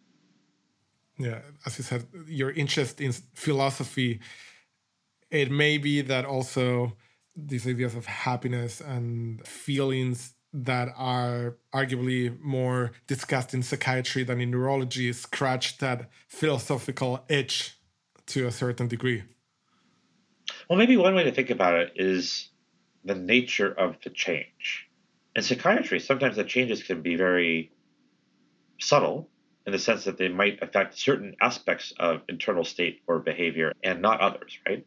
Yeah, 1.18 1.40
as 1.66 1.78
you 1.78 1.84
said, 1.84 2.06
your 2.26 2.52
interest 2.52 3.00
in 3.00 3.12
philosophy, 3.34 4.20
it 5.30 5.50
may 5.50 5.78
be 5.78 6.00
that 6.02 6.24
also 6.24 6.96
these 7.34 7.66
ideas 7.66 7.94
of 7.94 8.06
happiness 8.06 8.80
and 8.80 9.44
feelings 9.46 10.34
that 10.52 10.88
are 10.96 11.56
arguably 11.74 12.38
more 12.40 12.92
discussed 13.06 13.52
in 13.52 13.62
psychiatry 13.62 14.24
than 14.24 14.40
in 14.40 14.50
neurology 14.50 15.12
scratch 15.12 15.78
that 15.78 16.08
philosophical 16.28 17.24
itch 17.28 17.76
to 18.26 18.46
a 18.46 18.50
certain 18.50 18.88
degree. 18.88 19.24
Well, 20.68 20.78
maybe 20.78 20.96
one 20.96 21.14
way 21.14 21.24
to 21.24 21.32
think 21.32 21.50
about 21.50 21.74
it 21.74 21.92
is 21.96 22.48
the 23.04 23.14
nature 23.14 23.72
of 23.72 23.96
the 24.02 24.10
change. 24.10 24.88
In 25.36 25.42
psychiatry, 25.42 26.00
sometimes 26.00 26.36
the 26.36 26.44
changes 26.44 26.82
can 26.82 27.02
be 27.02 27.16
very 27.16 27.72
subtle 28.80 29.28
in 29.68 29.72
the 29.72 29.78
sense 29.78 30.04
that 30.04 30.16
they 30.16 30.28
might 30.28 30.62
affect 30.62 30.98
certain 30.98 31.36
aspects 31.42 31.92
of 32.00 32.22
internal 32.26 32.64
state 32.64 33.02
or 33.06 33.18
behavior 33.18 33.74
and 33.82 34.00
not 34.00 34.22
others, 34.22 34.58
right? 34.66 34.86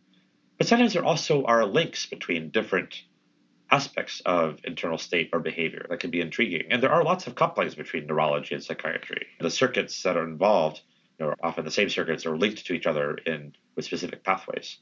But 0.57 0.65
sometimes 0.65 0.93
there 0.93 1.05
also 1.05 1.43
are 1.45 1.63
links 1.65 2.07
between 2.07 2.49
different 2.49 3.03
aspects 3.69 4.23
of 4.25 4.59
internal 4.63 4.97
state 4.97 5.29
or 5.33 5.39
behavior 5.39 5.85
that 5.87 5.99
can 5.99 6.09
be 6.09 6.19
intriguing. 6.19 6.63
And 6.71 6.81
there 6.81 6.91
are 6.91 7.03
lots 7.03 7.27
of 7.27 7.35
couplings 7.35 7.75
between 7.75 8.07
neurology 8.07 8.55
and 8.55 8.63
psychiatry. 8.63 9.27
The 9.39 9.51
circuits 9.51 10.01
that 10.01 10.17
are 10.17 10.23
involved 10.23 10.81
you 11.19 11.27
know, 11.27 11.33
are 11.33 11.37
often 11.43 11.63
the 11.63 11.69
same 11.69 11.91
circuits 11.91 12.25
are 12.25 12.35
linked 12.35 12.65
to 12.65 12.73
each 12.73 12.87
other 12.87 13.19
in 13.27 13.53
with 13.75 13.85
specific 13.85 14.23
pathways. 14.23 14.79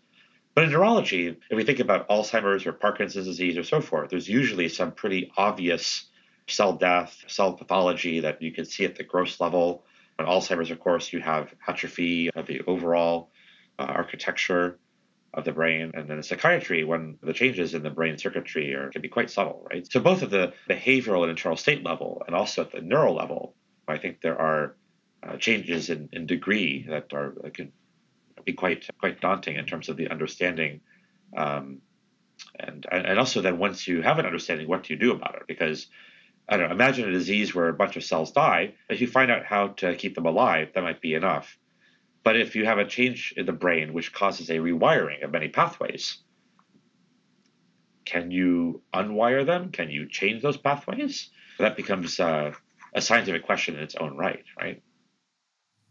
But 0.55 0.63
in 0.63 0.71
neurology, 0.71 1.27
if 1.27 1.57
we 1.57 1.65
think 1.65 1.81
about 1.81 2.07
Alzheimer's 2.07 2.65
or 2.65 2.71
Parkinson's 2.71 3.27
disease 3.27 3.57
or 3.57 3.65
so 3.65 3.81
forth, 3.81 4.11
there's 4.11 4.29
usually 4.29 4.69
some 4.69 4.93
pretty 4.93 5.29
obvious 5.35 6.05
cell 6.47 6.73
death, 6.73 7.23
cell 7.27 7.53
pathology 7.53 8.21
that 8.21 8.41
you 8.41 8.51
can 8.51 8.65
see 8.65 8.85
at 8.85 8.95
the 8.95 9.03
gross 9.03 9.39
level. 9.39 9.83
In 10.19 10.25
Alzheimer's, 10.25 10.71
of 10.71 10.79
course, 10.79 11.13
you 11.13 11.21
have 11.21 11.53
atrophy 11.67 12.29
of 12.35 12.45
the 12.45 12.61
overall 12.67 13.31
uh, 13.77 13.83
architecture 13.83 14.77
of 15.33 15.45
the 15.45 15.51
brain. 15.51 15.91
And 15.93 16.09
then 16.09 16.21
psychiatry, 16.23 16.83
when 16.83 17.17
the 17.21 17.33
changes 17.33 17.73
in 17.73 17.83
the 17.83 17.89
brain 17.89 18.17
circuitry 18.17 18.73
are, 18.73 18.89
can 18.89 19.01
be 19.01 19.07
quite 19.07 19.29
subtle, 19.29 19.65
right? 19.71 19.89
So 19.89 19.99
both 19.99 20.23
at 20.23 20.29
the 20.29 20.53
behavioral 20.69 21.21
and 21.21 21.29
internal 21.29 21.57
state 21.57 21.83
level 21.83 22.23
and 22.25 22.35
also 22.35 22.63
at 22.63 22.71
the 22.71 22.81
neural 22.81 23.15
level, 23.15 23.55
I 23.87 23.97
think 23.97 24.21
there 24.21 24.39
are 24.39 24.75
uh, 25.23 25.37
changes 25.37 25.89
in, 25.89 26.09
in 26.13 26.25
degree 26.25 26.85
that 26.89 27.13
are 27.13 27.33
that 27.43 27.53
can 27.53 27.71
be 28.45 28.53
quite 28.53 28.87
quite 28.99 29.19
daunting 29.19 29.55
in 29.55 29.65
terms 29.65 29.89
of 29.89 29.97
the 29.97 30.09
understanding. 30.09 30.81
Um, 31.35 31.81
and, 32.57 32.85
and 32.91 33.19
also 33.19 33.41
then 33.41 33.57
once 33.57 33.87
you 33.87 34.01
have 34.01 34.17
an 34.17 34.25
understanding, 34.25 34.67
what 34.67 34.83
do 34.83 34.93
you 34.93 34.99
do 34.99 35.11
about 35.11 35.35
it? 35.35 35.43
Because 35.47 35.87
I 36.49 36.57
don't 36.57 36.67
know, 36.67 36.73
imagine 36.73 37.07
a 37.07 37.11
disease 37.11 37.53
where 37.53 37.69
a 37.69 37.73
bunch 37.73 37.95
of 37.95 38.03
cells 38.03 38.31
die. 38.31 38.73
If 38.89 39.01
you 39.01 39.07
find 39.07 39.29
out 39.29 39.45
how 39.45 39.67
to 39.67 39.95
keep 39.95 40.15
them 40.15 40.25
alive, 40.25 40.69
that 40.73 40.81
might 40.81 40.99
be 40.99 41.13
enough. 41.13 41.57
But 42.23 42.37
if 42.37 42.55
you 42.55 42.65
have 42.65 42.79
a 42.79 42.85
change 42.85 43.33
in 43.37 43.45
the 43.45 43.53
brain 43.53 43.93
which 43.93 44.11
causes 44.13 44.49
a 44.49 44.55
rewiring 44.55 45.23
of 45.23 45.31
many 45.31 45.47
pathways, 45.47 46.17
can 48.05 48.31
you 48.31 48.81
unwire 48.93 49.45
them? 49.45 49.71
Can 49.71 49.91
you 49.91 50.09
change 50.09 50.41
those 50.41 50.57
pathways? 50.57 51.29
That 51.59 51.77
becomes 51.77 52.19
uh, 52.19 52.53
a 52.93 53.01
scientific 53.01 53.45
question 53.45 53.75
in 53.75 53.83
its 53.83 53.95
own 53.95 54.17
right, 54.17 54.43
right? 54.59 54.81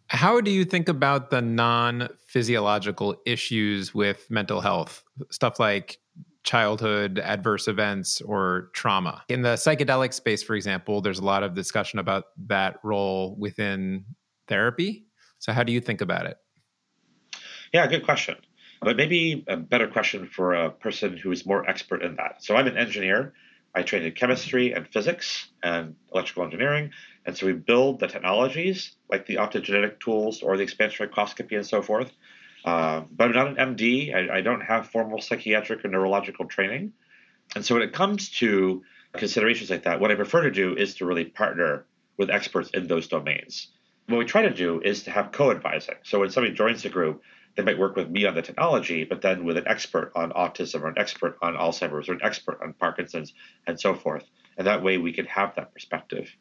How 0.08 0.40
do 0.40 0.50
you 0.50 0.64
think 0.64 0.88
about 0.88 1.30
the 1.30 1.42
non 1.42 2.08
physiological 2.26 3.16
issues 3.26 3.94
with 3.94 4.28
mental 4.30 4.60
health? 4.60 5.04
Stuff 5.30 5.60
like 5.60 5.98
childhood 6.48 7.18
adverse 7.18 7.68
events 7.68 8.22
or 8.22 8.70
trauma. 8.72 9.22
In 9.28 9.42
the 9.42 9.50
psychedelic 9.50 10.14
space, 10.14 10.42
for 10.42 10.54
example, 10.54 11.02
there's 11.02 11.18
a 11.18 11.24
lot 11.24 11.42
of 11.42 11.52
discussion 11.52 11.98
about 11.98 12.24
that 12.46 12.76
role 12.82 13.36
within 13.38 14.06
therapy. 14.46 15.04
So, 15.40 15.52
how 15.52 15.62
do 15.62 15.72
you 15.72 15.80
think 15.80 16.00
about 16.00 16.24
it? 16.24 16.38
Yeah, 17.74 17.86
good 17.86 18.02
question. 18.02 18.36
But 18.80 18.96
maybe 18.96 19.44
a 19.46 19.58
better 19.58 19.88
question 19.88 20.26
for 20.26 20.54
a 20.54 20.70
person 20.70 21.18
who 21.18 21.30
is 21.32 21.44
more 21.44 21.68
expert 21.68 22.02
in 22.02 22.16
that. 22.16 22.42
So, 22.42 22.56
I'm 22.56 22.66
an 22.66 22.78
engineer. 22.78 23.34
I 23.74 23.82
trained 23.82 24.06
in 24.06 24.12
chemistry 24.12 24.72
and 24.72 24.88
physics 24.88 25.48
and 25.62 25.96
electrical 26.14 26.44
engineering. 26.44 26.92
And 27.26 27.36
so 27.36 27.44
we 27.44 27.52
build 27.52 28.00
the 28.00 28.06
technologies 28.06 28.96
like 29.10 29.26
the 29.26 29.34
optogenetic 29.34 30.00
tools 30.00 30.42
or 30.42 30.56
the 30.56 30.62
expansion 30.62 31.06
microscopy 31.06 31.56
and 31.56 31.66
so 31.66 31.82
forth. 31.82 32.10
Uh, 32.64 33.02
but 33.10 33.28
I'm 33.28 33.34
not 33.34 33.58
an 33.58 33.76
MD. 33.76 34.14
I, 34.14 34.38
I 34.38 34.40
don't 34.40 34.60
have 34.60 34.88
formal 34.88 35.20
psychiatric 35.20 35.84
or 35.84 35.88
neurological 35.88 36.46
training. 36.46 36.92
And 37.54 37.64
so 37.64 37.74
when 37.74 37.82
it 37.82 37.92
comes 37.92 38.30
to 38.38 38.82
considerations 39.14 39.70
like 39.70 39.84
that, 39.84 40.00
what 40.00 40.10
I 40.10 40.14
prefer 40.14 40.42
to 40.42 40.50
do 40.50 40.74
is 40.74 40.96
to 40.96 41.06
really 41.06 41.24
partner 41.24 41.86
with 42.18 42.30
experts 42.30 42.70
in 42.70 42.88
those 42.88 43.08
domains 43.08 43.68
what 44.08 44.18
we 44.18 44.24
try 44.24 44.42
to 44.42 44.54
do 44.54 44.80
is 44.80 45.02
to 45.04 45.10
have 45.10 45.32
co-advising. 45.32 45.96
So 46.02 46.20
when 46.20 46.30
somebody 46.30 46.54
joins 46.54 46.82
the 46.82 46.88
group, 46.88 47.22
they 47.56 47.62
might 47.62 47.78
work 47.78 47.94
with 47.94 48.08
me 48.08 48.24
on 48.24 48.34
the 48.34 48.42
technology, 48.42 49.04
but 49.04 49.20
then 49.20 49.44
with 49.44 49.56
an 49.58 49.68
expert 49.68 50.12
on 50.14 50.30
autism 50.32 50.82
or 50.82 50.88
an 50.88 50.98
expert 50.98 51.36
on 51.42 51.54
Alzheimer's 51.54 52.08
or 52.08 52.12
an 52.12 52.20
expert 52.22 52.58
on 52.62 52.72
Parkinson's 52.72 53.34
and 53.66 53.78
so 53.78 53.94
forth. 53.94 54.24
And 54.56 54.66
that 54.66 54.82
way 54.82 54.96
we 54.96 55.12
can 55.12 55.26
have 55.26 55.54
that 55.56 55.72
perspective. 55.72 56.34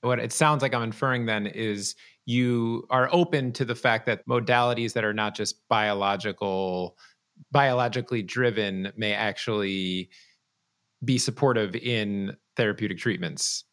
What 0.00 0.18
it 0.18 0.32
sounds 0.32 0.62
like 0.62 0.74
I'm 0.74 0.82
inferring 0.82 1.26
then 1.26 1.46
is 1.46 1.94
you 2.24 2.86
are 2.90 3.08
open 3.12 3.52
to 3.52 3.64
the 3.64 3.74
fact 3.74 4.06
that 4.06 4.26
modalities 4.26 4.92
that 4.94 5.04
are 5.04 5.14
not 5.14 5.34
just 5.34 5.66
biological, 5.68 6.96
biologically 7.50 8.22
driven 8.22 8.92
may 8.96 9.12
actually 9.12 10.10
be 11.04 11.18
supportive 11.18 11.74
in 11.74 12.36
therapeutic 12.56 12.98
treatments 12.98 13.64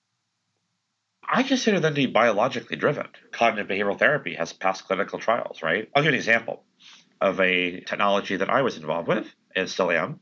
I 1.31 1.43
consider 1.43 1.79
them 1.79 1.93
to 1.93 2.01
be 2.01 2.07
biologically 2.07 2.75
driven. 2.75 3.05
Cognitive 3.31 3.67
behavioral 3.67 3.99
therapy 3.99 4.33
has 4.33 4.51
passed 4.51 4.85
clinical 4.85 5.19
trials, 5.19 5.61
right? 5.61 5.87
I'll 5.95 6.01
give 6.01 6.11
you 6.11 6.15
an 6.15 6.19
example 6.19 6.63
of 7.21 7.39
a 7.39 7.81
technology 7.81 8.35
that 8.37 8.49
I 8.49 8.63
was 8.63 8.77
involved 8.77 9.07
with 9.07 9.27
and 9.55 9.69
still 9.69 9.91
am. 9.91 10.19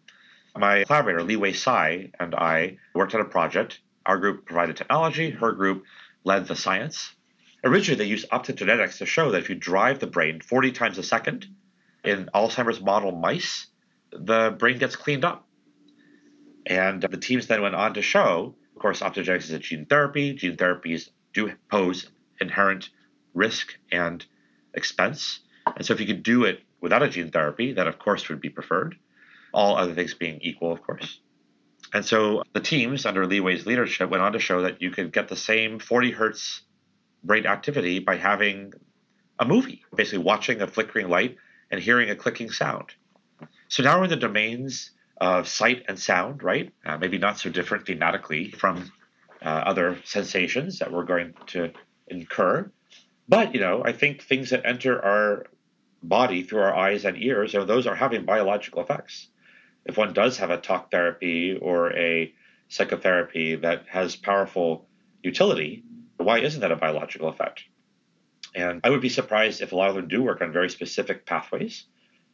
My 0.53 0.84
collaborator, 0.84 1.23
Li-Huei 1.23 1.55
Tsai, 1.55 2.11
and 2.19 2.36
I 2.36 2.78
worked 2.93 3.15
on 3.15 3.21
a 3.21 3.25
project. 3.25 3.80
Our 4.05 4.17
group 4.17 4.45
provided 4.45 4.75
technology, 4.75 5.30
her 5.30 5.53
group 5.53 5.86
led 6.25 6.47
the 6.47 6.55
science. 6.57 7.13
Originally, 7.68 7.97
they 7.97 8.09
used 8.09 8.30
optogenetics 8.30 8.97
to 8.97 9.05
show 9.05 9.32
that 9.32 9.39
if 9.39 9.49
you 9.49 9.55
drive 9.55 9.99
the 9.99 10.07
brain 10.07 10.41
40 10.41 10.72
times 10.72 10.97
a 10.97 11.03
second 11.03 11.47
in 12.03 12.30
Alzheimer's 12.34 12.82
model 12.82 13.11
mice, 13.11 13.68
the 14.11 14.55
brain 14.57 14.78
gets 14.78 14.95
cleaned 14.95 15.26
up. 15.26 15.47
And 16.65 17.03
uh, 17.03 17.07
the 17.09 17.18
teams 17.18 17.47
then 17.47 17.61
went 17.61 17.76
on 17.76 17.93
to 17.93 18.01
show 18.01 18.55
of 18.78 18.82
course, 18.82 18.99
optogenetics 18.99 19.45
is 19.45 19.51
a 19.53 19.57
gene 19.57 19.88
therapy. 19.88 20.34
Gene 20.34 20.55
therapies 20.55 21.09
do 21.34 21.51
pose 21.68 22.11
inherent 22.39 22.91
risk 23.34 23.76
and 23.91 24.24
expense. 24.76 25.39
And 25.76 25.84
so 25.84 25.95
if 25.95 25.99
you 25.99 26.05
could 26.05 26.22
do 26.22 26.43
it 26.43 26.61
without 26.80 27.01
a 27.01 27.09
gene 27.09 27.32
therapy, 27.32 27.74
that 27.74 27.88
of 27.88 27.97
course 27.97 28.30
would 28.30 28.39
be 28.39 28.51
preferred, 28.51 28.95
all 29.51 29.78
other 29.78 29.95
things 29.95 30.13
being 30.13 30.38
equal, 30.43 30.72
of 30.72 30.84
course. 30.84 31.20
And 31.91 32.05
so 32.05 32.43
the 32.53 32.59
teams 32.59 33.07
under 33.07 33.26
Li-Huei's 33.26 33.65
leadership 33.65 34.11
went 34.11 34.22
on 34.22 34.34
to 34.34 34.39
show 34.39 34.61
that 34.61 34.80
you 34.80 34.91
could 34.91 35.11
get 35.11 35.28
the 35.28 35.36
same 35.36 35.80
40 35.80 36.11
hertz 36.11 36.61
activity 37.45 37.99
by 37.99 38.15
having 38.15 38.73
a 39.39 39.45
movie, 39.45 39.84
basically 39.95 40.19
watching 40.19 40.61
a 40.61 40.67
flickering 40.67 41.09
light 41.09 41.36
and 41.69 41.82
hearing 41.82 42.09
a 42.09 42.15
clicking 42.15 42.49
sound. 42.49 42.93
So 43.67 43.84
now 43.84 43.97
we're 43.97 44.05
in 44.05 44.09
the 44.09 44.15
domains 44.15 44.91
of 45.19 45.47
sight 45.47 45.84
and 45.88 45.99
sound, 45.99 46.43
right? 46.43 46.71
Uh, 46.86 46.97
maybe 46.97 47.17
not 47.17 47.38
so 47.38 47.49
different 47.49 47.86
thematically 47.86 48.55
from 48.55 48.91
uh, 49.43 49.49
other 49.49 49.97
sensations 50.05 50.80
that 50.80 50.91
we're 50.91 51.03
going 51.03 51.34
to 51.47 51.71
incur. 52.07 52.71
But, 53.28 53.53
you 53.53 53.59
know, 53.59 53.84
I 53.84 53.91
think 53.91 54.23
things 54.23 54.51
that 54.51 54.65
enter 54.65 55.03
our 55.03 55.45
body 56.01 56.43
through 56.43 56.61
our 56.61 56.75
eyes 56.75 57.03
and 57.05 57.21
ears, 57.21 57.53
you 57.53 57.59
know, 57.59 57.65
those 57.65 57.88
are 57.88 57.95
having 57.95 58.25
biological 58.25 58.82
effects. 58.82 59.28
If 59.86 59.97
one 59.97 60.13
does 60.13 60.38
have 60.38 60.49
a 60.49 60.57
talk 60.57 60.91
therapy 60.91 61.57
or 61.61 61.93
a 61.93 62.34
psychotherapy 62.69 63.55
that 63.55 63.86
has 63.89 64.15
powerful 64.15 64.88
utility, 65.23 65.84
why 66.18 66.39
isn't 66.39 66.61
that 66.61 66.72
a 66.72 66.76
biological 66.76 67.30
effect? 67.30 67.63
And 68.55 68.82
I 68.84 68.89
would 68.89 69.01
be 69.01 69.09
surprised 69.09 69.61
if 69.61 69.72
a 69.72 69.76
lot 69.76 69.89
of 69.89 69.95
them 69.95 70.07
do 70.07 70.24
work 70.24 70.41
on 70.41 70.51
very 70.51 70.70
specific 70.70 71.26
pathways. 71.26 71.86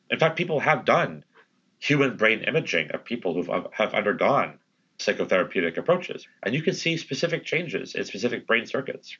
In 0.10 0.20
fact, 0.20 0.38
people 0.38 0.60
have 0.60 0.86
done 0.86 1.24
human 1.80 2.16
brain 2.16 2.40
imaging 2.42 2.92
of 2.92 3.04
people 3.04 3.34
who 3.34 3.70
have 3.74 3.94
undergone 3.94 4.60
psychotherapeutic 5.00 5.78
approaches. 5.78 6.28
And 6.44 6.56
you 6.56 6.62
can 6.62 6.74
see 6.74 6.98
specific 6.98 7.44
changes 7.44 7.96
in 7.96 8.06
specific 8.06 8.48
brain 8.48 8.66
circuits. 8.66 9.18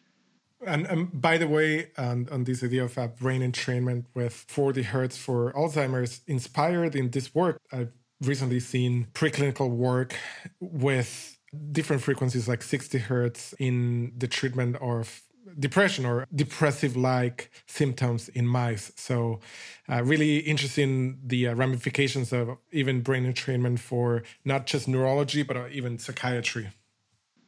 And, 0.66 0.86
and 0.88 1.22
by 1.22 1.38
the 1.38 1.48
way, 1.48 1.92
um, 1.98 2.28
on 2.32 2.46
this 2.46 2.64
idea 2.64 2.86
of 2.86 2.98
a 2.98 3.10
brain 3.10 3.42
entrainment 3.42 4.06
with 4.14 4.34
40 4.34 4.84
hertz 4.84 5.18
for 5.18 5.52
Alzheimer's, 5.54 6.22
inspired 6.26 6.96
in 6.96 7.10
this 7.10 7.36
work, 7.36 7.60
I've 7.72 7.92
recently 8.22 8.62
seen 8.62 9.08
preclinical 9.14 9.70
work 9.70 10.16
with 10.62 11.38
different 11.72 12.02
frequencies 12.02 12.48
like 12.48 12.64
60 12.64 12.98
hertz 12.98 13.54
in 13.60 14.14
the 14.18 14.28
treatment 14.28 14.76
of 14.78 15.22
depression 15.60 16.06
or 16.06 16.26
depressive 16.34 16.96
like 16.96 17.52
symptoms 17.68 18.30
in 18.30 18.48
mice. 18.48 18.92
So, 18.96 19.40
uh, 19.90 20.04
really 20.04 20.38
interesting 20.40 21.20
the 21.26 21.50
uh, 21.50 21.56
ramifications 21.56 22.34
of 22.34 22.58
even 22.72 23.02
brain 23.02 23.32
entrainment 23.32 23.80
for 23.80 24.24
not 24.46 24.66
just 24.66 24.88
neurology, 24.88 25.44
but 25.44 25.58
uh, 25.58 25.68
even 25.72 26.00
psychiatry. 26.00 26.70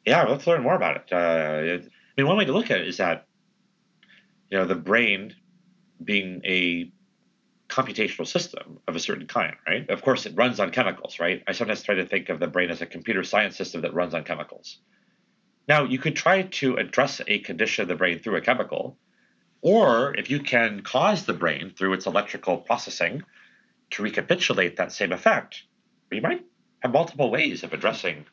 Yeah, 0.06 0.24
let's 0.24 0.46
learn 0.46 0.62
more 0.62 0.76
about 0.76 0.98
it. 0.98 1.12
Uh, 1.12 1.84
I 1.84 1.90
mean, 2.18 2.28
one 2.28 2.38
way 2.38 2.46
to 2.46 2.54
look 2.54 2.70
at 2.70 2.80
it 2.80 2.88
is 2.88 2.98
that, 2.98 3.26
you 4.50 4.58
know, 4.58 4.66
the 4.66 4.76
brain 4.76 5.34
being 6.04 6.42
a 6.46 6.92
computational 7.76 8.26
system 8.26 8.80
of 8.88 8.96
a 8.96 9.00
certain 9.00 9.28
kind, 9.28 9.56
right? 9.68 9.90
Of 9.90 10.02
course, 10.02 10.26
it 10.26 10.34
runs 10.36 10.62
on 10.62 10.72
chemicals, 10.72 11.20
right? 11.20 11.44
I 11.46 11.52
sometimes 11.52 11.84
try 11.84 11.96
to 11.96 12.06
think 12.06 12.30
of 12.30 12.40
the 12.40 12.48
brain 12.48 12.70
as 12.70 12.82
a 12.82 12.86
computer 12.86 13.24
science 13.24 13.58
system 13.58 13.82
that 13.82 13.94
runs 13.94 14.14
on 14.14 14.24
chemicals. 14.24 14.80
Now, 15.68 15.84
you 15.84 16.00
could 16.00 16.16
try 16.16 16.44
to 16.44 16.78
address 16.78 17.20
a 17.28 17.40
condition 17.40 17.82
of 17.82 17.90
the 17.90 17.96
brain 17.96 18.20
through 18.20 18.38
a 18.38 18.42
chemical, 18.42 18.98
or 19.62 20.16
if 20.16 20.30
you 20.30 20.40
can 20.40 20.84
cause 20.84 21.26
the 21.26 21.34
brain 21.34 21.74
through 21.78 21.94
its 21.94 22.06
electrical 22.06 22.58
processing 22.58 23.24
to 23.92 24.04
recapitulate 24.04 24.78
that 24.78 24.94
same 24.94 25.12
effect, 25.12 25.64
you 26.12 26.22
might 26.22 26.46
have 26.80 26.94
multiple 26.94 27.30
ways 27.30 27.64
of 27.64 27.74
addressing 27.74 28.26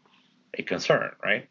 a 0.55 0.63
concern, 0.63 1.11
right? 1.25 1.49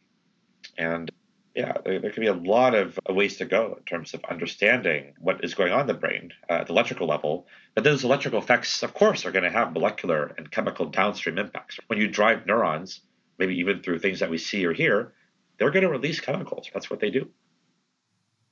And 0.78 1.12
yeah, 1.56 1.74
there, 1.84 1.99
there 1.99 2.12
can 2.12 2.22
be 2.22 2.28
a 2.28 2.34
lot 2.34 2.76
of 2.76 2.97
ways 3.10 3.38
to 3.38 3.45
go 3.45 3.76
in 3.78 3.84
terms 3.84 4.14
of 4.14 4.24
understanding 4.30 5.14
what 5.20 5.43
is 5.43 5.54
going 5.54 5.74
on 5.74 5.82
in 5.82 5.88
the 5.88 5.93
brain 5.93 6.32
uh, 6.49 6.54
at 6.54 6.68
the 6.68 6.74
electrical 6.74 7.08
level. 7.08 7.47
But 7.76 7.84
those 7.84 8.04
electrical 8.04 8.39
effects, 8.39 8.84
of 8.84 8.93
course, 8.93 9.26
are 9.26 9.32
going 9.32 9.43
to 9.43 9.52
have 9.52 9.74
molecular 9.74 10.34
and 10.38 10.49
chemical 10.49 10.86
downstream 10.86 11.38
impacts. 11.38 11.80
When 11.88 11.99
you 11.99 12.08
drive 12.08 12.45
neurons, 12.45 13.02
maybe 13.38 13.56
even 13.56 13.82
through 13.82 13.99
things 13.99 14.20
that 14.20 14.30
we 14.30 14.38
see 14.38 14.66
or 14.66 14.74
hear, 14.74 15.14
they're 15.60 15.72
going 15.72 15.84
to 15.84 15.89
release 15.89 16.20
chemicals. 16.20 16.70
That's 16.74 16.89
what 16.89 16.99
they 16.99 17.10
do. 17.10 17.30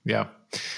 Yeah. 0.05 0.27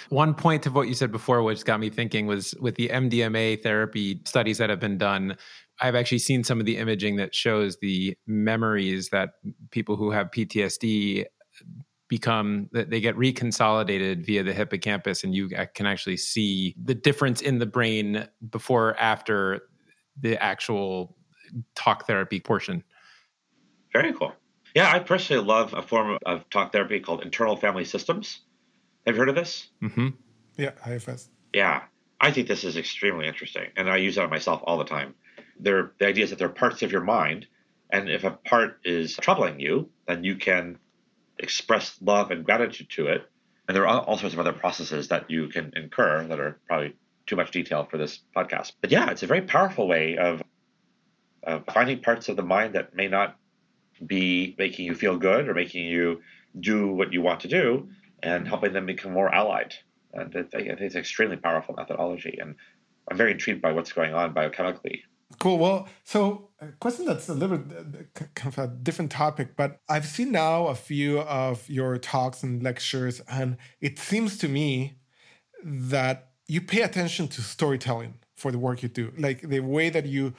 One 0.10 0.34
point 0.34 0.66
of 0.66 0.76
what 0.76 0.88
you 0.88 0.94
said 0.94 1.12
before, 1.12 1.42
which 1.42 1.64
got 1.64 1.80
me 1.80 1.90
thinking, 1.90 2.28
was 2.28 2.54
with 2.60 2.76
the 2.76 2.90
MDMA 2.90 3.64
therapy 3.64 4.22
studies 4.26 4.58
that 4.58 4.70
have 4.70 4.80
been 4.80 4.98
done. 4.98 5.38
I've 5.80 5.96
actually 5.96 6.20
seen 6.20 6.44
some 6.44 6.60
of 6.60 6.66
the 6.66 6.78
imaging 6.78 7.16
that 7.16 7.34
shows 7.34 7.78
the 7.82 8.16
memories 8.28 9.10
that 9.10 9.30
people 9.72 9.96
who 9.96 10.12
have 10.12 10.30
PTSD 10.32 11.26
become 12.12 12.68
that 12.74 12.90
they 12.90 13.00
get 13.00 13.16
reconsolidated 13.16 14.26
via 14.26 14.44
the 14.44 14.52
hippocampus 14.52 15.24
and 15.24 15.34
you 15.34 15.48
can 15.74 15.86
actually 15.86 16.18
see 16.18 16.76
the 16.84 16.94
difference 16.94 17.40
in 17.40 17.58
the 17.58 17.66
brain 17.66 18.28
before 18.50 19.00
after 19.00 19.62
the 20.20 20.36
actual 20.44 21.16
talk 21.74 22.06
therapy 22.08 22.42
portion. 22.42 22.84
Very 23.94 24.12
cool. 24.12 24.34
Yeah 24.76 24.92
i 24.92 25.00
personally 25.00 25.46
love 25.46 25.74
a 25.74 25.82
form 25.82 26.18
of 26.26 26.50
talk 26.50 26.74
therapy 26.74 27.00
called 27.00 27.22
internal 27.24 27.56
family 27.56 27.86
systems. 27.86 28.42
Have 29.06 29.16
you 29.16 29.20
heard 29.20 29.30
of 29.30 29.36
this? 29.36 29.70
Mm-hmm. 29.82 30.10
yeah 30.58 30.72
ifs 30.86 31.30
yeah. 31.54 31.84
I 32.20 32.32
think 32.32 32.50
this 32.50 32.66
is 32.66 32.76
extremely 32.76 33.26
interesting 33.26 33.70
and 33.78 33.90
i 33.90 33.96
use 33.96 34.18
it 34.18 34.24
on 34.24 34.30
myself 34.30 34.60
all 34.66 34.78
the 34.78 34.84
time. 34.84 35.16
There, 35.58 35.94
the 35.98 36.08
idea 36.08 36.26
is 36.26 36.32
that 36.32 36.40
there 36.40 36.50
are 36.50 36.60
parts 36.66 36.82
of 36.82 36.92
your 36.92 37.06
mind 37.06 37.48
and 37.90 38.10
if 38.10 38.26
a 38.26 38.32
part 38.32 38.82
is 38.84 39.16
troubling 39.16 39.62
you 39.62 39.90
then 40.08 40.26
you 40.26 40.36
can 40.36 40.78
express 41.42 41.98
love 42.02 42.32
and 42.32 42.46
gratitude 42.46 42.90
to 42.92 43.08
it. 43.08 43.30
And 43.68 43.76
there 43.76 43.88
are 43.88 44.02
all 44.02 44.18
sorts 44.18 44.34
of 44.34 44.40
other 44.40 44.54
processes 44.54 45.10
that 45.10 45.30
you 45.30 45.48
can 45.48 45.72
incur 45.76 46.26
that 46.26 46.40
are 46.40 46.60
probably 46.68 46.96
too 47.26 47.36
much 47.36 47.52
detail 47.52 47.88
for 47.90 47.98
this 47.98 48.20
podcast. 48.36 48.74
But 48.82 48.92
yeah, 48.92 49.10
it's 49.12 49.24
a 49.24 49.28
very 49.28 49.42
powerful 49.42 49.88
way 49.88 50.18
of, 50.18 50.42
of 51.44 51.66
finding 51.74 52.02
parts 52.02 52.30
of 52.30 52.36
the 52.36 52.44
mind 52.44 52.76
that 52.76 52.96
may 52.96 53.08
not 53.08 53.38
be 54.06 54.56
making 54.58 54.86
you 54.86 54.96
feel 54.96 55.18
good 55.18 55.48
or 55.48 55.54
making 55.54 55.86
you 55.86 56.22
do 56.60 56.88
what 56.88 57.14
you 57.14 57.22
want 57.22 57.42
to 57.42 57.48
do 57.48 57.90
and 58.24 58.48
helping 58.48 58.74
them 58.74 58.86
become 58.86 59.14
more 59.14 59.34
allied. 59.34 59.74
And 60.14 60.36
I 60.36 60.44
think 60.44 60.68
it's 60.68 60.96
an 60.96 61.00
extremely 61.00 61.38
powerful 61.38 61.76
methodology. 61.76 62.38
And 62.42 62.56
I'm 63.10 63.18
very 63.18 63.32
intrigued 63.32 63.62
by 63.62 63.72
what's 63.72 63.94
going 63.94 64.14
on 64.14 64.34
biochemically 64.34 65.02
Cool. 65.40 65.58
Well, 65.58 65.88
so 66.04 66.50
a 66.60 66.68
question 66.80 67.06
that's 67.06 67.30
a 67.30 67.34
little 67.34 67.58
bit 67.58 68.14
kind 68.36 68.54
of 68.54 68.58
a 68.60 68.68
different 68.68 69.12
topic, 69.12 69.56
but 69.56 69.80
I've 69.90 70.06
seen 70.06 70.32
now 70.32 70.68
a 70.68 70.76
few 70.76 71.22
of 71.22 71.68
your 71.70 71.98
talks 71.98 72.44
and 72.44 72.62
lectures, 72.62 73.22
and 73.28 73.58
it 73.80 74.00
seems 74.00 74.38
to 74.40 74.48
me 74.48 75.00
that 75.64 76.32
you 76.48 76.62
pay 76.62 76.82
attention 76.82 77.28
to 77.30 77.42
storytelling 77.42 78.16
for 78.36 78.52
the 78.52 78.60
work 78.60 78.84
you 78.84 78.90
do. 78.90 79.14
Like 79.18 79.42
the 79.42 79.60
way 79.62 79.90
that 79.90 80.06
you 80.06 80.34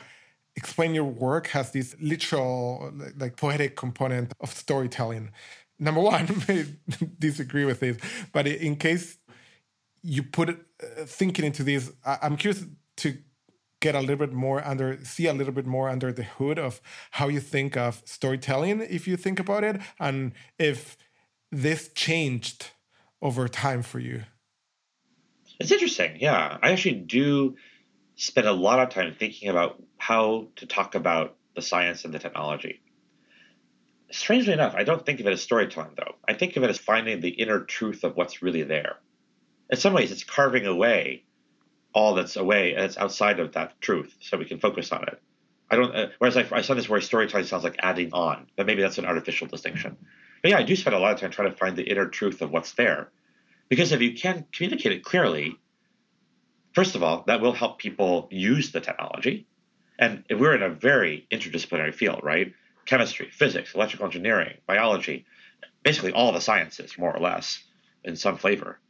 explain 0.57 0.95
your 0.95 1.05
work 1.05 1.49
has 1.49 1.73
this 1.73 1.97
literal, 2.01 2.93
like 3.17 3.37
poetic 3.37 3.77
component 3.77 4.33
of 4.41 4.53
storytelling. 4.53 5.31
Number 5.79 6.01
one, 6.01 6.45
may 6.49 6.67
disagree 7.19 7.65
with 7.65 7.81
this, 7.81 7.97
but 8.33 8.47
in 8.47 8.77
case 8.77 9.19
you 10.03 10.23
put 10.23 10.51
uh, 10.51 10.57
thinking 11.07 11.45
into 11.45 11.63
this, 11.63 11.91
I'm 12.05 12.37
curious 12.37 12.65
to 12.99 13.17
get 13.83 13.95
a 13.97 14.01
little 14.01 14.17
bit 14.17 14.33
more 14.33 14.67
under 14.67 15.05
see 15.05 15.27
a 15.27 15.35
little 15.35 15.53
bit 15.53 15.67
more 15.67 15.91
under 15.91 16.13
the 16.13 16.23
hood 16.23 16.59
of 16.59 16.81
how 17.11 17.29
you 17.29 17.41
think 17.41 17.77
of 17.77 18.01
storytelling 18.07 18.81
if 18.81 19.07
you 19.07 19.17
think 19.17 19.39
about 19.39 19.65
it 19.65 19.79
and 20.01 20.33
if 20.59 20.97
this 21.51 21.91
changed 21.95 22.71
over 23.21 23.49
time 23.49 23.83
for 23.83 23.99
you? 23.99 24.23
It's 25.61 25.73
interesting 25.73 26.17
yeah. 26.21 26.57
I 26.63 26.71
actually 26.71 26.95
do 26.95 27.57
spend 28.15 28.47
a 28.47 28.53
lot 28.53 28.79
of 28.79 28.89
time 28.91 29.15
thinking 29.19 29.49
about 29.49 29.83
how 29.99 30.49
to 30.57 30.67
talk 30.67 30.95
about 30.95 31.37
the 31.55 31.63
science 31.63 32.05
and 32.05 32.15
the 32.15 32.19
technology. 32.21 32.81
Strangely 34.11 34.53
enough 34.53 34.75
i 34.77 34.85
don't 34.85 35.05
think 35.05 35.21
of 35.21 35.27
it 35.27 35.33
as 35.33 35.43
storytelling 35.43 35.95
though. 35.97 36.15
I 36.29 36.35
think 36.35 36.57
of 36.57 36.63
it 36.63 36.71
as 36.71 36.79
finding 36.79 37.21
the 37.21 37.31
inner 37.31 37.61
truth 37.61 38.05
of 38.05 38.17
what's 38.17 38.43
really 38.43 38.63
there. 38.63 38.97
In 39.71 39.77
some 39.77 39.93
ways 39.93 40.13
it's 40.13 40.25
carving 40.25 40.67
away 40.67 41.25
all 41.95 42.15
that's 42.15 42.37
away 42.37 42.73
it's 42.73 42.97
outside 42.97 43.41
of 43.41 43.53
that 43.53 43.81
truth, 43.81 44.15
so 44.21 44.39
we 44.39 44.45
can 44.45 44.59
focus 44.59 44.93
on 44.93 45.05
it. 45.05 45.21
I 45.71 45.77
don't. 45.77 45.95
Uh, 45.95 46.09
whereas 46.19 46.37
I, 46.37 46.47
I 46.53 46.63
saw 46.63 46.75
this 46.75 46.89
where 46.89 47.01
storytelling 47.01 47.47
sounds 47.47 47.65
like 47.65 47.77
adding 47.83 48.13
on, 48.13 48.47
but 48.57 48.67
maybe 48.67 48.83
that's 48.83 48.99
an 48.99 49.07
artificial 49.07 49.47
distinction. 49.47 49.97
But 50.43 50.51
yeah, 50.51 50.59
I 50.59 50.63
do 50.63 50.77
spend 50.77 50.95
a 50.97 50.99
lot 50.99 51.15
of 51.15 51.21
time 51.21 51.31
trying 51.31 51.51
to 51.51 51.57
find 51.57 51.77
the 51.77 51.85
inner 51.85 52.09
truth 52.09 52.43
of 52.43 52.51
what's 52.51 52.73
there, 52.73 53.11
because 53.69 53.93
if 53.93 54.01
you 54.01 54.15
can 54.15 54.47
communicate 54.53 54.93
it 54.93 55.05
clearly, 55.05 55.57
first 56.75 56.95
of 56.95 57.03
all, 57.03 57.25
that 57.27 57.41
will 57.41 57.53
help 57.53 57.79
people 57.79 58.29
use 58.31 58.73
the 58.73 58.81
technology. 58.81 59.47
And 59.99 60.25
if 60.29 60.39
we're 60.39 60.55
in 60.55 60.63
a 60.63 60.69
very 60.69 61.27
interdisciplinary 61.31 61.95
field, 61.95 62.21
right? 62.23 62.53
Chemistry, 62.87 63.31
physics, 63.31 63.75
electrical 63.75 64.07
engineering, 64.07 64.57
biology, 64.67 65.27
basically 65.85 66.13
all 66.13 66.33
the 66.33 66.41
sciences, 66.41 66.99
more 66.99 67.15
or 67.15 67.21
less, 67.21 67.63
in 68.03 68.17
some 68.17 68.37
flavor. 68.37 68.81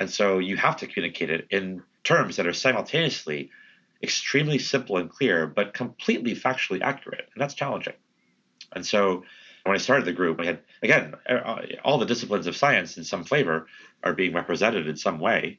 And 0.00 0.10
so 0.10 0.38
you 0.38 0.56
have 0.56 0.78
to 0.78 0.86
communicate 0.86 1.30
it 1.30 1.46
in 1.50 1.82
terms 2.02 2.36
that 2.36 2.46
are 2.46 2.54
simultaneously 2.54 3.50
extremely 4.02 4.58
simple 4.58 4.96
and 4.96 5.10
clear, 5.10 5.46
but 5.46 5.74
completely 5.74 6.34
factually 6.34 6.80
accurate. 6.80 7.28
And 7.34 7.40
that's 7.40 7.52
challenging. 7.52 7.92
And 8.72 8.84
so 8.84 9.24
when 9.64 9.74
I 9.74 9.78
started 9.78 10.06
the 10.06 10.14
group, 10.14 10.40
I 10.40 10.46
had, 10.46 10.60
again, 10.82 11.14
uh, 11.28 11.60
all 11.84 11.98
the 11.98 12.06
disciplines 12.06 12.46
of 12.46 12.56
science 12.56 12.96
in 12.96 13.04
some 13.04 13.24
flavor 13.24 13.66
are 14.02 14.14
being 14.14 14.32
represented 14.32 14.88
in 14.88 14.96
some 14.96 15.20
way. 15.20 15.58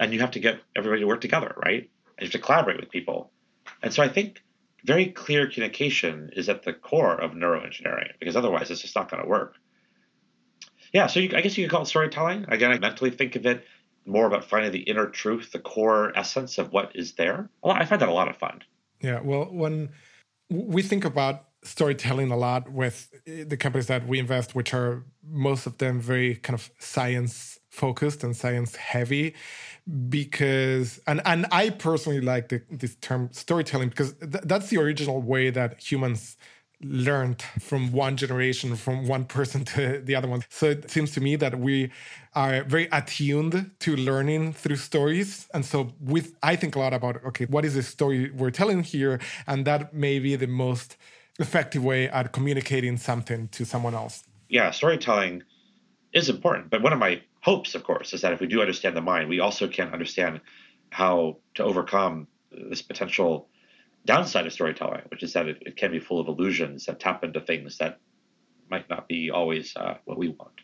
And 0.00 0.12
you 0.12 0.18
have 0.18 0.32
to 0.32 0.40
get 0.40 0.58
everybody 0.74 1.02
to 1.02 1.06
work 1.06 1.20
together, 1.20 1.54
right? 1.64 1.88
And 2.18 2.22
you 2.22 2.26
have 2.26 2.32
to 2.32 2.38
collaborate 2.40 2.80
with 2.80 2.90
people. 2.90 3.30
And 3.84 3.94
so 3.94 4.02
I 4.02 4.08
think 4.08 4.42
very 4.84 5.06
clear 5.06 5.48
communication 5.48 6.30
is 6.32 6.48
at 6.48 6.64
the 6.64 6.72
core 6.72 7.14
of 7.14 7.32
neuroengineering 7.32 8.18
because 8.18 8.34
otherwise 8.34 8.68
it's 8.68 8.82
just 8.82 8.96
not 8.96 9.08
going 9.08 9.22
to 9.22 9.28
work. 9.28 9.54
Yeah, 10.92 11.06
so 11.06 11.20
you, 11.20 11.36
I 11.36 11.40
guess 11.40 11.56
you 11.56 11.64
could 11.64 11.70
call 11.70 11.82
it 11.82 11.86
storytelling. 11.86 12.46
Again, 12.48 12.72
I 12.72 12.78
mentally 12.78 13.10
think 13.10 13.36
of 13.36 13.46
it 13.46 13.64
more 14.06 14.26
about 14.26 14.44
finding 14.44 14.72
the 14.72 14.80
inner 14.80 15.06
truth, 15.06 15.52
the 15.52 15.58
core 15.58 16.16
essence 16.16 16.58
of 16.58 16.72
what 16.72 16.94
is 16.94 17.14
there. 17.14 17.48
I 17.64 17.84
find 17.84 18.00
that 18.00 18.08
a 18.08 18.12
lot 18.12 18.28
of 18.28 18.36
fun. 18.36 18.62
Yeah, 19.00 19.20
well, 19.20 19.48
when 19.50 19.90
we 20.50 20.82
think 20.82 21.04
about 21.04 21.44
storytelling 21.62 22.30
a 22.30 22.36
lot 22.36 22.70
with 22.70 23.10
eh, 23.26 23.44
the 23.46 23.56
companies 23.56 23.86
that 23.88 24.06
we 24.06 24.18
invest, 24.18 24.54
which 24.54 24.72
are 24.72 25.04
most 25.24 25.66
of 25.66 25.78
them 25.78 26.00
very 26.00 26.36
kind 26.36 26.54
of 26.54 26.70
science 26.78 27.58
focused 27.70 28.24
and 28.24 28.36
science 28.36 28.76
heavy, 28.76 29.34
because 30.08 31.00
and 31.06 31.20
and 31.24 31.46
I 31.50 31.70
personally 31.70 32.20
like 32.20 32.48
the, 32.48 32.62
this 32.70 32.94
term 32.96 33.28
storytelling 33.32 33.90
because 33.90 34.14
th- 34.14 34.44
that's 34.44 34.68
the 34.68 34.78
original 34.78 35.20
way 35.20 35.50
that 35.50 35.80
humans 35.80 36.36
learned 36.82 37.42
from 37.60 37.90
one 37.92 38.16
generation, 38.16 38.76
from 38.76 39.06
one 39.06 39.24
person 39.24 39.64
to 39.64 40.00
the 40.00 40.14
other 40.14 40.28
one. 40.28 40.42
So 40.50 40.66
it 40.66 40.90
seems 40.90 41.12
to 41.12 41.20
me 41.20 41.36
that 41.36 41.58
we 41.58 41.90
are 42.34 42.64
very 42.64 42.88
attuned 42.92 43.70
to 43.80 43.96
learning 43.96 44.52
through 44.52 44.76
stories. 44.76 45.48
And 45.54 45.64
so 45.64 45.94
with 46.00 46.34
I 46.42 46.56
think 46.56 46.76
a 46.76 46.78
lot 46.78 46.92
about 46.92 47.24
okay, 47.24 47.46
what 47.46 47.64
is 47.64 47.74
the 47.74 47.82
story 47.82 48.30
we're 48.30 48.50
telling 48.50 48.82
here? 48.82 49.20
And 49.46 49.64
that 49.66 49.94
may 49.94 50.18
be 50.18 50.36
the 50.36 50.46
most 50.46 50.96
effective 51.38 51.84
way 51.84 52.08
at 52.08 52.32
communicating 52.32 52.96
something 52.96 53.48
to 53.48 53.64
someone 53.64 53.94
else. 53.94 54.24
Yeah, 54.48 54.70
storytelling 54.70 55.42
is 56.12 56.28
important. 56.28 56.70
But 56.70 56.82
one 56.82 56.92
of 56.92 56.98
my 56.98 57.20
hopes, 57.42 57.74
of 57.74 57.84
course, 57.84 58.12
is 58.12 58.20
that 58.22 58.32
if 58.32 58.40
we 58.40 58.46
do 58.46 58.60
understand 58.60 58.96
the 58.96 59.00
mind, 59.00 59.28
we 59.28 59.40
also 59.40 59.68
can 59.68 59.88
understand 59.92 60.40
how 60.90 61.38
to 61.54 61.64
overcome 61.64 62.26
this 62.50 62.82
potential 62.82 63.48
downside 64.06 64.46
of 64.46 64.52
storytelling, 64.52 65.02
which 65.10 65.22
is 65.22 65.32
that 65.34 65.46
it, 65.48 65.58
it 65.66 65.76
can 65.76 65.90
be 65.90 65.98
full 65.98 66.20
of 66.20 66.28
illusions 66.28 66.86
that 66.86 67.00
tap 67.00 67.24
into 67.24 67.40
things 67.40 67.78
that 67.78 67.98
might 68.70 68.88
not 68.88 69.08
be 69.08 69.30
always 69.30 69.76
uh, 69.76 69.96
what 70.04 70.18
we 70.18 70.28
want. 70.28 70.60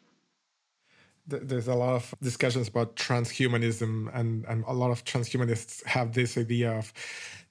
there's 1.27 1.69
a 1.69 1.75
lot 1.75 1.95
of 1.95 2.15
discussions 2.21 2.69
about 2.69 2.97
transhumanism 2.97 4.11
and, 4.13 4.45
and 4.47 4.65
a 4.67 4.73
lot 4.73 4.91
of 4.91 5.05
transhumanists 5.05 5.85
have 5.87 6.13
this 6.13 6.37
idea 6.37 6.73
of 6.73 6.93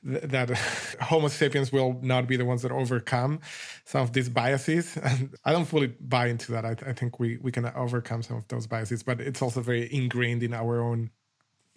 th- 0.06 0.24
that 0.24 0.50
homo 1.02 1.30
sapiens 1.30 1.72
will 1.72 1.98
not 2.02 2.28
be 2.28 2.36
the 2.36 2.44
ones 2.44 2.62
that 2.64 2.72
overcome 2.72 3.40
some 3.86 4.02
of 4.02 4.12
these 4.12 4.30
biases. 4.30 4.98
And 5.10 5.36
i 5.46 5.52
don't 5.54 5.66
fully 5.66 5.88
buy 5.88 6.28
into 6.28 6.52
that. 6.52 6.66
I, 6.66 6.76
I 6.86 6.94
think 6.94 7.20
we, 7.20 7.38
we 7.38 7.52
can 7.52 7.66
overcome 7.66 8.22
some 8.24 8.38
of 8.38 8.48
those 8.50 8.68
biases 8.68 9.04
but 9.04 9.22
it's 9.22 9.42
also 9.42 9.62
very 9.62 9.84
ingrained 9.94 10.44
in 10.44 10.54
our 10.54 10.82
own 10.82 11.12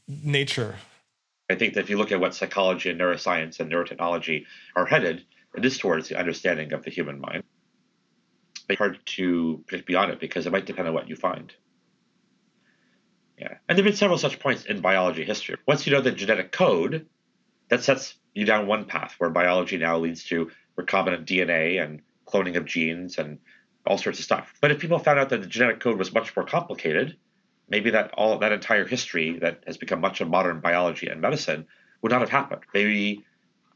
nature 0.08 0.74
i 1.50 1.54
think 1.54 1.74
that 1.74 1.80
if 1.80 1.90
you 1.90 1.98
look 1.98 2.12
at 2.12 2.20
what 2.20 2.34
psychology 2.34 2.90
and 2.90 3.00
neuroscience 3.00 3.60
and 3.60 3.70
neurotechnology 3.70 4.44
are 4.76 4.86
headed 4.86 5.24
it 5.54 5.64
is 5.64 5.78
towards 5.78 6.08
the 6.08 6.18
understanding 6.18 6.72
of 6.72 6.82
the 6.84 6.90
human 6.90 7.20
mind 7.20 7.42
it's 8.68 8.78
hard 8.78 8.98
to 9.04 9.62
predict 9.66 9.86
beyond 9.86 10.10
it 10.10 10.20
because 10.20 10.46
it 10.46 10.52
might 10.52 10.66
depend 10.66 10.88
on 10.88 10.94
what 10.94 11.08
you 11.08 11.16
find 11.16 11.52
yeah. 13.38 13.54
And 13.68 13.76
there 13.76 13.84
have 13.84 13.92
been 13.92 13.96
several 13.96 14.18
such 14.18 14.38
points 14.38 14.64
in 14.64 14.80
biology 14.80 15.24
history. 15.24 15.56
Once 15.66 15.86
you 15.86 15.92
know 15.92 16.00
the 16.00 16.12
genetic 16.12 16.52
code, 16.52 17.06
that 17.68 17.82
sets 17.82 18.14
you 18.34 18.44
down 18.44 18.66
one 18.66 18.84
path 18.84 19.14
where 19.18 19.30
biology 19.30 19.76
now 19.76 19.98
leads 19.98 20.24
to 20.24 20.50
recombinant 20.78 21.24
DNA 21.24 21.82
and 21.82 22.00
cloning 22.26 22.56
of 22.56 22.64
genes 22.64 23.18
and 23.18 23.38
all 23.86 23.98
sorts 23.98 24.18
of 24.18 24.24
stuff. 24.24 24.54
But 24.60 24.70
if 24.70 24.78
people 24.78 24.98
found 24.98 25.18
out 25.18 25.28
that 25.30 25.40
the 25.40 25.46
genetic 25.46 25.80
code 25.80 25.98
was 25.98 26.12
much 26.12 26.34
more 26.36 26.46
complicated, 26.46 27.16
maybe 27.68 27.90
that 27.90 28.12
all 28.14 28.38
that 28.38 28.52
entire 28.52 28.86
history 28.86 29.38
that 29.40 29.62
has 29.66 29.76
become 29.76 30.00
much 30.00 30.20
of 30.20 30.28
modern 30.28 30.60
biology 30.60 31.08
and 31.08 31.20
medicine 31.20 31.66
would 32.02 32.12
not 32.12 32.20
have 32.20 32.30
happened. 32.30 32.62
Maybe 32.72 33.24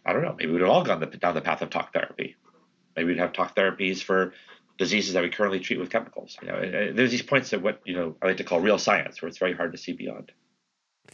I 0.04 0.12
don't 0.12 0.22
know. 0.22 0.34
Maybe 0.38 0.52
we'd 0.52 0.60
have 0.60 0.70
all 0.70 0.84
gone 0.84 1.00
the, 1.00 1.06
down 1.06 1.34
the 1.34 1.40
path 1.40 1.60
of 1.62 1.70
talk 1.70 1.92
therapy. 1.92 2.36
Maybe 2.96 3.08
we'd 3.08 3.18
have 3.18 3.32
talk 3.32 3.54
therapies 3.54 4.02
for 4.02 4.32
diseases 4.78 5.12
that 5.14 5.22
we 5.22 5.28
currently 5.28 5.60
treat 5.60 5.78
with 5.78 5.90
chemicals. 5.90 6.36
You 6.40 6.48
know, 6.48 6.92
there's 6.92 7.10
these 7.10 7.22
points 7.22 7.52
of 7.52 7.62
what 7.62 7.80
you 7.84 7.94
know 7.94 8.16
I 8.22 8.26
like 8.26 8.36
to 8.38 8.44
call 8.44 8.60
real 8.60 8.78
science, 8.78 9.20
where 9.20 9.28
it's 9.28 9.38
very 9.38 9.52
hard 9.54 9.72
to 9.72 9.78
see 9.78 9.92
beyond. 9.92 10.32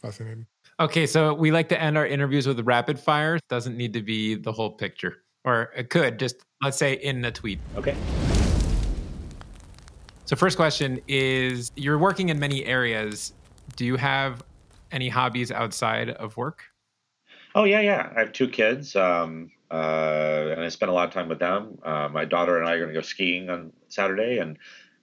Fascinating. 0.01 0.47
Okay, 0.81 1.07
so 1.07 1.35
we 1.35 1.51
like 1.51 1.68
to 1.70 1.81
end 1.81 1.97
our 1.97 2.07
interviews 2.07 2.47
with 2.47 2.61
rapid 2.61 2.99
fire. 2.99 3.39
Doesn't 3.49 3.77
need 3.77 3.93
to 3.95 4.03
be 4.03 4.35
the 4.35 4.53
whole 4.53 4.70
picture, 4.70 5.22
or 5.45 5.72
it 5.77 5.91
could 5.91 6.18
just 6.18 6.37
let's 6.62 6.79
say 6.79 6.95
in 6.95 7.25
a 7.25 7.33
tweet. 7.33 7.59
Okay. 7.77 7.97
So 10.35 10.39
first 10.39 10.57
question 10.57 11.01
is: 11.07 11.70
You're 11.76 11.97
working 11.97 12.28
in 12.28 12.41
many 12.41 12.64
areas. 12.64 13.35
Do 13.76 13.85
you 13.85 13.95
have 13.95 14.43
any 14.91 15.09
hobbies 15.09 15.53
outside 15.53 16.11
of 16.11 16.37
work? 16.37 16.64
Oh 17.55 17.62
yeah, 17.62 17.78
yeah. 17.78 18.11
I 18.16 18.18
have 18.18 18.32
two 18.32 18.49
kids. 18.49 18.97
Um, 18.97 19.53
uh, 19.70 20.49
and 20.51 20.61
I 20.61 20.68
spend 20.70 20.91
a 20.91 20.93
lot 20.93 21.07
of 21.07 21.14
time 21.14 21.28
with 21.28 21.39
them. 21.39 21.78
Uh, 21.85 22.09
my 22.12 22.24
daughter 22.24 22.59
and 22.59 22.68
I 22.68 22.72
are 22.72 22.78
going 22.78 22.89
to 22.89 22.95
go 22.95 23.01
skiing 23.01 23.49
on 23.49 23.72
Saturday, 23.87 24.39
and 24.39 24.59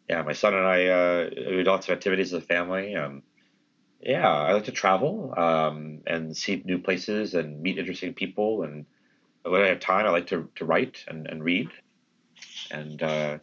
yeah, 0.10 0.22
my 0.22 0.34
son 0.34 0.54
and 0.54 0.68
I 0.68 0.88
uh, 0.88 1.30
do 1.30 1.64
lots 1.64 1.88
of 1.88 1.94
activities 1.94 2.34
as 2.34 2.44
a 2.44 2.46
family. 2.46 2.94
Um, 2.98 3.24
yeah, 4.02 4.28
I 4.28 4.52
like 4.52 4.66
to 4.66 4.74
travel 4.74 5.34
um, 5.38 6.02
and 6.08 6.36
see 6.36 6.62
new 6.66 6.78
places 6.78 7.36
and 7.36 7.62
meet 7.62 7.78
interesting 7.78 8.14
people. 8.14 8.64
And 8.64 8.86
when 9.44 9.62
I 9.62 9.68
have 9.68 9.80
time, 9.80 10.06
I 10.06 10.10
like 10.10 10.28
to, 10.28 10.50
to 10.56 10.66
write 10.66 11.06
and, 11.08 11.26
and 11.26 11.42
read. 11.42 11.70
And 12.70 13.02
uh, 13.02 13.38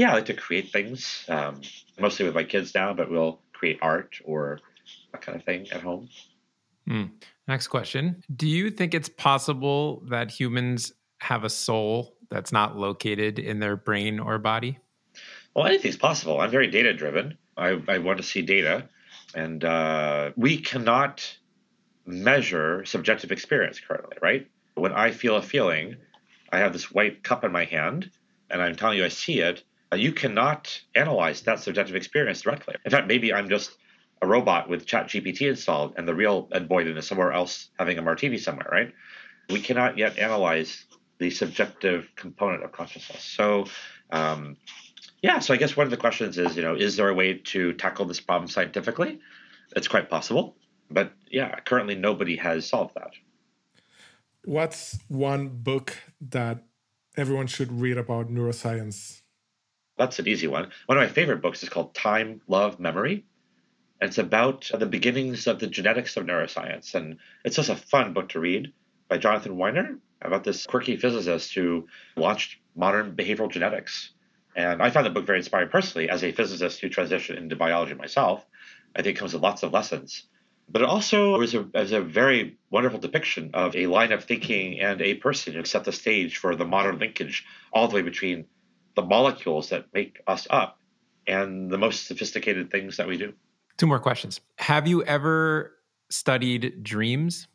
yeah, 0.00 0.12
I 0.12 0.14
like 0.14 0.24
to 0.26 0.34
create 0.34 0.72
things, 0.72 1.26
um, 1.28 1.60
mostly 1.98 2.24
with 2.24 2.34
my 2.34 2.42
kids 2.42 2.74
now, 2.74 2.94
but 2.94 3.10
we'll 3.10 3.38
create 3.52 3.78
art 3.82 4.18
or 4.24 4.58
that 5.12 5.20
kind 5.20 5.36
of 5.36 5.44
thing 5.44 5.70
at 5.72 5.82
home. 5.82 6.08
Mm. 6.88 7.10
Next 7.46 7.68
question 7.68 8.24
Do 8.34 8.48
you 8.48 8.70
think 8.70 8.94
it's 8.94 9.10
possible 9.10 10.02
that 10.08 10.30
humans 10.30 10.94
have 11.18 11.44
a 11.44 11.50
soul 11.50 12.16
that's 12.30 12.50
not 12.50 12.78
located 12.78 13.38
in 13.38 13.60
their 13.60 13.76
brain 13.76 14.18
or 14.18 14.38
body? 14.38 14.78
Well, 15.54 15.66
anything's 15.66 15.98
possible. 15.98 16.40
I'm 16.40 16.50
very 16.50 16.68
data 16.68 16.94
driven. 16.94 17.36
I, 17.58 17.78
I 17.86 17.98
want 17.98 18.16
to 18.16 18.22
see 18.22 18.40
data. 18.40 18.88
And 19.34 19.62
uh, 19.62 20.30
we 20.34 20.56
cannot 20.56 21.36
measure 22.06 22.86
subjective 22.86 23.32
experience 23.32 23.78
currently, 23.86 24.16
right? 24.22 24.48
When 24.76 24.92
I 24.92 25.10
feel 25.10 25.36
a 25.36 25.42
feeling, 25.42 25.96
I 26.50 26.60
have 26.60 26.72
this 26.72 26.90
white 26.90 27.22
cup 27.22 27.44
in 27.44 27.52
my 27.52 27.66
hand, 27.66 28.10
and 28.48 28.62
I'm 28.62 28.76
telling 28.76 28.96
you 28.96 29.04
I 29.04 29.08
see 29.08 29.40
it. 29.40 29.62
Uh, 29.92 29.96
you 29.96 30.12
cannot 30.12 30.80
analyze 30.94 31.42
that 31.42 31.60
subjective 31.60 31.96
experience 31.96 32.42
directly. 32.42 32.76
In 32.84 32.90
fact, 32.90 33.08
maybe 33.08 33.32
I'm 33.32 33.48
just 33.48 33.76
a 34.22 34.26
robot 34.26 34.68
with 34.68 34.86
ChatGPT 34.86 35.48
installed, 35.48 35.94
and 35.96 36.06
the 36.06 36.14
real 36.14 36.48
Ed 36.52 36.68
Boyden 36.68 36.96
is 36.96 37.06
somewhere 37.06 37.32
else 37.32 37.70
having 37.78 37.98
a 37.98 38.02
martini 38.02 38.38
somewhere, 38.38 38.68
right? 38.70 38.92
We 39.48 39.60
cannot 39.60 39.98
yet 39.98 40.18
analyze 40.18 40.84
the 41.18 41.30
subjective 41.30 42.08
component 42.16 42.62
of 42.62 42.72
consciousness. 42.72 43.22
So, 43.22 43.66
um, 44.10 44.56
yeah, 45.22 45.38
so 45.38 45.52
I 45.52 45.56
guess 45.56 45.76
one 45.76 45.86
of 45.86 45.90
the 45.90 45.96
questions 45.96 46.38
is, 46.38 46.56
you 46.56 46.62
know, 46.62 46.74
is 46.74 46.96
there 46.96 47.08
a 47.08 47.14
way 47.14 47.34
to 47.34 47.72
tackle 47.74 48.06
this 48.06 48.20
problem 48.20 48.48
scientifically? 48.48 49.20
It's 49.76 49.88
quite 49.88 50.08
possible, 50.08 50.56
but 50.90 51.12
yeah, 51.30 51.58
currently 51.60 51.94
nobody 51.94 52.36
has 52.36 52.66
solved 52.66 52.94
that. 52.94 53.12
What's 54.44 54.98
one 55.08 55.48
book 55.48 55.96
that 56.20 56.64
everyone 57.16 57.46
should 57.46 57.72
read 57.72 57.98
about 57.98 58.30
neuroscience? 58.30 59.22
That's 60.00 60.18
an 60.18 60.28
easy 60.28 60.46
one. 60.46 60.70
One 60.86 60.96
of 60.96 61.02
my 61.02 61.12
favorite 61.12 61.42
books 61.42 61.62
is 61.62 61.68
called 61.68 61.94
Time, 61.94 62.40
Love, 62.48 62.80
Memory 62.80 63.26
And 64.00 64.08
it's 64.08 64.16
about 64.16 64.70
the 64.72 64.86
beginnings 64.86 65.46
of 65.46 65.58
the 65.58 65.66
genetics 65.66 66.16
of 66.16 66.24
neuroscience. 66.24 66.94
And 66.94 67.18
it's 67.44 67.56
just 67.56 67.68
a 67.68 67.76
fun 67.76 68.14
book 68.14 68.30
to 68.30 68.40
read 68.40 68.72
by 69.08 69.18
Jonathan 69.18 69.58
Weiner 69.58 69.98
about 70.22 70.42
this 70.42 70.64
quirky 70.64 70.96
physicist 70.96 71.52
who 71.52 71.86
launched 72.16 72.56
modern 72.74 73.14
behavioral 73.14 73.50
genetics. 73.50 74.12
And 74.56 74.82
I 74.82 74.88
found 74.88 75.04
the 75.04 75.10
book 75.10 75.26
very 75.26 75.36
inspiring 75.36 75.68
personally 75.68 76.08
as 76.08 76.24
a 76.24 76.32
physicist 76.32 76.80
who 76.80 76.88
transitioned 76.88 77.36
into 77.36 77.54
biology 77.54 77.92
myself. 77.92 78.46
I 78.96 79.02
think 79.02 79.18
it 79.18 79.20
comes 79.20 79.34
with 79.34 79.42
lots 79.42 79.62
of 79.62 79.74
lessons. 79.74 80.24
But 80.70 80.80
it 80.80 80.88
also 80.88 81.38
was 81.38 81.52
a, 81.52 81.64
was 81.74 81.92
a 81.92 82.00
very 82.00 82.56
wonderful 82.70 83.00
depiction 83.00 83.50
of 83.52 83.76
a 83.76 83.86
line 83.86 84.12
of 84.12 84.24
thinking 84.24 84.80
and 84.80 85.02
a 85.02 85.16
person 85.16 85.52
who 85.52 85.64
set 85.66 85.84
the 85.84 85.92
stage 85.92 86.38
for 86.38 86.56
the 86.56 86.64
modern 86.64 86.98
linkage 86.98 87.44
all 87.70 87.86
the 87.86 87.96
way 87.96 88.02
between 88.02 88.46
the 89.00 89.06
molecules 89.06 89.70
that 89.70 89.86
make 89.94 90.20
us 90.26 90.46
up 90.50 90.78
and 91.26 91.70
the 91.70 91.78
most 91.78 92.06
sophisticated 92.06 92.70
things 92.70 92.96
that 92.98 93.06
we 93.06 93.16
do. 93.16 93.32
Two 93.76 93.86
more 93.86 93.98
questions. 93.98 94.40
Have 94.58 94.86
you 94.86 95.02
ever 95.04 95.76
studied 96.10 96.82
dreams? 96.82 97.48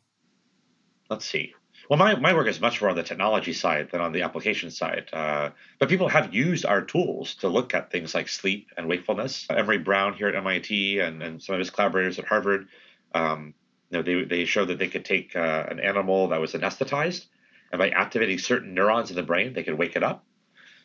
Let's 1.08 1.24
see. 1.24 1.54
Well, 1.88 1.98
my, 1.98 2.16
my 2.16 2.34
work 2.34 2.48
is 2.48 2.60
much 2.60 2.80
more 2.80 2.90
on 2.90 2.96
the 2.96 3.04
technology 3.04 3.52
side 3.52 3.90
than 3.92 4.00
on 4.00 4.10
the 4.10 4.22
application 4.22 4.72
side. 4.72 5.08
Uh, 5.12 5.50
but 5.78 5.88
people 5.88 6.08
have 6.08 6.34
used 6.34 6.66
our 6.66 6.82
tools 6.82 7.36
to 7.36 7.48
look 7.48 7.74
at 7.74 7.92
things 7.92 8.12
like 8.12 8.28
sleep 8.28 8.70
and 8.76 8.88
wakefulness. 8.88 9.46
Emery 9.48 9.78
Brown 9.78 10.14
here 10.14 10.26
at 10.26 10.34
MIT 10.34 10.98
and, 10.98 11.22
and 11.22 11.40
some 11.40 11.54
of 11.54 11.60
his 11.60 11.70
collaborators 11.70 12.18
at 12.18 12.24
Harvard, 12.24 12.66
um, 13.14 13.54
you 13.90 13.98
know, 13.98 14.02
they, 14.02 14.24
they 14.24 14.44
showed 14.46 14.66
that 14.68 14.80
they 14.80 14.88
could 14.88 15.04
take 15.04 15.36
uh, 15.36 15.66
an 15.70 15.78
animal 15.78 16.28
that 16.28 16.40
was 16.40 16.54
anesthetized, 16.54 17.26
and 17.70 17.78
by 17.78 17.90
activating 17.90 18.38
certain 18.38 18.74
neurons 18.74 19.10
in 19.10 19.16
the 19.16 19.22
brain, 19.22 19.52
they 19.52 19.62
could 19.62 19.78
wake 19.78 19.94
it 19.94 20.02
up. 20.02 20.25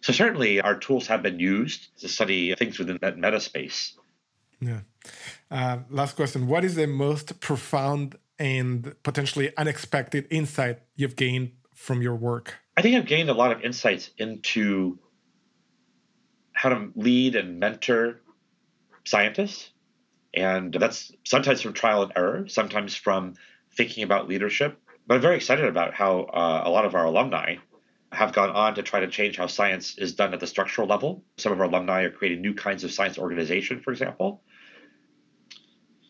So 0.01 0.13
certainly 0.13 0.59
our 0.59 0.75
tools 0.75 1.07
have 1.07 1.21
been 1.21 1.39
used 1.39 1.99
to 1.99 2.07
study 2.07 2.53
things 2.55 2.79
within 2.79 2.97
that 3.01 3.17
meta 3.17 3.39
space. 3.39 3.95
Yeah. 4.59 4.81
Uh, 5.49 5.79
last 5.89 6.15
question. 6.15 6.47
What 6.47 6.63
is 6.63 6.75
the 6.75 6.87
most 6.87 7.39
profound 7.39 8.15
and 8.37 8.95
potentially 9.03 9.55
unexpected 9.57 10.27
insight 10.29 10.79
you've 10.95 11.15
gained 11.15 11.51
from 11.75 12.01
your 12.01 12.15
work? 12.15 12.55
I 12.77 12.81
think 12.81 12.95
I've 12.95 13.05
gained 13.05 13.29
a 13.29 13.33
lot 13.33 13.51
of 13.51 13.61
insights 13.61 14.09
into 14.17 14.99
how 16.53 16.69
to 16.69 16.91
lead 16.95 17.35
and 17.35 17.59
mentor 17.59 18.21
scientists. 19.03 19.71
And 20.33 20.73
that's 20.73 21.11
sometimes 21.25 21.61
from 21.61 21.73
trial 21.73 22.03
and 22.03 22.11
error, 22.15 22.47
sometimes 22.47 22.95
from 22.95 23.33
thinking 23.75 24.03
about 24.03 24.27
leadership. 24.27 24.79
But 25.05 25.15
I'm 25.15 25.21
very 25.21 25.35
excited 25.35 25.65
about 25.65 25.93
how 25.93 26.21
uh, 26.21 26.61
a 26.63 26.69
lot 26.69 26.85
of 26.85 26.95
our 26.95 27.05
alumni 27.05 27.55
have 28.11 28.33
gone 28.33 28.49
on 28.49 28.75
to 28.75 28.83
try 28.83 28.99
to 28.99 29.07
change 29.07 29.37
how 29.37 29.47
science 29.47 29.97
is 29.97 30.13
done 30.13 30.33
at 30.33 30.39
the 30.39 30.47
structural 30.47 30.87
level. 30.87 31.23
Some 31.37 31.53
of 31.53 31.59
our 31.59 31.67
alumni 31.67 32.03
are 32.03 32.11
creating 32.11 32.41
new 32.41 32.53
kinds 32.53 32.83
of 32.83 32.91
science 32.91 33.17
organization, 33.17 33.81
for 33.81 33.91
example. 33.91 34.41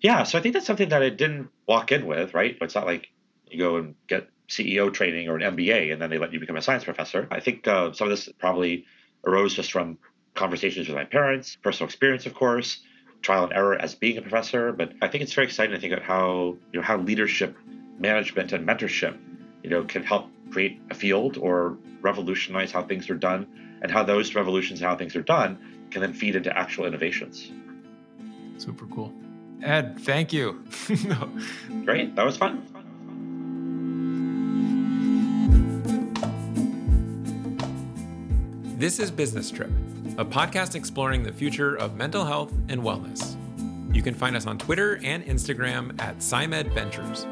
Yeah, 0.01 0.23
so 0.23 0.39
I 0.39 0.41
think 0.41 0.53
that's 0.53 0.65
something 0.65 0.89
that 0.89 1.03
I 1.03 1.09
didn't 1.09 1.49
walk 1.67 1.91
in 1.91 2.07
with, 2.07 2.33
right? 2.33 2.57
It's 2.59 2.73
not 2.73 2.87
like 2.87 3.09
you 3.47 3.59
go 3.59 3.75
and 3.77 3.95
get 4.07 4.29
CEO 4.49 4.91
training 4.91 5.29
or 5.29 5.35
an 5.35 5.55
MBA 5.55 5.93
and 5.93 6.01
then 6.01 6.09
they 6.09 6.17
let 6.17 6.33
you 6.33 6.39
become 6.39 6.57
a 6.57 6.61
science 6.61 6.83
professor. 6.83 7.27
I 7.29 7.39
think 7.39 7.67
uh, 7.67 7.93
some 7.93 8.07
of 8.07 8.11
this 8.11 8.29
probably 8.39 8.85
arose 9.23 9.53
just 9.53 9.71
from 9.71 9.99
conversations 10.33 10.87
with 10.87 10.97
my 10.97 11.05
parents, 11.05 11.55
personal 11.55 11.87
experience, 11.87 12.25
of 12.25 12.33
course, 12.33 12.81
trial 13.21 13.43
and 13.43 13.53
error 13.53 13.75
as 13.75 13.93
being 13.93 14.17
a 14.17 14.21
professor. 14.21 14.71
But 14.71 14.93
I 15.01 15.07
think 15.07 15.23
it's 15.23 15.33
very 15.33 15.45
exciting 15.45 15.75
to 15.75 15.79
think 15.79 15.93
about 15.93 16.05
how 16.05 16.57
you 16.71 16.79
know 16.79 16.81
how 16.81 16.97
leadership, 16.97 17.55
management, 17.99 18.53
and 18.53 18.67
mentorship, 18.67 19.17
you 19.63 19.69
know, 19.69 19.83
can 19.83 20.03
help 20.03 20.29
create 20.51 20.81
a 20.89 20.93
field 20.93 21.37
or 21.37 21.77
revolutionize 22.01 22.71
how 22.71 22.83
things 22.83 23.09
are 23.09 23.15
done, 23.15 23.47
and 23.81 23.91
how 23.91 24.03
those 24.03 24.35
revolutions 24.35 24.81
and 24.81 24.89
how 24.89 24.95
things 24.95 25.15
are 25.15 25.23
done 25.23 25.57
can 25.89 26.01
then 26.01 26.13
feed 26.13 26.35
into 26.35 26.55
actual 26.55 26.85
innovations. 26.85 27.51
Super 28.57 28.85
cool. 28.87 29.13
Ed, 29.63 29.99
thank 30.01 30.33
you. 30.33 30.63
Great. 31.85 32.15
That 32.15 32.25
was 32.25 32.37
fun. 32.37 32.65
This 38.77 38.97
is 38.99 39.11
Business 39.11 39.51
Trip, 39.51 39.69
a 40.17 40.25
podcast 40.25 40.73
exploring 40.73 41.21
the 41.21 41.31
future 41.31 41.75
of 41.75 41.95
mental 41.95 42.25
health 42.25 42.51
and 42.67 42.81
wellness. 42.81 43.37
You 43.93 44.01
can 44.01 44.15
find 44.15 44.35
us 44.35 44.47
on 44.47 44.57
Twitter 44.57 44.99
and 45.03 45.23
Instagram 45.25 46.01
at 46.01 46.17
PsyMed 46.17 46.73
Ventures. 46.73 47.27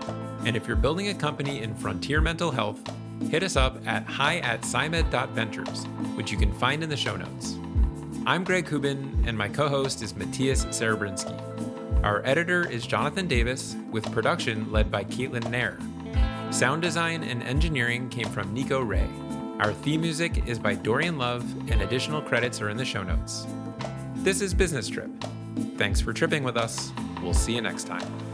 And 0.45 0.55
if 0.55 0.67
you're 0.67 0.77
building 0.77 1.07
a 1.07 1.13
company 1.15 1.63
in 1.63 1.73
frontier 1.73 2.21
mental 2.21 2.51
health, 2.51 2.79
hit 3.27 3.43
us 3.43 3.55
up 3.55 3.77
at 3.85 4.05
hi 4.05 4.37
at 4.37 4.61
psymed.ventures, 4.61 5.85
which 6.15 6.31
you 6.31 6.37
can 6.37 6.53
find 6.53 6.83
in 6.83 6.89
the 6.89 6.97
show 6.97 7.15
notes. 7.15 7.57
I'm 8.25 8.43
Greg 8.43 8.65
Kubin, 8.65 9.23
and 9.27 9.37
my 9.37 9.49
co 9.49 9.67
host 9.67 10.01
is 10.01 10.15
Matias 10.15 10.65
Serebrinsky. 10.65 11.35
Our 12.03 12.25
editor 12.25 12.69
is 12.69 12.87
Jonathan 12.87 13.27
Davis, 13.27 13.75
with 13.91 14.09
production 14.11 14.71
led 14.71 14.91
by 14.91 15.03
Caitlin 15.03 15.49
Ner. 15.49 15.79
Sound 16.51 16.81
design 16.81 17.23
and 17.23 17.43
engineering 17.43 18.09
came 18.09 18.29
from 18.29 18.53
Nico 18.53 18.81
Rey. 18.81 19.09
Our 19.59 19.73
theme 19.73 20.01
music 20.01 20.47
is 20.47 20.57
by 20.57 20.75
Dorian 20.75 21.17
Love, 21.17 21.43
and 21.69 21.81
additional 21.81 22.21
credits 22.21 22.61
are 22.61 22.69
in 22.69 22.77
the 22.77 22.85
show 22.85 23.03
notes. 23.03 23.45
This 24.15 24.41
is 24.41 24.53
Business 24.53 24.87
Trip. 24.87 25.09
Thanks 25.77 25.99
for 25.99 26.13
tripping 26.13 26.43
with 26.43 26.55
us. 26.55 26.91
We'll 27.21 27.33
see 27.33 27.55
you 27.55 27.61
next 27.61 27.85
time. 27.85 28.28